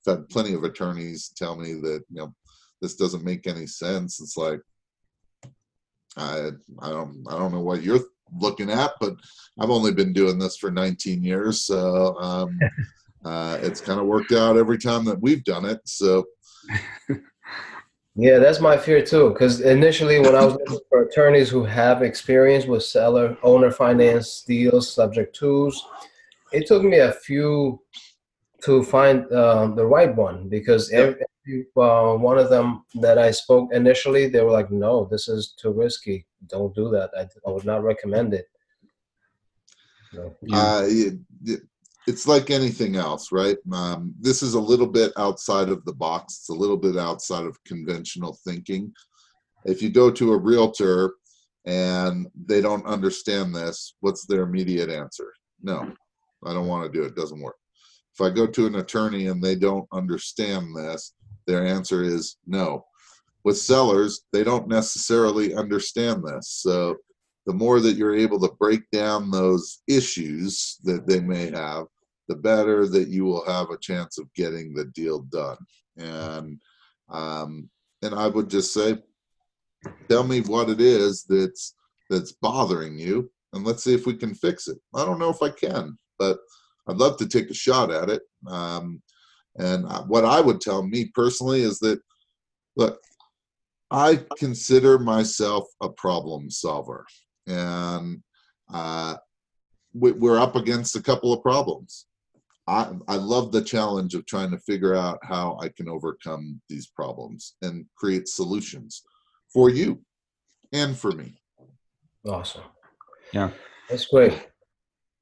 had 0.05 0.29
plenty 0.29 0.53
of 0.53 0.63
attorneys 0.63 1.29
tell 1.35 1.55
me 1.55 1.73
that 1.73 2.03
you 2.09 2.21
know 2.21 2.33
this 2.81 2.95
doesn't 2.95 3.23
make 3.23 3.45
any 3.47 3.67
sense. 3.67 4.19
It's 4.19 4.37
like 4.37 4.61
I 6.18 6.51
I 6.80 6.89
don't 6.89 7.26
I 7.30 7.38
don't 7.38 7.51
know 7.51 7.61
what 7.61 7.84
you're 7.84 8.01
looking 8.39 8.70
at, 8.70 8.91
but 8.99 9.15
I've 9.59 9.70
only 9.70 9.93
been 9.93 10.13
doing 10.13 10.38
this 10.38 10.57
for 10.57 10.72
19 10.72 11.24
years, 11.24 11.61
so 11.61 12.18
um, 12.18 12.59
uh, 13.26 13.57
it's 13.61 13.82
kind 13.82 13.99
of 13.99 14.05
worked 14.05 14.32
out 14.34 14.57
every 14.57 14.78
time 14.78 15.05
that 15.05 15.22
we've 15.22 15.43
done 15.43 15.65
it. 15.65 15.80
So 15.86 16.26
Yeah, 18.20 18.39
that's 18.39 18.59
my 18.59 18.76
fear 18.76 19.05
too. 19.05 19.30
Because 19.30 19.61
initially, 19.61 20.20
when 20.20 20.36
I 20.36 20.43
was 20.43 20.55
looking 20.55 20.80
for 20.89 21.03
attorneys 21.03 21.49
who 21.49 21.63
have 21.63 22.01
experience 22.01 22.65
with 22.65 22.82
seller 22.82 23.38
owner 23.43 23.70
finance 23.70 24.41
deals, 24.41 24.91
subject 24.91 25.36
twos, 25.36 25.86
it 26.51 26.65
took 26.65 26.82
me 26.82 26.97
a 26.97 27.13
few 27.13 27.80
to 28.64 28.84
find 28.84 29.32
um, 29.34 29.76
the 29.76 29.86
right 29.86 30.14
one 30.16 30.49
because 30.49 30.89
every, 30.91 31.22
every 31.47 31.66
uh, 31.78 32.16
one 32.16 32.38
of 32.38 32.49
them 32.49 32.84
that 33.01 33.18
I 33.18 33.32
spoke 33.32 33.72
initially, 33.74 34.28
they 34.28 34.41
were 34.41 34.51
like, 34.51 34.72
"No, 34.72 35.08
this 35.12 35.28
is 35.28 35.53
too 35.62 35.72
risky. 35.72 36.26
Don't 36.47 36.74
do 36.76 36.89
that. 36.89 37.12
I, 37.18 37.28
I 37.47 37.51
would 37.51 37.66
not 37.66 37.84
recommend 37.84 38.34
it." 38.34 38.47
So, 40.14 40.36
uh, 40.53 40.84
it, 40.86 41.20
it- 41.45 41.62
it's 42.08 42.26
like 42.26 42.49
anything 42.51 42.95
else, 42.95 43.34
right? 43.34 43.58
Um, 43.74 44.16
this 44.18 44.41
is 44.41 44.53
a 44.53 44.60
little 44.62 44.88
bit 44.88 45.12
outside 45.18 45.68
of 45.68 45.84
the 45.84 45.91
box. 45.91 46.38
It's 46.38 46.47
a 46.49 46.53
little 46.53 46.78
bit 46.78 46.95
outside 46.95 47.43
of 47.45 47.62
conventional 47.66 48.39
thinking. 48.45 48.93
If 49.66 49.82
you 49.82 49.89
go 49.89 50.10
to 50.12 50.32
a 50.32 50.38
realtor 50.38 51.16
and 51.66 52.28
they 52.45 52.62
don't 52.62 52.86
understand 52.86 53.53
this, 53.53 53.95
what's 53.99 54.26
their 54.26 54.43
immediate 54.43 54.89
answer? 54.89 55.34
No, 55.62 55.91
I 56.45 56.53
don't 56.53 56.68
want 56.68 56.86
to 56.86 56.97
do 56.97 57.03
it. 57.03 57.08
It 57.08 57.16
doesn't 57.18 57.41
work. 57.41 57.58
If 58.18 58.26
I 58.26 58.32
go 58.32 58.47
to 58.47 58.65
an 58.65 58.76
attorney 58.76 59.28
and 59.28 59.43
they 59.43 59.55
don't 59.55 59.88
understand 59.93 60.76
this, 60.76 61.13
their 61.45 61.63
answer 61.63 62.03
is 62.03 62.38
no. 62.47 62.84
With 63.43 63.59
sellers, 63.59 64.22
they 64.34 64.43
don't 64.43 64.68
necessarily 64.68 65.53
understand 65.53 66.24
this. 66.24 66.49
So 66.49 66.97
the 67.45 67.53
more 67.53 67.80
that 67.80 67.95
you're 67.95 68.15
able 68.15 68.39
to 68.39 68.55
break 68.59 68.89
down 68.91 69.30
those 69.30 69.84
issues 69.88 70.80
that 70.84 71.05
they 71.05 71.20
may 71.20 71.51
have, 71.51 71.86
the 72.28 72.36
better 72.36 72.88
that 72.88 73.07
you 73.07 73.24
will 73.24 73.45
have 73.45 73.70
a 73.70 73.78
chance 73.78 74.18
of 74.18 74.34
getting 74.34 74.74
the 74.74 74.86
deal 74.86 75.20
done. 75.20 75.57
And 75.97 76.59
um, 77.09 77.70
and 78.01 78.15
I 78.15 78.28
would 78.28 78.49
just 78.49 78.74
say, 78.74 78.97
tell 80.09 80.24
me 80.24 80.41
what 80.41 80.70
it 80.70 80.82
is 80.82 81.24
that's 81.24 81.76
that's 82.09 82.32
bothering 82.32 82.97
you, 82.97 83.30
and 83.53 83.63
let's 83.63 83.84
see 83.84 83.93
if 83.93 84.07
we 84.07 84.15
can 84.15 84.34
fix 84.34 84.68
it. 84.68 84.80
I 84.95 85.05
don't 85.05 85.20
know 85.20 85.30
if 85.30 85.41
I 85.41 85.49
can, 85.49 85.97
but 86.18 86.39
I'd 86.88 86.97
love 86.97 87.17
to 87.17 87.27
take 87.27 87.49
a 87.49 87.53
shot 87.53 87.91
at 87.91 88.09
it. 88.09 88.21
Um, 88.47 89.01
and 89.57 89.85
what 90.07 90.25
I 90.25 90.39
would 90.41 90.61
tell 90.61 90.83
me 90.83 91.11
personally 91.13 91.61
is 91.61 91.79
that, 91.79 91.99
look, 92.75 92.99
I 93.89 94.23
consider 94.38 94.99
myself 94.99 95.65
a 95.81 95.89
problem 95.89 96.49
solver, 96.49 97.05
and 97.47 98.21
uh, 98.71 99.15
we're 99.93 100.39
up 100.39 100.55
against 100.55 100.95
a 100.95 101.01
couple 101.01 101.33
of 101.33 101.41
problems. 101.41 102.05
I, 102.67 102.91
I 103.07 103.15
love 103.15 103.53
the 103.53 103.61
challenge 103.61 104.13
of 104.13 104.25
trying 104.25 104.51
to 104.51 104.59
figure 104.59 104.93
out 104.93 105.19
how 105.23 105.57
I 105.61 105.69
can 105.69 105.88
overcome 105.88 106.61
these 106.67 106.88
problems 106.88 107.55
and 107.61 107.85
create 107.95 108.27
solutions 108.27 109.03
for 109.53 109.69
you 109.69 110.01
and 110.73 110.97
for 110.97 111.13
me. 111.13 111.41
Awesome. 112.27 112.63
Yeah. 113.31 113.51
That's 113.89 114.05
great. 114.05 114.49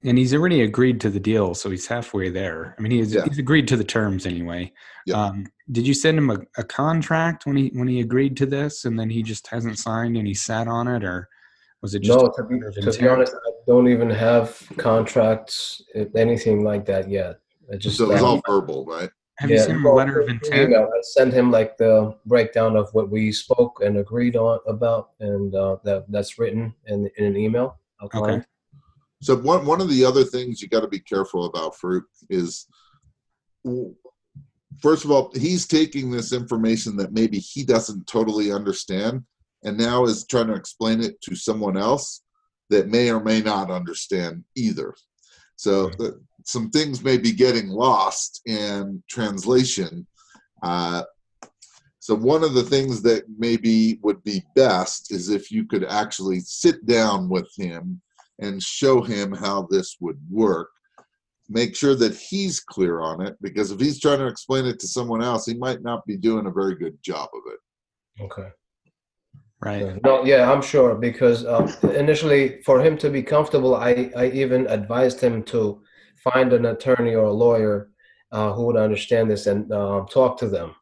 And 0.06 0.18
he's 0.18 0.34
already 0.34 0.62
agreed 0.62 1.01
to 1.01 1.10
the 1.10 1.20
deal, 1.20 1.56
so 1.56 1.70
he's 1.72 1.88
halfway 1.88 2.30
there. 2.30 2.76
I 2.78 2.82
mean, 2.82 2.91
he's, 2.91 3.14
yeah. 3.14 3.24
he's 3.26 3.39
agreed 3.39 3.68
to 3.70 3.78
the 3.78 3.84
terms 3.84 4.26
anyway. 4.26 4.72
Yeah. 5.08 5.16
Um, 5.16 5.47
did 5.72 5.88
you 5.88 5.95
send 5.95 6.18
him 6.18 6.30
a, 6.30 6.38
a, 6.58 6.64
contract 6.64 7.45
when 7.47 7.56
he 7.56 7.72
when 7.74 7.88
he 7.88 8.01
agreed 8.01 8.38
to 8.38 8.45
this, 8.45 8.86
and 8.86 8.99
then 8.99 9.10
he 9.10 9.24
just 9.24 9.47
hasn't 9.47 9.80
signed 9.80 10.16
and 10.16 10.28
he 10.28 10.36
sat 10.36 10.68
on 10.68 10.88
it, 10.88 11.03
or 11.03 11.28
was 11.82 11.95
it 11.95 12.03
just? 12.03 12.20
No, 12.20 12.28
to 12.28 12.43
be, 12.43 12.60
to 12.60 12.99
be 12.99 13.08
honest, 13.08 13.34
I 13.34 13.51
don't 13.66 13.88
even 13.88 14.10
have 14.12 14.62
contracts, 14.78 15.82
anything 16.16 16.64
like 16.64 16.86
that 16.86 17.10
yet. 17.10 17.39
I 17.72 17.78
just 17.78 17.97
so 17.97 18.12
it's 18.12 18.22
all 18.22 18.41
verbal, 18.45 18.86
right? 18.86 19.10
Have 19.38 19.49
yeah, 19.49 19.58
you 19.58 19.64
sent 19.64 19.78
him 19.78 19.86
a 19.86 19.93
letter 19.93 20.20
of 20.20 20.30
intent? 20.30 20.70
Email. 20.70 20.89
I 20.93 21.01
sent 21.01 21.34
him 21.34 21.51
like 21.51 21.78
the 21.78 22.16
breakdown 22.26 22.78
of 22.78 22.93
what 22.93 23.10
we 23.10 23.32
spoke 23.32 23.82
and 23.84 23.97
agreed 23.97 24.36
on 24.36 24.60
about, 24.68 25.12
and 25.20 25.53
uh, 25.56 25.78
that 25.84 26.06
that's 26.10 26.38
written 26.38 26.74
in 26.86 27.10
in 27.18 27.26
an 27.26 27.38
email. 27.38 27.80
Okay. 28.03 28.43
So 29.26 29.36
one 29.36 29.65
one 29.65 29.82
of 29.82 29.89
the 29.89 30.05
other 30.05 30.23
things 30.23 30.61
you 30.61 30.67
got 30.67 30.82
to 30.82 30.88
be 30.88 30.99
careful 30.99 31.45
about, 31.45 31.76
Farukkh, 31.76 32.03
is 32.30 32.67
first 34.80 35.03
of 35.03 35.09
all, 35.09 35.32
he's 35.34 35.65
taking 35.65 36.11
this 36.11 36.32
information 36.32 36.95
that 36.97 37.11
maybe 37.11 37.39
he 37.39 37.63
doesn't 37.63 38.05
totally 38.05 38.51
understand, 38.51 39.23
and 39.63 39.80
now 39.80 40.05
is 40.05 40.28
trying 40.28 40.45
to 40.45 40.53
explain 40.53 41.01
it 41.01 41.19
to 41.21 41.36
someone 41.36 41.76
else 41.76 42.21
that 42.69 42.89
may 42.89 43.09
or 43.09 43.19
may 43.19 43.41
not 43.41 43.71
understand 43.71 44.43
either. 44.55 44.93
So 45.55 45.89
the, 45.97 46.21
some 46.43 46.69
things 46.69 47.03
may 47.03 47.17
be 47.17 47.32
getting 47.32 47.69
lost 47.69 48.43
in 48.45 49.01
translation. 49.09 50.05
Uh, 50.61 51.01
so 51.97 52.13
one 52.13 52.43
of 52.43 52.53
the 52.53 52.61
things 52.63 53.01
that 53.01 53.23
maybe 53.39 53.97
would 54.03 54.23
be 54.23 54.43
best 54.55 55.11
is 55.11 55.30
if 55.30 55.51
you 55.51 55.65
could 55.65 55.84
actually 55.84 56.41
sit 56.41 56.86
down 56.86 57.28
with 57.28 57.51
him 57.57 58.03
and 58.40 58.62
show 58.62 59.02
him 59.02 59.32
how 59.34 59.68
this 59.70 59.98
would 60.00 60.20
work. 60.30 60.70
Make 61.48 61.76
sure 61.76 61.96
that 61.96 62.16
he's 62.16 62.60
clear 62.60 63.02
on 63.02 63.22
it 63.22 63.36
because 63.42 63.72
if 63.72 63.80
he's 63.80 64.00
trying 64.00 64.20
to 64.20 64.28
explain 64.28 64.66
it 64.66 64.80
to 64.80 64.88
someone 64.88 65.22
else, 65.22 65.46
he 65.46 65.54
might 65.54 65.84
not 65.84 66.06
be 66.06 66.18
doing 66.18 66.48
a 66.48 66.52
very 66.52 66.76
good 66.76 66.98
job 67.04 67.30
of 67.34 67.42
it. 67.54 68.24
Okay. 68.24 68.50
Right. 69.62 70.04
No, 70.04 70.24
yeah, 70.26 70.52
I'm 70.52 70.62
sure 70.62 70.96
because 70.96 71.46
uh, 71.46 71.72
initially, 71.96 72.62
for 72.64 72.82
him 72.82 72.98
to 72.98 73.10
be 73.10 73.24
comfortable, 73.24 73.76
I, 73.76 74.12
I 74.16 74.28
even 74.28 74.68
advised 74.68 75.22
him 75.22 75.44
to 75.44 75.82
find 76.24 76.52
an 76.54 76.66
attorney 76.66 77.16
or 77.16 77.26
a 77.26 77.34
lawyer 77.34 77.90
uh, 78.32 78.52
who 78.54 78.66
would 78.66 78.78
understand 78.78 79.30
this 79.30 79.48
and 79.48 79.72
uh, 79.72 80.06
talk 80.10 80.38
to 80.40 80.50
them. 80.50 80.76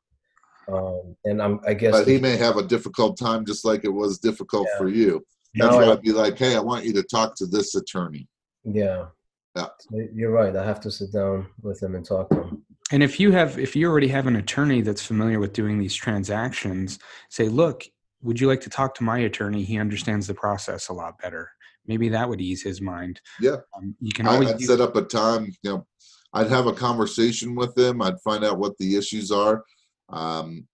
Um, 0.71 1.15
and 1.25 1.41
I'm, 1.41 1.59
I 1.67 1.73
guess. 1.73 1.91
But 1.91 2.07
he 2.07 2.19
may 2.19 2.37
have 2.37 2.57
a 2.57 2.63
difficult 2.63 3.17
time, 3.17 3.45
just 3.45 3.65
like 3.65 3.83
it 3.83 3.93
was 3.93 4.17
difficult 4.17 4.67
yeah. 4.71 4.77
for 4.77 4.89
you. 4.89 5.23
That's 5.55 5.75
why 5.75 5.91
I'd 5.91 6.01
be 6.01 6.11
like, 6.11 6.37
"Hey, 6.37 6.55
I 6.55 6.59
want 6.59 6.85
you 6.85 6.93
to 6.93 7.03
talk 7.03 7.35
to 7.37 7.45
this 7.45 7.75
attorney." 7.75 8.27
Yeah. 8.63 9.07
Yeah. 9.55 9.67
You're 9.91 10.31
right. 10.31 10.55
I 10.55 10.65
have 10.65 10.79
to 10.81 10.91
sit 10.91 11.11
down 11.13 11.47
with 11.61 11.79
them 11.79 11.95
and 11.95 12.05
talk 12.05 12.29
to 12.29 12.35
them. 12.35 12.65
And 12.91 13.03
if 13.03 13.19
you 13.19 13.31
have, 13.31 13.59
if 13.59 13.75
you 13.75 13.87
already 13.87 14.07
have 14.07 14.27
an 14.27 14.35
attorney 14.35 14.81
that's 14.81 15.05
familiar 15.05 15.39
with 15.39 15.53
doing 15.53 15.77
these 15.77 15.95
transactions, 15.95 16.99
say, 17.29 17.49
"Look, 17.49 17.85
would 18.21 18.39
you 18.39 18.47
like 18.47 18.61
to 18.61 18.69
talk 18.69 18.95
to 18.95 19.03
my 19.03 19.19
attorney? 19.19 19.63
He 19.63 19.77
understands 19.77 20.27
the 20.27 20.33
process 20.33 20.89
a 20.89 20.93
lot 20.93 21.19
better." 21.21 21.49
maybe 21.87 22.09
that 22.09 22.27
would 22.27 22.41
ease 22.41 22.63
his 22.63 22.81
mind. 22.81 23.19
Yeah, 23.39 23.57
um, 23.75 23.95
you 23.99 24.11
can 24.11 24.27
always 24.27 24.51
I'd 24.51 24.61
set 24.61 24.81
up 24.81 24.95
a 24.95 25.03
time. 25.03 25.53
You 25.63 25.71
know, 25.71 25.87
I'd 26.33 26.49
have 26.49 26.67
a 26.67 26.73
conversation 26.73 27.55
with 27.55 27.75
them. 27.75 28.01
I'd 28.01 28.21
find 28.21 28.43
out 28.43 28.59
what 28.59 28.77
the 28.77 28.95
issues 28.95 29.31
are. 29.31 29.63
Um, 30.09 30.67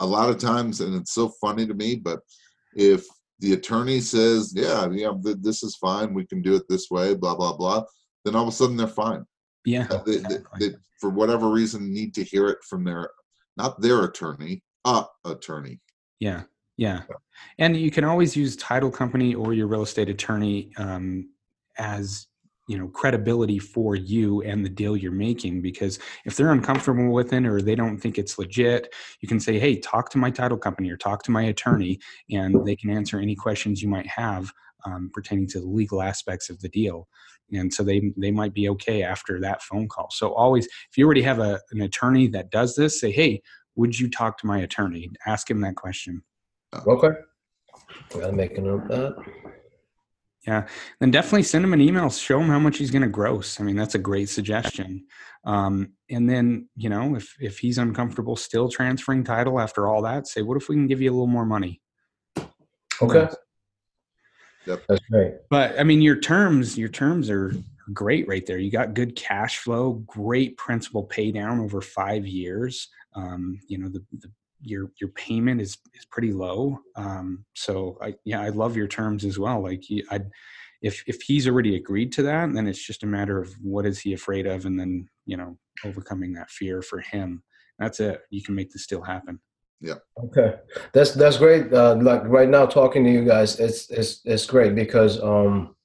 a 0.00 0.06
lot 0.06 0.28
of 0.28 0.38
times, 0.38 0.80
and 0.80 0.94
it's 0.94 1.14
so 1.14 1.28
funny 1.40 1.66
to 1.66 1.74
me, 1.74 1.96
but 1.96 2.20
if 2.74 3.06
the 3.38 3.52
attorney 3.52 4.00
says, 4.00 4.52
"Yeah, 4.54 4.88
yeah, 4.90 5.12
this 5.22 5.62
is 5.62 5.76
fine. 5.76 6.14
We 6.14 6.26
can 6.26 6.42
do 6.42 6.54
it 6.54 6.64
this 6.68 6.90
way," 6.90 7.14
blah 7.14 7.34
blah 7.34 7.56
blah, 7.56 7.84
then 8.24 8.34
all 8.34 8.42
of 8.42 8.48
a 8.48 8.52
sudden 8.52 8.76
they're 8.76 8.86
fine. 8.86 9.24
Yeah, 9.64 9.86
uh, 9.90 10.02
they, 10.04 10.16
exactly. 10.16 10.40
they, 10.58 10.68
they, 10.68 10.74
for 11.00 11.10
whatever 11.10 11.50
reason, 11.50 11.92
need 11.92 12.14
to 12.14 12.24
hear 12.24 12.48
it 12.48 12.58
from 12.68 12.84
their 12.84 13.10
not 13.56 13.80
their 13.80 14.04
attorney, 14.04 14.62
a 14.84 15.04
attorney. 15.24 15.80
Yeah, 16.20 16.42
yeah. 16.76 17.02
And 17.58 17.76
you 17.76 17.90
can 17.90 18.04
always 18.04 18.36
use 18.36 18.56
title 18.56 18.90
company 18.90 19.34
or 19.34 19.52
your 19.52 19.66
real 19.66 19.82
estate 19.82 20.08
attorney 20.08 20.72
um, 20.76 21.30
as 21.78 22.26
you 22.66 22.78
know 22.78 22.88
credibility 22.88 23.58
for 23.58 23.94
you 23.94 24.42
and 24.42 24.64
the 24.64 24.68
deal 24.68 24.96
you're 24.96 25.12
making 25.12 25.62
because 25.62 25.98
if 26.24 26.36
they're 26.36 26.52
uncomfortable 26.52 27.12
with 27.12 27.32
it 27.32 27.46
or 27.46 27.62
they 27.62 27.74
don't 27.74 27.98
think 27.98 28.18
it's 28.18 28.38
legit 28.38 28.92
you 29.20 29.28
can 29.28 29.40
say 29.40 29.58
hey 29.58 29.78
talk 29.78 30.10
to 30.10 30.18
my 30.18 30.30
title 30.30 30.58
company 30.58 30.90
or 30.90 30.96
talk 30.96 31.22
to 31.22 31.30
my 31.30 31.42
attorney 31.42 31.98
and 32.30 32.64
they 32.66 32.76
can 32.76 32.90
answer 32.90 33.18
any 33.18 33.34
questions 33.34 33.82
you 33.82 33.88
might 33.88 34.06
have 34.06 34.52
um, 34.84 35.10
pertaining 35.12 35.46
to 35.48 35.60
the 35.60 35.66
legal 35.66 36.02
aspects 36.02 36.50
of 36.50 36.60
the 36.60 36.68
deal 36.68 37.08
and 37.52 37.72
so 37.72 37.82
they 37.82 38.12
they 38.16 38.30
might 38.30 38.52
be 38.52 38.68
okay 38.68 39.02
after 39.02 39.40
that 39.40 39.62
phone 39.62 39.88
call 39.88 40.08
so 40.10 40.32
always 40.34 40.66
if 40.66 40.96
you 40.96 41.04
already 41.04 41.22
have 41.22 41.38
a, 41.38 41.60
an 41.70 41.82
attorney 41.82 42.26
that 42.26 42.50
does 42.50 42.74
this 42.74 43.00
say 43.00 43.10
hey 43.10 43.40
would 43.76 43.98
you 43.98 44.10
talk 44.10 44.38
to 44.38 44.46
my 44.46 44.58
attorney 44.58 45.10
ask 45.26 45.50
him 45.50 45.60
that 45.60 45.76
question 45.76 46.22
Okay. 46.88 47.08
A 48.14 48.60
note 48.60 48.82
of 48.82 48.88
that. 48.88 49.52
Yeah, 50.46 50.68
then 51.00 51.10
definitely 51.10 51.42
send 51.42 51.64
him 51.64 51.72
an 51.72 51.80
email. 51.80 52.08
Show 52.08 52.40
him 52.40 52.48
how 52.48 52.60
much 52.60 52.78
he's 52.78 52.92
going 52.92 53.02
to 53.02 53.08
gross. 53.08 53.60
I 53.60 53.64
mean, 53.64 53.74
that's 53.74 53.96
a 53.96 53.98
great 53.98 54.28
suggestion. 54.28 55.06
Um, 55.44 55.92
and 56.08 56.30
then, 56.30 56.68
you 56.76 56.88
know, 56.88 57.16
if 57.16 57.34
if 57.40 57.58
he's 57.58 57.78
uncomfortable 57.78 58.36
still 58.36 58.68
transferring 58.68 59.24
title 59.24 59.58
after 59.58 59.88
all 59.88 60.02
that, 60.02 60.28
say, 60.28 60.42
what 60.42 60.56
if 60.56 60.68
we 60.68 60.76
can 60.76 60.86
give 60.86 61.00
you 61.00 61.10
a 61.10 61.14
little 61.14 61.26
more 61.26 61.46
money? 61.46 61.80
Okay. 63.02 63.28
Yep. 64.66 64.82
That's 64.88 65.04
great. 65.10 65.34
But 65.50 65.78
I 65.78 65.84
mean, 65.84 66.00
your 66.00 66.16
terms, 66.16 66.78
your 66.78 66.88
terms 66.88 67.30
are 67.30 67.52
great 67.92 68.26
right 68.28 68.44
there. 68.46 68.58
You 68.58 68.70
got 68.70 68.94
good 68.94 69.14
cash 69.16 69.58
flow, 69.58 69.94
great 70.06 70.56
principal 70.56 71.04
pay 71.04 71.30
down 71.30 71.60
over 71.60 71.80
five 71.80 72.26
years. 72.26 72.88
Um, 73.14 73.60
you 73.68 73.78
know, 73.78 73.88
the, 73.88 74.04
the 74.18 74.30
your 74.66 74.90
your 75.00 75.10
payment 75.10 75.60
is 75.60 75.78
is 75.94 76.04
pretty 76.06 76.32
low. 76.32 76.80
Um, 76.96 77.44
so 77.54 77.98
I 78.02 78.14
yeah, 78.24 78.40
I 78.40 78.50
love 78.50 78.76
your 78.76 78.88
terms 78.88 79.24
as 79.24 79.38
well. 79.38 79.62
Like 79.62 79.84
I, 80.10 80.20
if 80.82 81.02
if 81.06 81.22
he's 81.22 81.48
already 81.48 81.76
agreed 81.76 82.12
to 82.12 82.22
that, 82.24 82.52
then 82.52 82.66
it's 82.66 82.84
just 82.84 83.02
a 83.02 83.06
matter 83.06 83.38
of 83.38 83.52
what 83.62 83.86
is 83.86 83.98
he 83.98 84.12
afraid 84.12 84.46
of, 84.46 84.66
and 84.66 84.78
then 84.78 85.08
you 85.24 85.36
know 85.36 85.56
overcoming 85.84 86.32
that 86.34 86.50
fear 86.50 86.82
for 86.82 87.00
him. 87.00 87.42
That's 87.78 88.00
it. 88.00 88.22
You 88.30 88.42
can 88.42 88.54
make 88.54 88.72
this 88.72 88.82
still 88.82 89.02
happen. 89.02 89.40
Yeah. 89.80 89.94
Okay, 90.24 90.56
that's 90.92 91.12
that's 91.12 91.38
great. 91.38 91.72
Uh, 91.72 91.96
like 91.96 92.24
right 92.24 92.48
now, 92.48 92.66
talking 92.66 93.04
to 93.04 93.10
you 93.10 93.24
guys, 93.24 93.60
it's 93.60 93.90
it's 93.90 94.20
it's 94.24 94.46
great 94.46 94.74
because 94.74 95.22
um, 95.22 95.76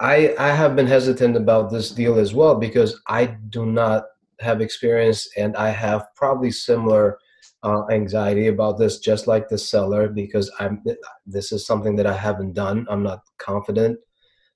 I 0.00 0.34
I 0.38 0.48
have 0.48 0.76
been 0.76 0.86
hesitant 0.86 1.36
about 1.36 1.70
this 1.70 1.90
deal 1.90 2.18
as 2.18 2.34
well 2.34 2.54
because 2.54 3.00
I 3.08 3.26
do 3.50 3.66
not 3.66 4.04
have 4.40 4.60
experience 4.60 5.28
and 5.36 5.56
I 5.56 5.70
have 5.70 6.08
probably 6.14 6.50
similar 6.50 7.18
uh, 7.66 7.84
anxiety 7.90 8.46
about 8.46 8.78
this, 8.78 9.00
just 9.00 9.26
like 9.26 9.48
the 9.48 9.58
seller, 9.58 10.08
because 10.08 10.50
I'm. 10.60 10.82
This 11.26 11.50
is 11.50 11.66
something 11.66 11.96
that 11.96 12.06
I 12.06 12.16
haven't 12.16 12.52
done. 12.52 12.86
I'm 12.88 13.02
not 13.02 13.22
confident. 13.38 13.98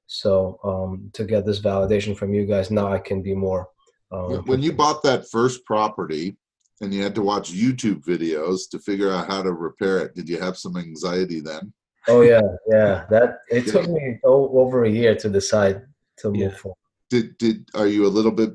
So 0.06 0.58
um, 0.64 1.10
to 1.14 1.24
get 1.24 1.44
this 1.44 1.60
validation 1.60 2.16
from 2.16 2.32
you 2.32 2.46
guys, 2.46 2.70
now 2.70 2.92
I 2.92 2.98
can 2.98 3.20
be 3.22 3.34
more. 3.34 3.68
Um, 4.12 4.44
when 4.46 4.62
you 4.62 4.72
bought 4.72 5.02
that 5.02 5.28
first 5.28 5.64
property, 5.64 6.36
and 6.80 6.94
you 6.94 7.02
had 7.02 7.14
to 7.16 7.22
watch 7.22 7.52
YouTube 7.52 8.04
videos 8.04 8.70
to 8.70 8.78
figure 8.78 9.12
out 9.12 9.26
how 9.26 9.42
to 9.42 9.52
repair 9.52 9.98
it, 9.98 10.14
did 10.14 10.28
you 10.28 10.38
have 10.38 10.56
some 10.56 10.76
anxiety 10.76 11.40
then? 11.40 11.72
Oh 12.08 12.22
yeah, 12.22 12.40
yeah. 12.68 13.04
That 13.10 13.38
it 13.50 13.66
took 13.66 13.88
me 13.88 14.18
over 14.24 14.84
a 14.84 14.90
year 14.90 15.14
to 15.16 15.28
decide 15.28 15.82
to 16.18 16.30
move 16.30 16.56
forward. 16.56 16.76
Did 17.10 17.36
did 17.38 17.68
are 17.74 17.88
you 17.88 18.06
a 18.06 18.14
little 18.16 18.32
bit 18.32 18.52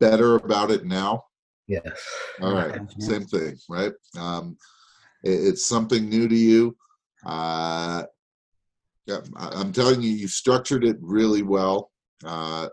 better 0.00 0.36
about 0.36 0.70
it 0.70 0.84
now? 0.86 1.24
Yes. 1.66 2.00
All 2.42 2.52
right. 2.52 2.80
Same 2.98 3.24
thing, 3.24 3.56
right? 3.68 3.92
Um, 4.18 4.56
it, 5.22 5.30
it's 5.30 5.66
something 5.66 6.08
new 6.08 6.28
to 6.28 6.36
you. 6.36 6.76
Uh, 7.24 8.04
yeah, 9.06 9.20
I'm 9.36 9.72
telling 9.72 10.02
you, 10.02 10.10
you 10.10 10.28
structured 10.28 10.84
it 10.84 10.96
really 11.00 11.42
well. 11.42 11.90
Uh, 12.24 12.68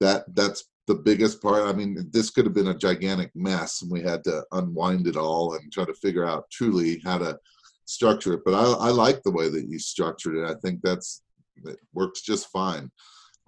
that 0.00 0.24
that's 0.34 0.64
the 0.86 0.94
biggest 0.94 1.40
part. 1.42 1.62
I 1.62 1.72
mean, 1.72 2.08
this 2.12 2.30
could 2.30 2.44
have 2.44 2.54
been 2.54 2.68
a 2.68 2.78
gigantic 2.78 3.30
mess, 3.34 3.82
and 3.82 3.90
we 3.90 4.02
had 4.02 4.22
to 4.24 4.44
unwind 4.52 5.06
it 5.06 5.16
all 5.16 5.54
and 5.54 5.72
try 5.72 5.84
to 5.84 5.94
figure 5.94 6.26
out 6.26 6.50
truly 6.50 7.00
how 7.04 7.18
to 7.18 7.38
structure 7.86 8.34
it. 8.34 8.40
But 8.44 8.54
I, 8.54 8.88
I 8.88 8.90
like 8.90 9.22
the 9.22 9.30
way 9.30 9.48
that 9.48 9.68
you 9.68 9.78
structured 9.78 10.36
it. 10.36 10.44
I 10.44 10.54
think 10.62 10.80
that's 10.82 11.22
it 11.64 11.78
works 11.92 12.20
just 12.22 12.48
fine. 12.48 12.90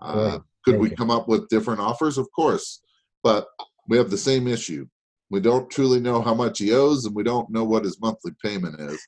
Uh, 0.01 0.39
could 0.64 0.79
we 0.79 0.91
come 0.91 1.11
up 1.11 1.29
with 1.29 1.49
different 1.49 1.81
offers? 1.81 2.18
Of 2.18 2.31
course, 2.33 2.81
but 3.22 3.47
we 3.89 3.97
have 3.97 4.11
the 4.11 4.18
same 4.18 4.47
issue. 4.49 4.87
We 5.30 5.41
don't 5.41 5.70
truly 5.70 6.01
know 6.01 6.20
how 6.22 6.34
much 6.34 6.59
he 6.59 6.72
owes, 6.72 7.05
and 7.05 7.14
we 7.14 7.22
don't 7.22 7.51
know 7.51 7.64
what 7.64 7.84
his 7.84 8.01
monthly 8.01 8.32
payment 8.43 8.80
is. 8.80 9.01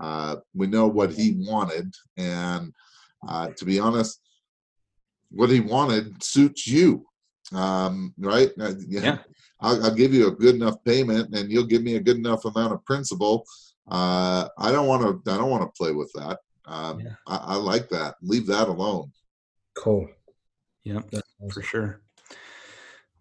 Uh, 0.00 0.36
we 0.54 0.66
know 0.66 0.88
what 0.88 1.12
he 1.12 1.36
wanted, 1.38 1.92
and 2.16 2.72
uh, 3.28 3.48
to 3.56 3.64
be 3.64 3.78
honest, 3.78 4.20
what 5.30 5.50
he 5.50 5.60
wanted 5.60 6.22
suits 6.22 6.66
you, 6.66 7.06
um, 7.52 8.12
right? 8.18 8.50
Uh, 8.60 8.74
Yeah. 8.88 9.18
I'll, 9.64 9.84
I'll 9.84 9.94
give 9.94 10.12
you 10.12 10.26
a 10.26 10.32
good 10.32 10.56
enough 10.56 10.82
payment, 10.84 11.36
and 11.36 11.48
you'll 11.48 11.66
give 11.66 11.84
me 11.84 11.94
a 11.94 12.00
good 12.00 12.16
enough 12.16 12.44
amount 12.44 12.72
of 12.72 12.84
principal. 12.84 13.44
Uh, 13.88 14.48
I 14.58 14.72
don't 14.72 14.88
want 14.88 15.24
to. 15.24 15.32
I 15.32 15.36
don't 15.36 15.50
want 15.50 15.62
to 15.62 15.78
play 15.80 15.92
with 15.92 16.10
that. 16.14 16.40
Um, 16.66 16.98
Yeah. 16.98 17.14
I, 17.28 17.36
I 17.36 17.54
like 17.54 17.88
that. 17.90 18.16
Leave 18.22 18.48
that 18.48 18.66
alone. 18.66 19.12
Cool. 19.76 20.08
Yep, 20.82 21.10
That's 21.12 21.54
for 21.54 21.62
sure. 21.62 22.01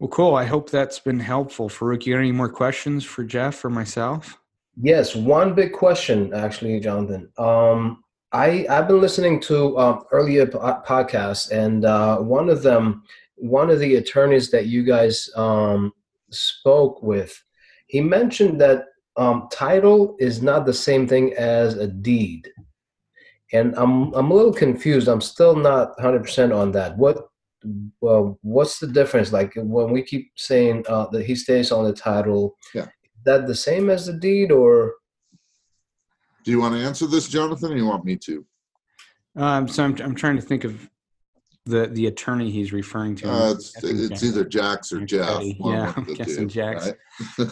Well, 0.02 0.10
cool. 0.10 0.34
I 0.34 0.46
hope 0.46 0.72
that's 0.72 0.98
been 0.98 1.20
helpful. 1.20 1.70
Farukkh, 1.70 2.08
you 2.08 2.16
got 2.16 2.22
any 2.22 2.32
more 2.32 2.50
questions 2.50 3.06
for 3.06 3.24
Jeff 3.24 3.64
or 3.64 3.70
myself? 3.70 4.36
Yes, 4.76 5.16
one 5.16 5.54
big 5.54 5.74
question 5.74 6.34
actually, 6.34 6.80
Jonathan. 6.80 7.30
Um, 7.38 8.04
I 8.32 8.66
I've 8.68 8.88
been 8.88 9.00
listening 9.00 9.40
to 9.42 9.78
um, 9.78 10.02
earlier 10.12 10.48
po- 10.48 10.82
podcasts, 10.88 11.52
and 11.52 11.86
uh, 11.86 12.18
one 12.18 12.50
of 12.50 12.64
them, 12.64 13.04
one 13.36 13.70
of 13.70 13.78
the 13.78 13.98
attorneys 13.98 14.50
that 14.50 14.66
you 14.66 14.82
guys 14.82 15.30
um, 15.36 15.94
spoke 16.32 17.04
with, 17.04 17.40
he 17.86 18.02
mentioned 18.02 18.60
that 18.60 18.86
um, 19.18 19.50
title 19.52 20.16
is 20.20 20.42
not 20.42 20.66
the 20.66 20.74
same 20.74 21.08
thing 21.08 21.36
as 21.36 21.76
a 21.76 21.86
deed, 21.86 22.50
and 23.54 23.76
I'm 23.76 24.12
I'm 24.16 24.32
a 24.32 24.34
little 24.34 24.54
confused. 24.54 25.08
I'm 25.08 25.22
still 25.22 25.56
not 25.56 25.90
100 25.98 26.24
percent 26.24 26.54
on 26.54 26.72
that. 26.72 26.98
What 26.98 27.28
well, 28.00 28.40
what's 28.42 28.80
the 28.80 28.88
difference? 28.88 29.32
Like 29.32 29.54
when 29.56 29.92
we 29.92 30.04
keep 30.04 30.32
saying 30.36 30.86
uh, 30.90 31.08
that 31.12 31.26
he 31.26 31.36
stays 31.36 31.72
on 31.72 31.86
the 31.86 31.94
title, 31.94 32.58
Yeah. 32.74 32.84
is 32.84 33.24
that 33.26 33.48
the 33.48 33.56
same 33.56 33.90
as 33.90 34.06
the 34.08 34.14
deed, 34.14 34.52
or 34.52 34.94
Do 36.44 36.52
you 36.52 36.60
want 36.60 36.76
to 36.76 36.82
answer 36.82 37.06
this, 37.08 37.28
Jonathan, 37.28 37.72
or 37.72 37.76
you 37.78 37.86
want 37.86 38.06
me 38.06 38.18
to? 38.18 38.46
Um, 39.36 39.68
so 39.68 39.84
I'm, 39.84 39.96
I'm 40.02 40.16
trying 40.16 40.36
to 40.36 40.42
think 40.42 40.64
of 40.64 40.90
the 41.68 41.88
the 41.88 42.08
attorney 42.08 42.50
he's 42.50 42.74
referring 42.74 43.16
to. 43.18 43.30
Uh, 43.32 43.52
it's, 43.52 43.72
it's 43.84 44.24
either 44.24 44.44
Jax 44.44 44.92
or 44.92 45.02
Jeff. 45.06 45.42
Yeah, 45.44 45.90
of 45.90 45.98
I'm 45.98 46.14
guessing 46.16 46.48
two, 46.50 46.56
Jax. 46.56 46.88
right? 46.88 46.96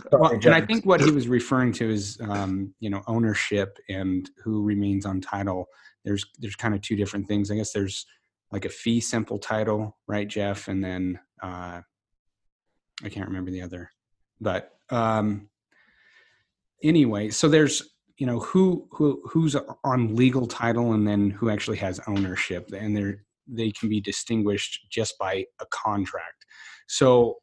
Well, 0.12 0.32
and 0.32 0.48
I 0.48 0.62
think 0.62 0.86
what 0.86 1.00
he 1.00 1.12
was 1.20 1.28
referring 1.28 1.72
to 1.74 1.90
is, 1.90 2.18
um, 2.28 2.74
you 2.80 2.90
know, 2.90 3.04
ownership 3.08 3.78
and 3.88 4.30
who 4.44 4.64
remains 4.64 5.06
on 5.06 5.22
title. 5.22 5.68
There's 6.04 6.26
there's 6.40 6.56
kind 6.56 6.74
of 6.74 6.82
two 6.82 6.96
different 6.96 7.28
things. 7.28 7.52
I 7.52 7.56
guess 7.56 7.72
there's 7.72 8.06
like 8.52 8.66
a 8.66 8.70
fee 8.70 9.00
simple 9.00 9.40
title, 9.40 9.98
right, 10.08 10.28
Jeff? 10.28 10.68
And 10.68 10.84
then 10.84 11.20
uh, 11.42 11.82
I 13.04 13.10
can't 13.10 13.28
remember 13.28 13.52
the 13.52 13.62
other, 13.62 13.90
but 14.42 14.72
um, 14.90 15.50
anyway, 16.84 17.30
so 17.30 17.48
there's 17.48 17.84
you 18.18 18.26
know 18.26 18.40
who 18.40 18.88
who 18.92 19.22
who's 19.26 19.56
on 19.84 20.16
legal 20.16 20.46
title 20.46 20.94
and 20.94 21.08
then 21.08 21.30
who 21.30 21.50
actually 21.50 21.78
has 21.78 22.00
ownership, 22.08 22.70
and 22.74 22.96
they're 22.96 23.24
they 23.48 23.72
can 23.72 23.90
be 23.90 24.02
distinguished 24.02 24.88
just 24.90 25.18
by 25.18 25.46
a 25.60 25.66
contract. 25.72 26.46
So 26.88 27.38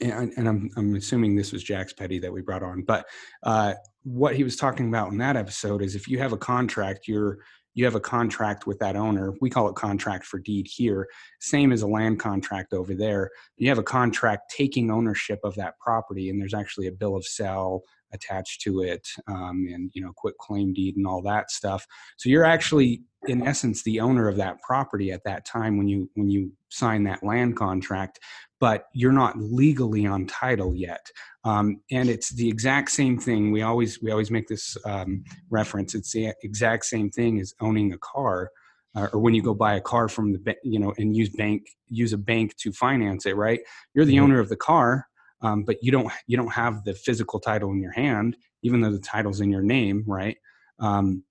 and, 0.00 0.32
and 0.36 0.48
I'm, 0.48 0.70
I'm 0.76 0.94
assuming 0.94 1.34
this 1.34 1.52
was 1.52 1.62
Jack's 1.62 1.92
Petty 1.92 2.18
that 2.20 2.32
we 2.32 2.40
brought 2.40 2.62
on, 2.62 2.82
but 2.82 3.06
uh, 3.42 3.74
what 4.04 4.36
he 4.36 4.44
was 4.44 4.56
talking 4.56 4.88
about 4.88 5.10
in 5.10 5.18
that 5.18 5.36
episode 5.36 5.82
is 5.82 5.94
if 5.94 6.08
you 6.08 6.18
have 6.18 6.32
a 6.32 6.38
contract, 6.38 7.08
you're 7.08 7.38
you 7.74 7.84
have 7.84 7.94
a 7.94 8.00
contract 8.00 8.66
with 8.66 8.78
that 8.80 8.96
owner. 8.96 9.32
We 9.40 9.50
call 9.50 9.68
it 9.68 9.76
contract 9.76 10.24
for 10.24 10.38
deed 10.38 10.66
here, 10.68 11.08
same 11.40 11.72
as 11.72 11.82
a 11.82 11.86
land 11.86 12.20
contract 12.20 12.72
over 12.72 12.94
there. 12.94 13.30
You 13.56 13.68
have 13.68 13.78
a 13.78 13.82
contract 13.82 14.52
taking 14.54 14.90
ownership 14.90 15.40
of 15.44 15.54
that 15.56 15.78
property, 15.78 16.28
and 16.28 16.40
there's 16.40 16.54
actually 16.54 16.86
a 16.86 16.92
bill 16.92 17.16
of 17.16 17.24
sale 17.24 17.82
attached 18.12 18.60
to 18.62 18.82
it, 18.82 19.08
um, 19.26 19.66
and 19.72 19.90
you 19.94 20.02
know, 20.02 20.12
quit 20.14 20.36
claim 20.38 20.72
deed 20.74 20.96
and 20.96 21.06
all 21.06 21.22
that 21.22 21.50
stuff. 21.50 21.86
So 22.18 22.28
you're 22.28 22.44
actually, 22.44 23.02
in 23.26 23.46
essence, 23.46 23.82
the 23.82 24.00
owner 24.00 24.28
of 24.28 24.36
that 24.36 24.60
property 24.60 25.10
at 25.12 25.24
that 25.24 25.46
time 25.46 25.78
when 25.78 25.88
you 25.88 26.10
when 26.14 26.28
you 26.28 26.52
sign 26.68 27.04
that 27.04 27.22
land 27.22 27.56
contract 27.56 28.20
but 28.62 28.86
you're 28.94 29.10
not 29.10 29.36
legally 29.36 30.06
on 30.06 30.24
title 30.24 30.72
yet. 30.72 31.04
Um, 31.42 31.80
and 31.90 32.08
it's 32.08 32.30
the 32.30 32.48
exact 32.48 32.92
same 32.92 33.18
thing. 33.18 33.50
We 33.50 33.62
always 33.62 34.00
we 34.00 34.12
always 34.12 34.30
make 34.30 34.46
this 34.46 34.76
um, 34.86 35.24
reference. 35.50 35.96
It's 35.96 36.12
the 36.12 36.32
exact 36.44 36.84
same 36.84 37.10
thing 37.10 37.40
as 37.40 37.52
owning 37.60 37.92
a 37.92 37.98
car, 37.98 38.52
uh, 38.94 39.08
or 39.12 39.18
when 39.18 39.34
you 39.34 39.42
go 39.42 39.52
buy 39.52 39.74
a 39.74 39.80
car 39.80 40.06
from 40.08 40.32
the 40.34 40.54
you 40.62 40.78
know 40.78 40.94
and 40.96 41.16
use 41.16 41.30
bank 41.30 41.66
use 41.88 42.12
a 42.12 42.16
bank 42.18 42.54
to 42.58 42.70
finance 42.70 43.26
it. 43.26 43.34
Right, 43.34 43.58
you're 43.94 44.04
the 44.04 44.18
Mhm. 44.18 44.22
owner 44.22 44.38
of 44.38 44.48
the 44.48 44.62
car, 44.70 45.08
um, 45.40 45.64
but 45.64 45.78
you 45.82 45.90
don't 45.90 46.12
you 46.28 46.36
don't 46.36 46.52
have 46.52 46.84
the 46.84 46.94
physical 46.94 47.40
title 47.40 47.72
in 47.72 47.82
your 47.82 47.90
hand, 47.90 48.36
even 48.62 48.80
though 48.80 48.92
the 48.92 49.00
title's 49.00 49.40
in 49.40 49.50
your 49.50 49.62
name. 49.62 50.04
Right. 50.06 50.36
Um, 50.78 51.24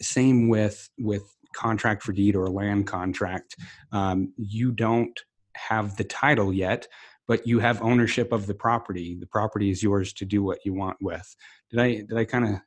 same 0.00 0.48
with 0.48 0.88
with 0.98 1.24
contract 1.54 2.02
for 2.02 2.14
deed 2.14 2.34
or 2.34 2.44
a 2.44 2.50
land 2.50 2.86
contract. 2.86 3.56
Um, 3.92 4.32
you 4.38 4.72
don't 4.72 5.20
have 5.54 5.96
the 5.96 6.04
title 6.04 6.52
yet, 6.52 6.86
but 7.28 7.46
you 7.46 7.58
have 7.60 7.82
ownership 7.82 8.32
of 8.32 8.46
the 8.46 8.54
property. 8.54 9.16
The 9.18 9.26
property 9.26 9.70
is 9.70 9.82
yours 9.82 10.12
to 10.14 10.24
do 10.24 10.42
what 10.42 10.58
you 10.64 10.74
want 10.74 10.96
with. 11.00 11.34
Did 11.70 11.80
I 11.80 11.94
did 11.94 12.16
I 12.16 12.24
kind 12.24 12.44
of 12.44 12.60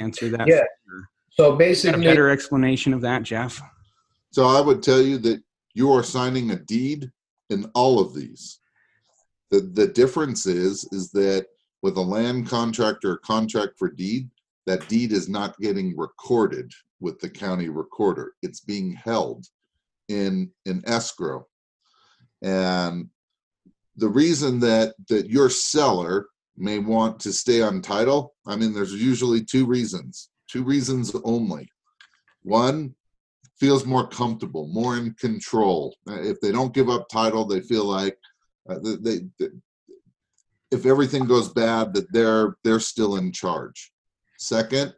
answer 0.00 0.28
that? 0.30 0.46
Yeah. 0.46 0.60
Or- 0.60 1.08
so 1.30 1.48
Got 1.48 1.54
a 1.54 1.56
basically, 1.56 2.04
better 2.04 2.28
explanation 2.28 2.92
of 2.92 3.00
that, 3.00 3.22
Jeff? 3.22 3.60
So 4.32 4.46
I 4.46 4.60
would 4.60 4.82
tell 4.82 5.00
you 5.00 5.16
that 5.18 5.42
you 5.72 5.90
are 5.90 6.02
signing 6.02 6.50
a 6.50 6.56
deed 6.56 7.10
in 7.48 7.70
all 7.74 7.98
of 8.00 8.14
these. 8.14 8.60
The 9.50 9.60
the 9.60 9.86
difference 9.86 10.46
is 10.46 10.86
is 10.92 11.10
that 11.12 11.46
with 11.82 11.96
a 11.96 12.00
land 12.00 12.48
contract 12.48 13.04
or 13.04 13.14
a 13.14 13.18
contract 13.18 13.78
for 13.78 13.90
deed, 13.90 14.30
that 14.66 14.86
deed 14.88 15.12
is 15.12 15.28
not 15.28 15.58
getting 15.58 15.96
recorded 15.96 16.70
with 17.00 17.18
the 17.18 17.28
county 17.28 17.68
recorder. 17.68 18.34
It's 18.42 18.60
being 18.60 18.92
held 18.92 19.46
in 20.08 20.50
in 20.66 20.82
escrow. 20.86 21.46
And 22.42 23.08
the 23.96 24.08
reason 24.08 24.60
that 24.60 24.94
that 25.08 25.30
your 25.30 25.48
seller 25.48 26.26
may 26.56 26.78
want 26.78 27.20
to 27.20 27.32
stay 27.32 27.62
on 27.62 27.80
title, 27.80 28.34
I 28.46 28.56
mean, 28.56 28.74
there's 28.74 28.92
usually 28.92 29.42
two 29.44 29.66
reasons. 29.66 30.30
Two 30.48 30.64
reasons 30.64 31.14
only. 31.24 31.70
One, 32.42 32.94
feels 33.62 33.86
more 33.86 34.08
comfortable, 34.08 34.66
more 34.66 34.96
in 34.96 35.14
control. 35.14 35.96
Uh, 36.08 36.20
If 36.20 36.40
they 36.40 36.50
don't 36.50 36.74
give 36.74 36.90
up 36.90 37.08
title, 37.08 37.44
they 37.44 37.60
feel 37.60 37.84
like 37.84 38.18
uh, 38.68 38.80
they, 38.82 39.20
they, 39.38 39.48
if 40.72 40.84
everything 40.84 41.26
goes 41.26 41.48
bad, 41.48 41.94
that 41.94 42.12
they're 42.12 42.56
they're 42.64 42.80
still 42.80 43.16
in 43.16 43.30
charge. 43.30 43.92
Second, 44.38 44.94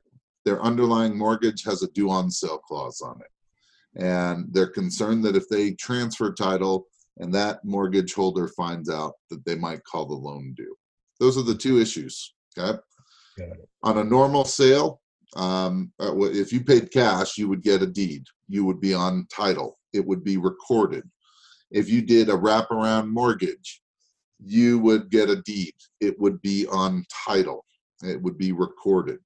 their 0.47 0.63
underlying 0.63 1.15
mortgage 1.19 1.63
has 1.65 1.83
a 1.83 1.89
due 1.89 2.11
on 2.11 2.31
sale 2.31 2.59
clause 2.59 3.03
on 3.03 3.21
it, 3.21 4.03
and 4.03 4.47
they're 4.51 4.67
concerned 4.81 5.23
that 5.25 5.37
if 5.37 5.47
they 5.51 5.73
transfer 5.73 6.33
title 6.33 6.87
and 7.19 7.33
that 7.35 7.65
mortgage 7.65 8.15
holder 8.15 8.49
finds 8.49 8.91
out 8.91 9.15
that 9.31 9.45
they 9.45 9.55
might 9.55 9.85
call 9.85 10.07
the 10.07 10.15
loan 10.15 10.55
due. 10.57 10.75
Those 11.21 11.39
are 11.39 11.43
the 11.43 11.55
two 11.55 11.79
issues. 11.79 12.35
Okay. 12.59 12.79
Got. 13.39 13.57
On 13.83 13.99
a 13.99 14.05
normal 14.05 14.45
sale, 14.45 15.01
um, 15.37 15.93
uh, 16.01 16.15
if 16.17 16.53
you 16.53 16.63
paid 16.63 16.93
cash, 16.93 17.37
you 17.37 17.49
would 17.49 17.63
get 17.63 17.83
a 17.83 17.87
deed. 17.87 18.25
You 18.49 18.65
would 18.65 18.81
be 18.81 18.95
on 18.95 19.27
title. 19.35 19.79
It 19.93 20.05
would 20.05 20.25
be 20.25 20.37
recorded. 20.37 21.09
If 21.71 21.89
you 21.89 22.03
did 22.03 22.29
a 22.29 22.33
wraparound 22.33 23.11
mortgage, 23.11 23.83
you 24.45 24.79
would 24.81 25.11
get 25.11 25.31
a 25.31 25.43
deed. 25.43 25.75
It 26.01 26.19
would 26.21 26.41
be 26.43 26.67
on 26.67 27.05
title. 27.27 27.65
It 28.03 28.21
would 28.21 28.39
be 28.39 28.53
recorded. 28.53 29.19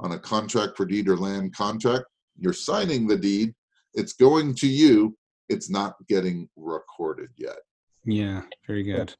On 0.00 0.12
a 0.12 0.18
contract 0.18 0.76
for 0.76 0.84
deed 0.84 1.08
or 1.08 1.16
land 1.16 1.54
contract, 1.54 2.06
you're 2.38 2.52
signing 2.52 3.06
the 3.06 3.16
deed. 3.16 3.54
It's 3.94 4.14
going 4.14 4.54
to 4.56 4.66
you. 4.66 5.16
It's 5.52 5.70
not 5.70 5.94
getting 6.08 6.48
recorded 6.56 7.28
yet. 7.36 7.58
Yeah, 8.04 8.42
very 8.66 8.82
good. 8.82 9.14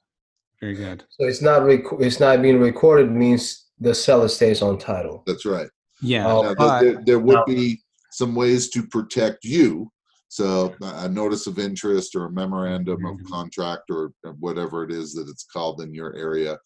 Very 0.60 0.74
good. 0.74 1.04
so 1.10 1.26
it's 1.26 1.42
not 1.42 1.64
rec- 1.64 1.98
it's 1.98 2.20
not 2.20 2.40
being 2.40 2.60
recorded 2.60 3.10
means 3.10 3.66
the 3.80 3.92
seller 3.94 4.28
stays 4.28 4.62
on 4.62 4.78
title. 4.78 5.24
That's 5.26 5.44
right. 5.44 5.68
Yeah, 6.00 6.32
Oh, 6.32 6.42
Now, 6.42 6.54
but 6.54 6.80
there, 6.80 7.02
there 7.04 7.18
would 7.18 7.34
now- 7.34 7.44
be 7.46 7.80
some 8.12 8.34
ways 8.36 8.70
to 8.70 8.86
protect 8.86 9.44
you. 9.44 9.90
So 10.28 10.74
a 10.80 11.08
notice 11.08 11.46
of 11.48 11.58
interest 11.58 12.14
or 12.14 12.26
a 12.26 12.30
memorandum 12.32 13.04
of 13.04 13.16
Mhm. 13.16 13.26
contract 13.28 13.90
or 13.90 14.12
whatever 14.38 14.84
it 14.84 14.92
is 14.92 15.14
that 15.14 15.28
it's 15.28 15.44
called 15.44 15.80
in 15.82 15.92
your 15.92 16.14
area 16.16 16.58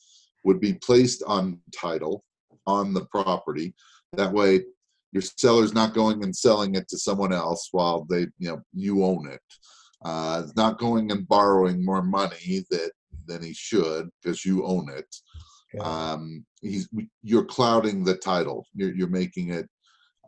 would 0.44 0.60
be 0.60 0.74
placed 0.74 1.22
on 1.26 1.60
title 1.74 2.22
on 2.66 2.92
the 2.94 3.06
property. 3.06 3.74
That 4.12 4.32
way 4.32 4.64
your 5.16 5.22
seller's 5.22 5.72
not 5.72 5.94
going 5.94 6.22
and 6.22 6.36
selling 6.36 6.74
it 6.74 6.86
to 6.88 6.98
someone 6.98 7.32
else 7.32 7.68
while 7.72 8.04
they, 8.10 8.22
you 8.38 8.48
know, 8.50 8.60
you 8.74 9.02
own 9.02 9.26
it. 9.26 9.40
uh, 10.04 10.42
not 10.56 10.78
going 10.78 11.10
and 11.10 11.26
borrowing 11.26 11.82
more 11.82 12.02
money 12.02 12.64
that 12.70 12.90
than 13.26 13.42
he 13.42 13.54
should 13.54 14.10
because 14.22 14.44
you 14.44 14.62
own 14.66 14.86
it. 14.90 15.10
Um, 15.80 16.44
he's 16.60 16.86
you're 17.22 17.46
clouding 17.46 18.04
the 18.04 18.16
title. 18.16 18.66
You're, 18.74 18.94
you're 18.94 19.08
making 19.22 19.46
it 19.58 19.66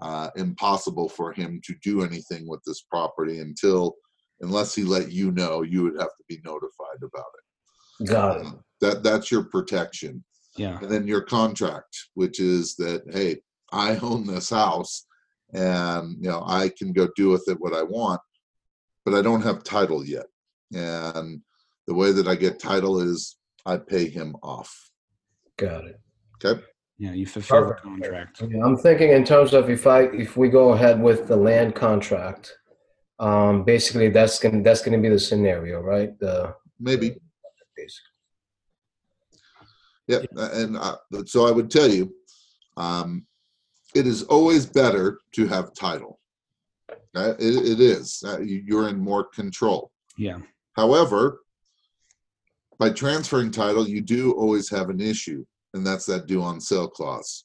uh, 0.00 0.30
impossible 0.36 1.08
for 1.10 1.32
him 1.32 1.60
to 1.66 1.74
do 1.82 2.02
anything 2.02 2.48
with 2.48 2.62
this 2.66 2.82
property 2.90 3.40
until, 3.40 3.94
unless 4.40 4.74
he 4.74 4.84
let 4.84 5.12
you 5.12 5.32
know, 5.32 5.60
you 5.62 5.82
would 5.82 5.98
have 6.00 6.14
to 6.18 6.24
be 6.28 6.38
notified 6.46 7.00
about 7.02 7.32
it. 7.38 8.06
Got 8.08 8.40
it. 8.40 8.46
Uh, 8.46 8.52
that 8.80 9.02
that's 9.02 9.30
your 9.30 9.44
protection 9.44 10.24
Yeah. 10.56 10.78
and 10.80 10.90
then 10.90 11.06
your 11.06 11.22
contract, 11.22 11.94
which 12.14 12.40
is 12.40 12.74
that 12.76 13.02
hey, 13.12 13.30
I 13.72 13.96
own 13.98 14.26
this 14.26 14.50
house, 14.50 15.06
and 15.52 16.16
you 16.20 16.28
know 16.28 16.42
I 16.46 16.70
can 16.76 16.92
go 16.92 17.08
do 17.16 17.30
with 17.30 17.48
it 17.48 17.60
what 17.60 17.74
I 17.74 17.82
want, 17.82 18.20
but 19.04 19.14
I 19.14 19.22
don't 19.22 19.42
have 19.42 19.64
title 19.64 20.04
yet. 20.04 20.26
And 20.72 21.40
the 21.86 21.94
way 21.94 22.12
that 22.12 22.28
I 22.28 22.34
get 22.34 22.58
title 22.58 23.00
is 23.00 23.36
I 23.64 23.76
pay 23.78 24.08
him 24.08 24.36
off. 24.42 24.90
Got 25.56 25.84
it. 25.86 26.00
Okay. 26.36 26.62
Yeah. 26.98 27.12
You 27.12 27.26
fulfill 27.26 27.68
the 27.68 27.74
contract. 27.74 28.42
Yeah, 28.42 28.64
I'm 28.64 28.76
thinking 28.76 29.10
in 29.10 29.24
terms 29.24 29.54
of 29.54 29.70
if 29.70 29.86
I 29.86 30.02
if 30.02 30.36
we 30.36 30.48
go 30.48 30.72
ahead 30.72 31.00
with 31.00 31.28
the 31.28 31.36
land 31.36 31.74
contract, 31.74 32.56
um, 33.18 33.64
basically 33.64 34.08
that's 34.10 34.38
gonna 34.38 34.62
that's 34.62 34.82
gonna 34.82 34.98
be 34.98 35.08
the 35.08 35.18
scenario, 35.18 35.80
right? 35.80 36.18
The 36.18 36.54
Maybe. 36.80 37.16
basically. 37.76 38.08
Yep. 40.08 40.26
And 40.36 40.76
uh, 40.76 40.96
so 41.26 41.46
I 41.46 41.50
would 41.50 41.70
tell 41.70 41.88
you, 41.88 42.14
um, 42.76 43.26
it 43.98 44.06
is 44.06 44.22
always 44.24 44.64
better 44.64 45.18
to 45.32 45.46
have 45.48 45.74
title. 45.74 46.20
Uh, 47.14 47.34
it, 47.38 47.54
it 47.72 47.80
is. 47.80 48.22
Uh, 48.24 48.38
you- 48.40 48.62
you're 48.66 48.88
in 48.88 48.98
more 48.98 49.24
control. 49.24 49.90
Yeah. 50.16 50.38
However, 50.74 51.40
by 52.78 52.90
transferring 52.90 53.50
title, 53.50 53.88
you 53.88 54.00
do 54.00 54.32
always 54.32 54.68
have 54.70 54.88
an 54.88 55.00
issue, 55.00 55.44
and 55.74 55.84
that's 55.86 56.06
that 56.06 56.26
due 56.26 56.42
on 56.42 56.60
sale 56.60 56.88
clause. 56.88 57.44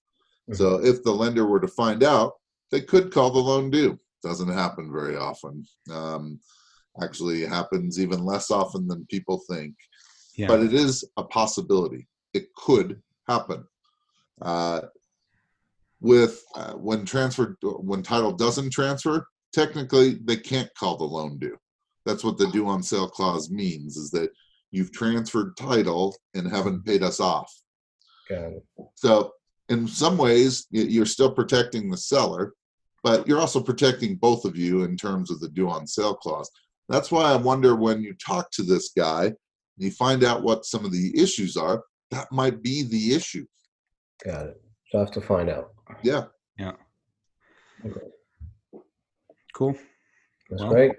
So 0.51 0.76
if 0.84 1.04
the 1.04 1.12
lender 1.12 1.45
were 1.45 1.60
to 1.62 1.68
find 1.70 2.04
out, 2.04 2.34
they 2.70 2.82
could 2.82 3.12
call 3.14 3.32
the 3.32 3.39
loan 3.39 3.72
due. 3.72 3.99
Doesn't 4.22 4.51
happen 4.51 4.91
very 4.91 5.16
often. 5.16 5.66
Um, 5.89 6.39
actually, 7.01 7.41
happens 7.45 7.99
even 7.99 8.24
less 8.24 8.51
often 8.51 8.88
than 8.88 9.06
people 9.08 9.41
think. 9.49 9.74
Yeah. 10.36 10.47
But 10.47 10.60
it 10.60 10.74
is 10.74 11.04
a 11.18 11.24
possibility. 11.24 12.08
It 12.34 12.54
could 12.56 13.01
happen. 13.28 13.64
Uh, 14.41 14.82
with 16.04 16.43
uh, 16.56 16.74
when 16.74 17.06
transfer 17.06 17.58
when 17.62 18.04
title 18.04 18.34
doesn't 18.34 18.70
transfer, 18.70 19.26
technically 19.54 20.20
they 20.26 20.36
can't 20.36 20.70
call 20.78 20.97
the 20.97 21.04
loan 21.04 21.39
due. 21.39 21.58
That's 22.06 22.24
what 22.24 22.38
the 22.38 22.47
due 22.47 22.68
on 22.68 22.84
sale 22.84 23.10
clause 23.10 23.49
means: 23.49 23.97
is 23.97 24.12
that 24.12 24.30
you've 24.72 24.91
transferred 24.91 25.58
title 25.58 26.16
and 26.36 26.47
haven't 26.47 26.86
paid 26.86 27.01
us 27.01 27.20
off. 27.20 27.51
Got 28.30 28.51
it. 28.51 28.66
So 28.95 29.32
in 29.70 29.88
some 29.88 30.18
ways, 30.18 30.68
you're 30.72 31.06
still 31.06 31.32
protecting 31.32 31.89
the 31.89 31.97
seller, 31.97 32.54
but 33.01 33.26
you're 33.26 33.39
also 33.39 33.62
protecting 33.62 34.16
both 34.16 34.43
of 34.43 34.58
you 34.58 34.84
in 34.84 34.97
terms 34.97 35.32
of 35.32 35.39
the 35.39 35.49
due 35.49 35.70
on 35.70 35.88
sale 35.88 36.16
clause. 36.16 36.51
That's 36.89 37.12
why 37.12 37.32
I 37.32 37.38
wonder 37.38 37.76
when 37.76 38.04
you 38.04 38.14
talk 38.16 38.51
to 38.51 38.64
this 38.64 38.91
guy, 38.95 39.28
and 39.28 39.36
you 39.78 39.91
find 39.91 40.26
out 40.26 40.43
what 40.43 40.66
some 40.66 40.84
of 40.84 40.91
the 40.91 41.18
issues 41.18 41.56
are. 41.56 41.82
That 42.12 42.30
might 42.32 42.62
be 42.62 42.84
the 42.84 43.16
issue. 43.16 43.45
Got 44.24 44.47
it. 44.47 44.62
So 44.91 44.97
I 44.99 45.01
have 45.01 45.12
to 45.12 45.22
find 45.22 45.49
out. 45.49 45.72
Yeah. 46.01 46.25
Yeah. 46.57 46.73
Cool. 49.53 49.75
That's 50.49 50.61
Well, 50.63 50.71
great. 50.71 50.91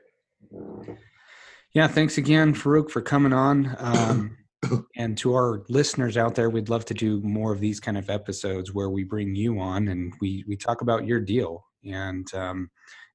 Yeah, 1.75 1.89
thanks 1.89 2.19
again, 2.19 2.55
Farukkh, 2.55 2.91
for 2.91 3.03
coming 3.03 3.33
on. 3.33 3.75
Um, 3.79 4.37
and 4.97 5.19
to 5.19 5.35
our 5.35 5.65
listeners 5.69 6.17
out 6.17 6.35
there, 6.35 6.51
we'd 6.51 6.69
love 6.69 6.85
to 6.87 6.95
do 6.95 7.21
more 7.23 7.53
of 7.53 7.61
these 7.61 7.81
kind 7.81 7.99
of 7.99 8.11
episodes 8.11 8.73
where 8.73 8.91
we 8.91 9.05
bring 9.05 9.35
you 9.35 9.59
on 9.59 9.89
and 9.89 10.13
we 10.21 10.45
we 10.47 10.57
talk 10.57 10.81
about 10.81 11.07
your 11.07 11.21
deal, 11.21 11.65
and 11.85 12.27
um, 12.35 12.71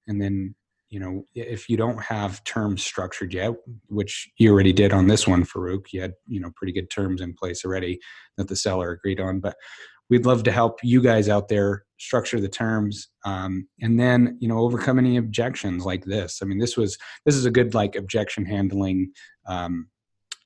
and 0.08 0.22
then 0.22 0.56
you 0.90 1.00
know 1.00 1.24
if 1.36 1.70
you 1.70 1.78
don't 1.78 2.02
have 2.04 2.44
terms 2.44 2.84
structured 2.84 3.34
yet, 3.34 3.54
which 3.88 4.30
you 4.38 4.52
already 4.52 4.74
did 4.74 4.92
on 4.92 5.08
this 5.08 5.28
one, 5.28 5.46
Farukkh, 5.46 5.94
you 5.94 6.02
had 6.02 6.14
you 6.28 6.40
know 6.40 6.52
pretty 6.56 6.74
good 6.74 6.90
terms 6.90 7.22
in 7.22 7.34
place 7.34 7.64
already 7.64 8.00
that 8.38 8.48
the 8.48 8.56
seller 8.56 8.92
agreed 8.92 9.22
on, 9.22 9.40
but 9.40 9.56
we'd 10.10 10.26
love 10.26 10.44
to 10.44 10.52
help 10.52 10.80
you 10.84 11.02
guys 11.02 11.30
out 11.30 11.48
there 11.48 11.86
structure 12.00 12.40
the 12.40 12.48
terms 12.48 13.10
um, 13.26 13.68
and 13.82 14.00
then 14.00 14.38
you 14.40 14.48
know 14.48 14.60
overcome 14.60 14.98
any 14.98 15.18
objections 15.18 15.86
like 15.86 16.04
this. 16.06 16.40
I 16.42 16.46
mean 16.46 16.58
this 16.58 16.78
was 16.78 16.98
this 17.26 17.36
is 17.36 17.46
a 17.46 17.52
good 17.52 17.74
like 17.74 17.96
objection 17.96 18.46
handling 18.46 19.12
um, 19.48 19.88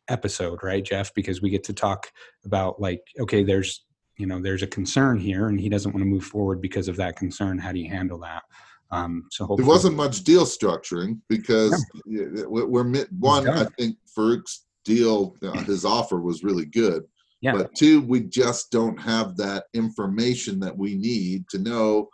episode 0.10 0.60
right 0.64 0.84
jeff? 0.84 1.14
Because 1.14 1.42
we 1.42 1.50
get 1.50 1.64
to 1.66 1.74
talk 1.74 2.12
about 2.46 2.82
like 2.82 3.02
okay 3.20 3.44
there's 3.44 3.86
you 4.18 4.26
know 4.26 4.42
there's 4.42 4.64
a 4.64 4.68
concern 4.68 5.18
here 5.18 5.48
and 5.48 5.60
he 5.60 5.70
doesn't 5.70 5.92
want 5.92 6.02
to 6.02 6.10
move 6.10 6.26
forward 6.26 6.62
because 6.62 6.88
of 6.88 6.96
that 6.98 7.16
concern. 7.16 7.58
How 7.58 7.72
do 7.72 7.80
you 7.80 7.90
handle 7.90 8.20
that? 8.20 8.44
Um, 8.92 9.26
so 9.32 9.56
There 9.58 9.66
wasn't 9.66 9.96
much 9.96 10.24
deal 10.24 10.46
structuring 10.46 11.20
because 11.28 11.84
yeah, 12.06 12.26
we're, 12.46 12.68
we're 12.68 13.06
one. 13.18 13.50
I 13.50 13.66
think 13.78 13.98
Farukkh's 14.16 14.66
deal, 14.86 15.36
uh, 15.42 15.64
his 15.64 15.84
offer 15.84 16.20
was 16.20 16.44
really 16.44 16.66
good. 16.66 17.04
Yeah 17.44 17.54
But 17.54 17.76
two, 17.76 18.02
we 18.02 18.22
just 18.22 18.72
don't 18.72 19.00
have 19.00 19.38
that 19.38 19.66
information 19.74 20.60
that 20.62 20.76
we 20.76 20.96
need 20.96 21.48
to 21.50 21.60
know 21.60 22.10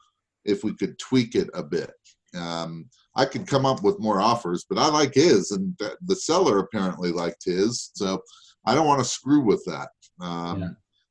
if 0.45 0.63
we 0.63 0.73
could 0.75 0.97
tweak 0.99 1.35
it 1.35 1.49
a 1.53 1.63
bit. 1.63 1.91
Um, 2.35 2.89
I 3.15 3.25
could 3.25 3.45
come 3.47 3.65
up 3.65 3.83
with 3.83 3.99
more 3.99 4.19
offers, 4.21 4.65
but 4.69 4.77
I 4.79 4.87
like 4.87 5.13
his, 5.13 5.51
and 5.51 5.77
the 6.05 6.15
seller 6.15 6.59
apparently 6.59 7.11
liked 7.11 7.43
his. 7.45 7.91
So 7.93 8.21
I 8.65 8.73
don't 8.73 8.87
want 8.87 8.99
to 8.99 9.05
screw 9.17 9.41
with 9.41 9.63
that. 9.65 9.89
Um, 10.21 10.59
Yeah. 10.61 10.69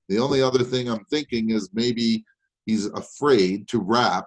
The 0.09 0.19
only 0.19 0.41
other 0.43 0.65
thing 0.65 0.89
I'm 0.89 1.05
thinking 1.11 1.51
is 1.51 1.71
maybe 1.75 2.25
he's 2.65 2.87
afraid 2.87 3.69
to 3.69 3.79
wrap 3.79 4.27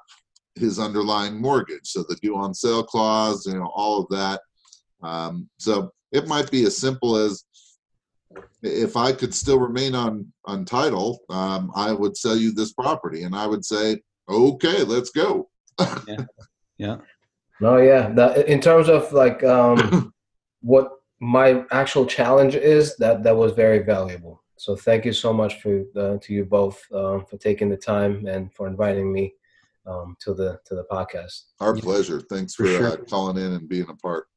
his 0.56 0.78
underlying 0.80 1.42
mortgage. 1.42 1.88
So 1.94 2.04
the 2.08 2.16
due 2.22 2.38
on 2.38 2.54
sale 2.54 2.84
clause, 2.84 3.48
you 3.48 3.56
know, 3.56 3.72
all 3.74 4.00
of 4.02 4.08
that. 4.10 4.42
Um, 5.02 5.50
so 5.58 5.92
it 6.12 6.28
might 6.28 6.52
be 6.52 6.66
as 6.66 6.78
simple 6.78 7.16
as 7.16 7.44
if 8.64 8.96
I 8.96 9.12
could 9.12 9.34
still 9.34 9.60
remain 9.60 9.96
on 9.96 10.32
on 10.46 10.66
title, 10.66 11.20
um, 11.30 11.72
I 11.76 11.92
would 11.94 12.16
sell 12.18 12.36
you 12.36 12.52
this 12.52 12.74
property, 12.74 13.24
and 13.24 13.36
I 13.36 13.48
would 13.48 13.66
say, 13.66 14.02
okay, 14.30 14.84
let's 14.84 15.10
go. 15.12 15.50
yeah 16.78 16.98
No, 17.60 17.78
yeah. 17.78 18.10
The, 18.10 18.50
in 18.52 18.60
terms 18.60 18.90
of 18.90 19.12
like 19.14 19.44
um, 19.44 20.14
what 20.62 20.92
my 21.20 21.64
actual 21.72 22.06
challenge 22.06 22.56
is, 22.56 22.96
that 22.98 23.24
that 23.24 23.36
was 23.36 23.52
very 23.54 23.80
valuable. 23.80 24.44
So 24.58 24.76
thank 24.76 25.06
you 25.06 25.14
so 25.14 25.32
much 25.34 25.62
for 25.62 25.84
uh, 25.96 26.18
to 26.22 26.34
you 26.34 26.46
both 26.46 26.80
um, 26.94 27.26
for 27.26 27.38
taking 27.38 27.70
the 27.70 27.78
time 27.78 28.28
and 28.28 28.54
for 28.54 28.68
inviting 28.68 29.12
me 29.12 29.34
um, 29.86 30.16
to 30.22 30.34
the 30.34 30.60
to 30.66 30.76
the 30.76 30.86
podcast. 30.92 31.36
Our 31.60 31.76
Yeah. 31.76 31.82
pleasure. 31.84 32.20
Thanks 32.22 32.56
For 32.56 32.66
for, 32.66 32.72
sure. 32.72 32.88
uh, 32.88 32.98
calling 33.10 33.38
in 33.38 33.54
and 33.54 33.68
being 33.70 33.90
a 33.90 33.96
part. 33.96 34.28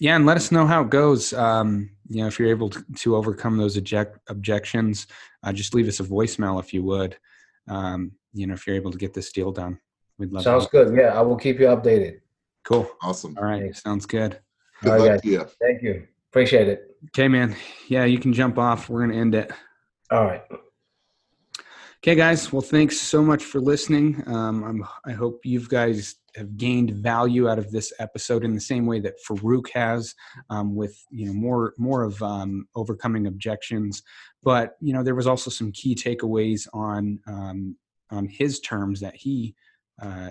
Yeah 0.00 0.16
and 0.16 0.26
let 0.26 0.36
us 0.36 0.50
know 0.50 0.66
how 0.66 0.82
it 0.82 0.90
goes 0.90 1.32
um, 1.34 1.90
you 2.08 2.20
know 2.22 2.26
if 2.26 2.38
you're 2.38 2.48
able 2.48 2.68
to, 2.70 2.84
to 2.96 3.14
overcome 3.16 3.56
those 3.56 3.76
object, 3.76 4.18
objections 4.28 5.06
uh, 5.44 5.52
just 5.52 5.74
leave 5.74 5.86
us 5.88 6.00
a 6.00 6.04
voicemail 6.04 6.58
if 6.60 6.72
you 6.74 6.82
would 6.82 7.16
um, 7.68 8.10
you 8.34 8.46
know 8.46 8.54
if 8.54 8.66
you're 8.66 8.76
able 8.76 8.90
to 8.90 8.98
get 8.98 9.14
this 9.14 9.30
deal 9.32 9.52
done 9.52 9.78
we'd 10.18 10.32
love 10.32 10.42
Sounds 10.42 10.64
to 10.66 10.70
good. 10.70 10.96
Yeah, 10.96 11.16
I 11.18 11.20
will 11.22 11.36
keep 11.36 11.60
you 11.60 11.66
updated. 11.66 12.20
cool 12.64 12.90
Awesome. 13.02 13.36
all 13.38 13.44
right 13.44 13.62
Thanks. 13.62 13.82
sounds 13.82 14.06
good 14.06 14.40
Good 14.82 14.92
All 14.92 14.98
right, 14.98 15.00
luck 15.02 15.10
guys. 15.12 15.20
to 15.22 15.28
you. 15.28 15.44
Thank 15.60 15.82
you. 15.82 16.06
Appreciate 16.30 16.68
it. 16.68 16.96
okay 17.08 17.28
man 17.28 17.54
yeah 17.88 18.04
you 18.04 18.18
can 18.18 18.32
jump 18.32 18.58
off 18.58 18.88
we're 18.88 19.00
gonna 19.06 19.18
end 19.20 19.34
it 19.34 19.52
All 20.10 20.24
right. 20.24 20.42
Okay, 22.02 22.14
guys. 22.14 22.50
Well, 22.50 22.62
thanks 22.62 22.98
so 22.98 23.22
much 23.22 23.44
for 23.44 23.60
listening. 23.60 24.22
Um, 24.26 24.88
I 25.04 25.12
hope 25.12 25.40
you 25.44 25.60
guys 25.60 26.14
have 26.34 26.56
gained 26.56 26.92
value 26.92 27.46
out 27.46 27.58
of 27.58 27.70
this 27.70 27.92
episode 27.98 28.42
in 28.42 28.54
the 28.54 28.60
same 28.60 28.86
way 28.86 29.00
that 29.00 29.22
Farukkh 29.22 29.68
has, 29.74 30.14
um, 30.48 30.74
with 30.74 30.96
you 31.10 31.26
know 31.26 31.34
more 31.34 31.74
more 31.76 32.02
of 32.02 32.22
um, 32.22 32.66
overcoming 32.74 33.26
objections. 33.26 34.02
But 34.42 34.76
you 34.80 34.94
know 34.94 35.02
there 35.02 35.14
was 35.14 35.26
also 35.26 35.50
some 35.50 35.72
key 35.72 35.94
takeaways 35.94 36.66
on 36.72 37.18
um, 37.26 37.76
on 38.10 38.28
his 38.28 38.60
terms 38.60 39.00
that 39.00 39.16
he 39.16 39.54
uh, 40.00 40.30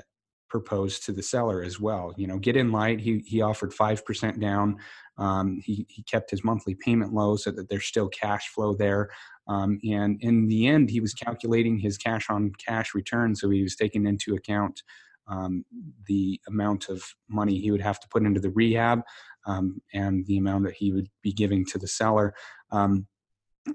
proposed 0.50 1.06
to 1.06 1.12
the 1.12 1.24
seller 1.24 1.62
as 1.64 1.80
well. 1.80 2.14
You 2.18 2.28
know, 2.28 2.40
get 2.40 2.58
in 2.58 2.72
light. 2.72 3.00
He 3.00 3.24
he 3.26 3.42
offered 3.42 3.74
five 3.74 4.06
percent 4.06 4.40
down. 4.40 4.78
Um, 5.18 5.60
he 5.64 5.86
he 5.90 6.04
kept 6.04 6.32
his 6.32 6.44
monthly 6.44 6.76
payment 6.76 7.14
low 7.14 7.36
so 7.36 7.52
that 7.52 7.70
there's 7.70 7.86
still 7.86 8.10
cash 8.10 8.50
flow 8.50 8.74
there. 8.74 9.10
Um, 9.48 9.80
and 9.90 10.18
in 10.22 10.48
the 10.48 10.68
end, 10.68 10.90
he 10.90 11.00
was 11.00 11.14
calculating 11.14 11.80
his 11.80 11.98
cash 11.98 12.30
on 12.30 12.52
cash 12.64 12.94
return. 12.94 13.36
So 13.36 13.50
he 13.50 13.64
was 13.64 13.76
taking 13.76 14.06
into 14.06 14.36
account 14.36 14.84
um, 15.28 15.66
the 16.08 16.40
amount 16.48 16.90
of 16.90 17.04
money 17.28 17.60
he 17.60 17.72
would 17.72 17.82
have 17.82 18.00
to 18.00 18.08
put 18.10 18.24
into 18.24 18.40
the 18.40 18.52
rehab 18.52 19.02
um, 19.46 19.82
and 19.94 20.26
the 20.26 20.38
amount 20.38 20.66
that 20.66 20.76
he 20.76 20.92
would 20.92 21.10
be 21.22 21.32
giving 21.32 21.66
to 21.68 21.78
the 21.78 21.88
seller. 21.88 22.34
Um, 22.72 23.08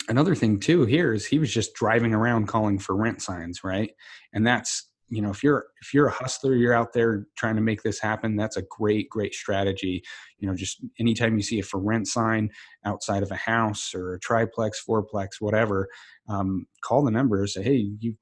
another 0.09 0.35
thing, 0.35 0.61
too, 0.61 0.85
here 0.85 1.13
is 1.13 1.27
he 1.27 1.39
was 1.39 1.53
just 1.53 1.75
driving 1.75 2.15
around 2.15 2.47
calling 2.47 2.79
for 2.79 2.97
rent 2.97 3.23
signs, 3.23 3.65
right? 3.65 3.91
And 4.33 4.47
that's 4.47 4.89
you 5.09 5.21
know 5.21 5.31
if 5.31 5.43
you're 5.43 5.67
if 5.83 5.93
you're 5.93 6.07
a 6.07 6.13
hustler 6.13 6.55
you're 6.55 6.75
out 6.75 6.93
there 6.93 7.27
trying 7.37 7.57
to 7.57 7.61
make 7.61 7.83
this 7.83 8.01
happen 8.01 8.37
that's 8.37 8.57
a 8.57 8.65
great 8.71 9.09
great 9.09 9.35
strategy. 9.35 10.03
You 10.39 10.49
know 10.49 10.55
just 10.55 10.85
anytime 10.99 11.37
you 11.37 11.43
see 11.43 11.61
a 11.61 11.63
for 11.63 11.79
rent 11.79 12.09
sign 12.09 12.51
outside 12.85 13.23
of 13.23 13.31
a 13.31 13.37
house 13.37 13.95
or 13.95 14.15
a 14.15 14.21
triplex 14.21 14.83
fourplex 14.87 15.41
whatever 15.41 15.89
um, 16.29 16.67
call 16.83 17.05
the 17.05 17.11
number 17.11 17.41
and 17.41 17.51
say 17.51 17.63
hey 17.63 17.91
you 18.01 18.17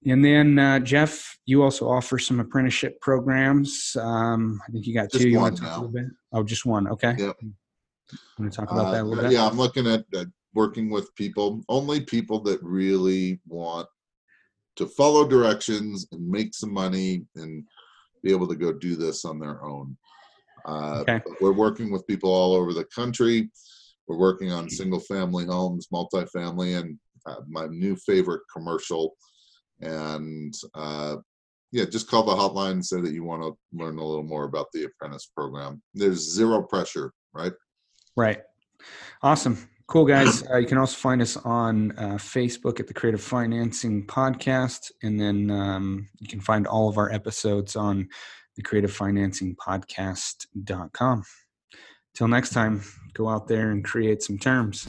And 0.06 0.24
then 0.24 0.58
uh, 0.58 0.78
Jeff, 0.80 1.36
you 1.44 1.62
also 1.62 1.88
offer 1.88 2.18
some 2.18 2.40
apprenticeship 2.40 3.00
programs. 3.00 3.96
Um, 4.00 4.61
I 4.66 4.72
think 4.72 4.86
you 4.86 4.94
got 4.94 5.11
Just 5.11 5.22
two. 5.22 5.28
You 5.28 5.38
want 5.38 5.56
to 5.56 5.62
talk 5.62 5.76
a 5.76 5.80
little 5.80 5.92
bit? 5.92 6.06
Oh, 6.32 6.42
just 6.42 6.64
one. 6.64 6.88
Okay. 6.88 7.14
Yep. 7.18 7.36
Want 8.38 8.52
to 8.52 8.56
talk 8.56 8.70
about 8.70 8.92
that 8.92 9.02
a 9.02 9.04
little 9.04 9.24
Uh, 9.24 9.28
bit? 9.28 9.32
Yeah, 9.32 9.46
I'm 9.46 9.58
looking 9.58 9.86
at, 9.86 10.04
at 10.14 10.26
working 10.54 10.90
with 10.90 11.14
people, 11.16 11.62
only 11.68 12.00
people 12.00 12.40
that 12.40 12.62
really 12.62 13.40
want 13.46 13.86
to 14.76 14.86
follow 14.86 15.28
directions 15.28 16.06
and 16.12 16.26
make 16.28 16.54
some 16.54 16.72
money 16.72 17.26
and 17.36 17.64
be 18.22 18.30
able 18.30 18.48
to 18.48 18.56
go 18.56 18.72
do 18.72 18.96
this 18.96 19.24
on 19.24 19.38
their 19.38 19.62
own. 19.64 19.96
Uh, 20.64 21.00
Okay. 21.00 21.20
We're 21.40 21.52
working 21.52 21.90
with 21.90 22.06
people 22.06 22.30
all 22.30 22.54
over 22.54 22.72
the 22.72 22.84
country. 22.84 23.50
We're 24.06 24.18
working 24.18 24.50
on 24.52 24.68
single 24.68 25.00
family 25.00 25.46
homes, 25.46 25.88
multifamily, 25.92 26.78
and 26.78 26.98
uh, 27.26 27.40
my 27.48 27.66
new 27.66 27.96
favorite 27.96 28.42
commercial. 28.52 29.16
And 29.80 30.54
uh, 30.74 31.16
yeah, 31.72 31.84
just 31.84 32.08
call 32.08 32.24
the 32.24 32.32
hotline 32.34 32.72
and 32.72 32.84
say 32.84 33.00
that 33.00 33.12
you 33.12 33.24
want 33.24 33.42
to 33.42 33.56
learn 33.72 33.98
a 33.98 34.04
little 34.04 34.24
more 34.24 34.44
about 34.44 34.66
the 34.72 34.84
apprentice 34.84 35.26
program. 35.26 35.80
There's 35.94 36.18
zero 36.18 36.62
pressure, 36.62 37.12
right? 37.32 37.52
Right. 38.16 38.42
Awesome. 39.22 39.68
Cool, 39.91 40.05
guys. 40.05 40.49
Uh, 40.49 40.59
you 40.59 40.68
can 40.68 40.78
also 40.78 40.97
find 40.97 41.20
us 41.20 41.36
on 41.38 41.91
uh, 41.99 42.14
Facebook 42.14 42.78
at 42.78 42.86
the 42.86 42.95
Creative 42.95 43.20
Financing 43.20 44.07
Podcast. 44.07 44.93
And 45.03 45.20
then 45.20 45.51
um, 45.51 46.09
you 46.20 46.28
can 46.28 46.41
find 46.41 46.64
all 46.68 46.88
of 46.88 46.97
our 46.97 47.12
episodes 47.12 47.74
on 47.74 48.09
the 48.55 48.62
Creative 48.62 48.93
Financing 48.93 49.57
Podcast.com. 49.57 51.24
Till 52.14 52.28
next 52.28 52.51
time, 52.51 52.84
go 53.14 53.28
out 53.28 53.49
there 53.49 53.72
and 53.72 53.84
create 53.84 54.22
some 54.22 54.38
terms. 54.38 54.88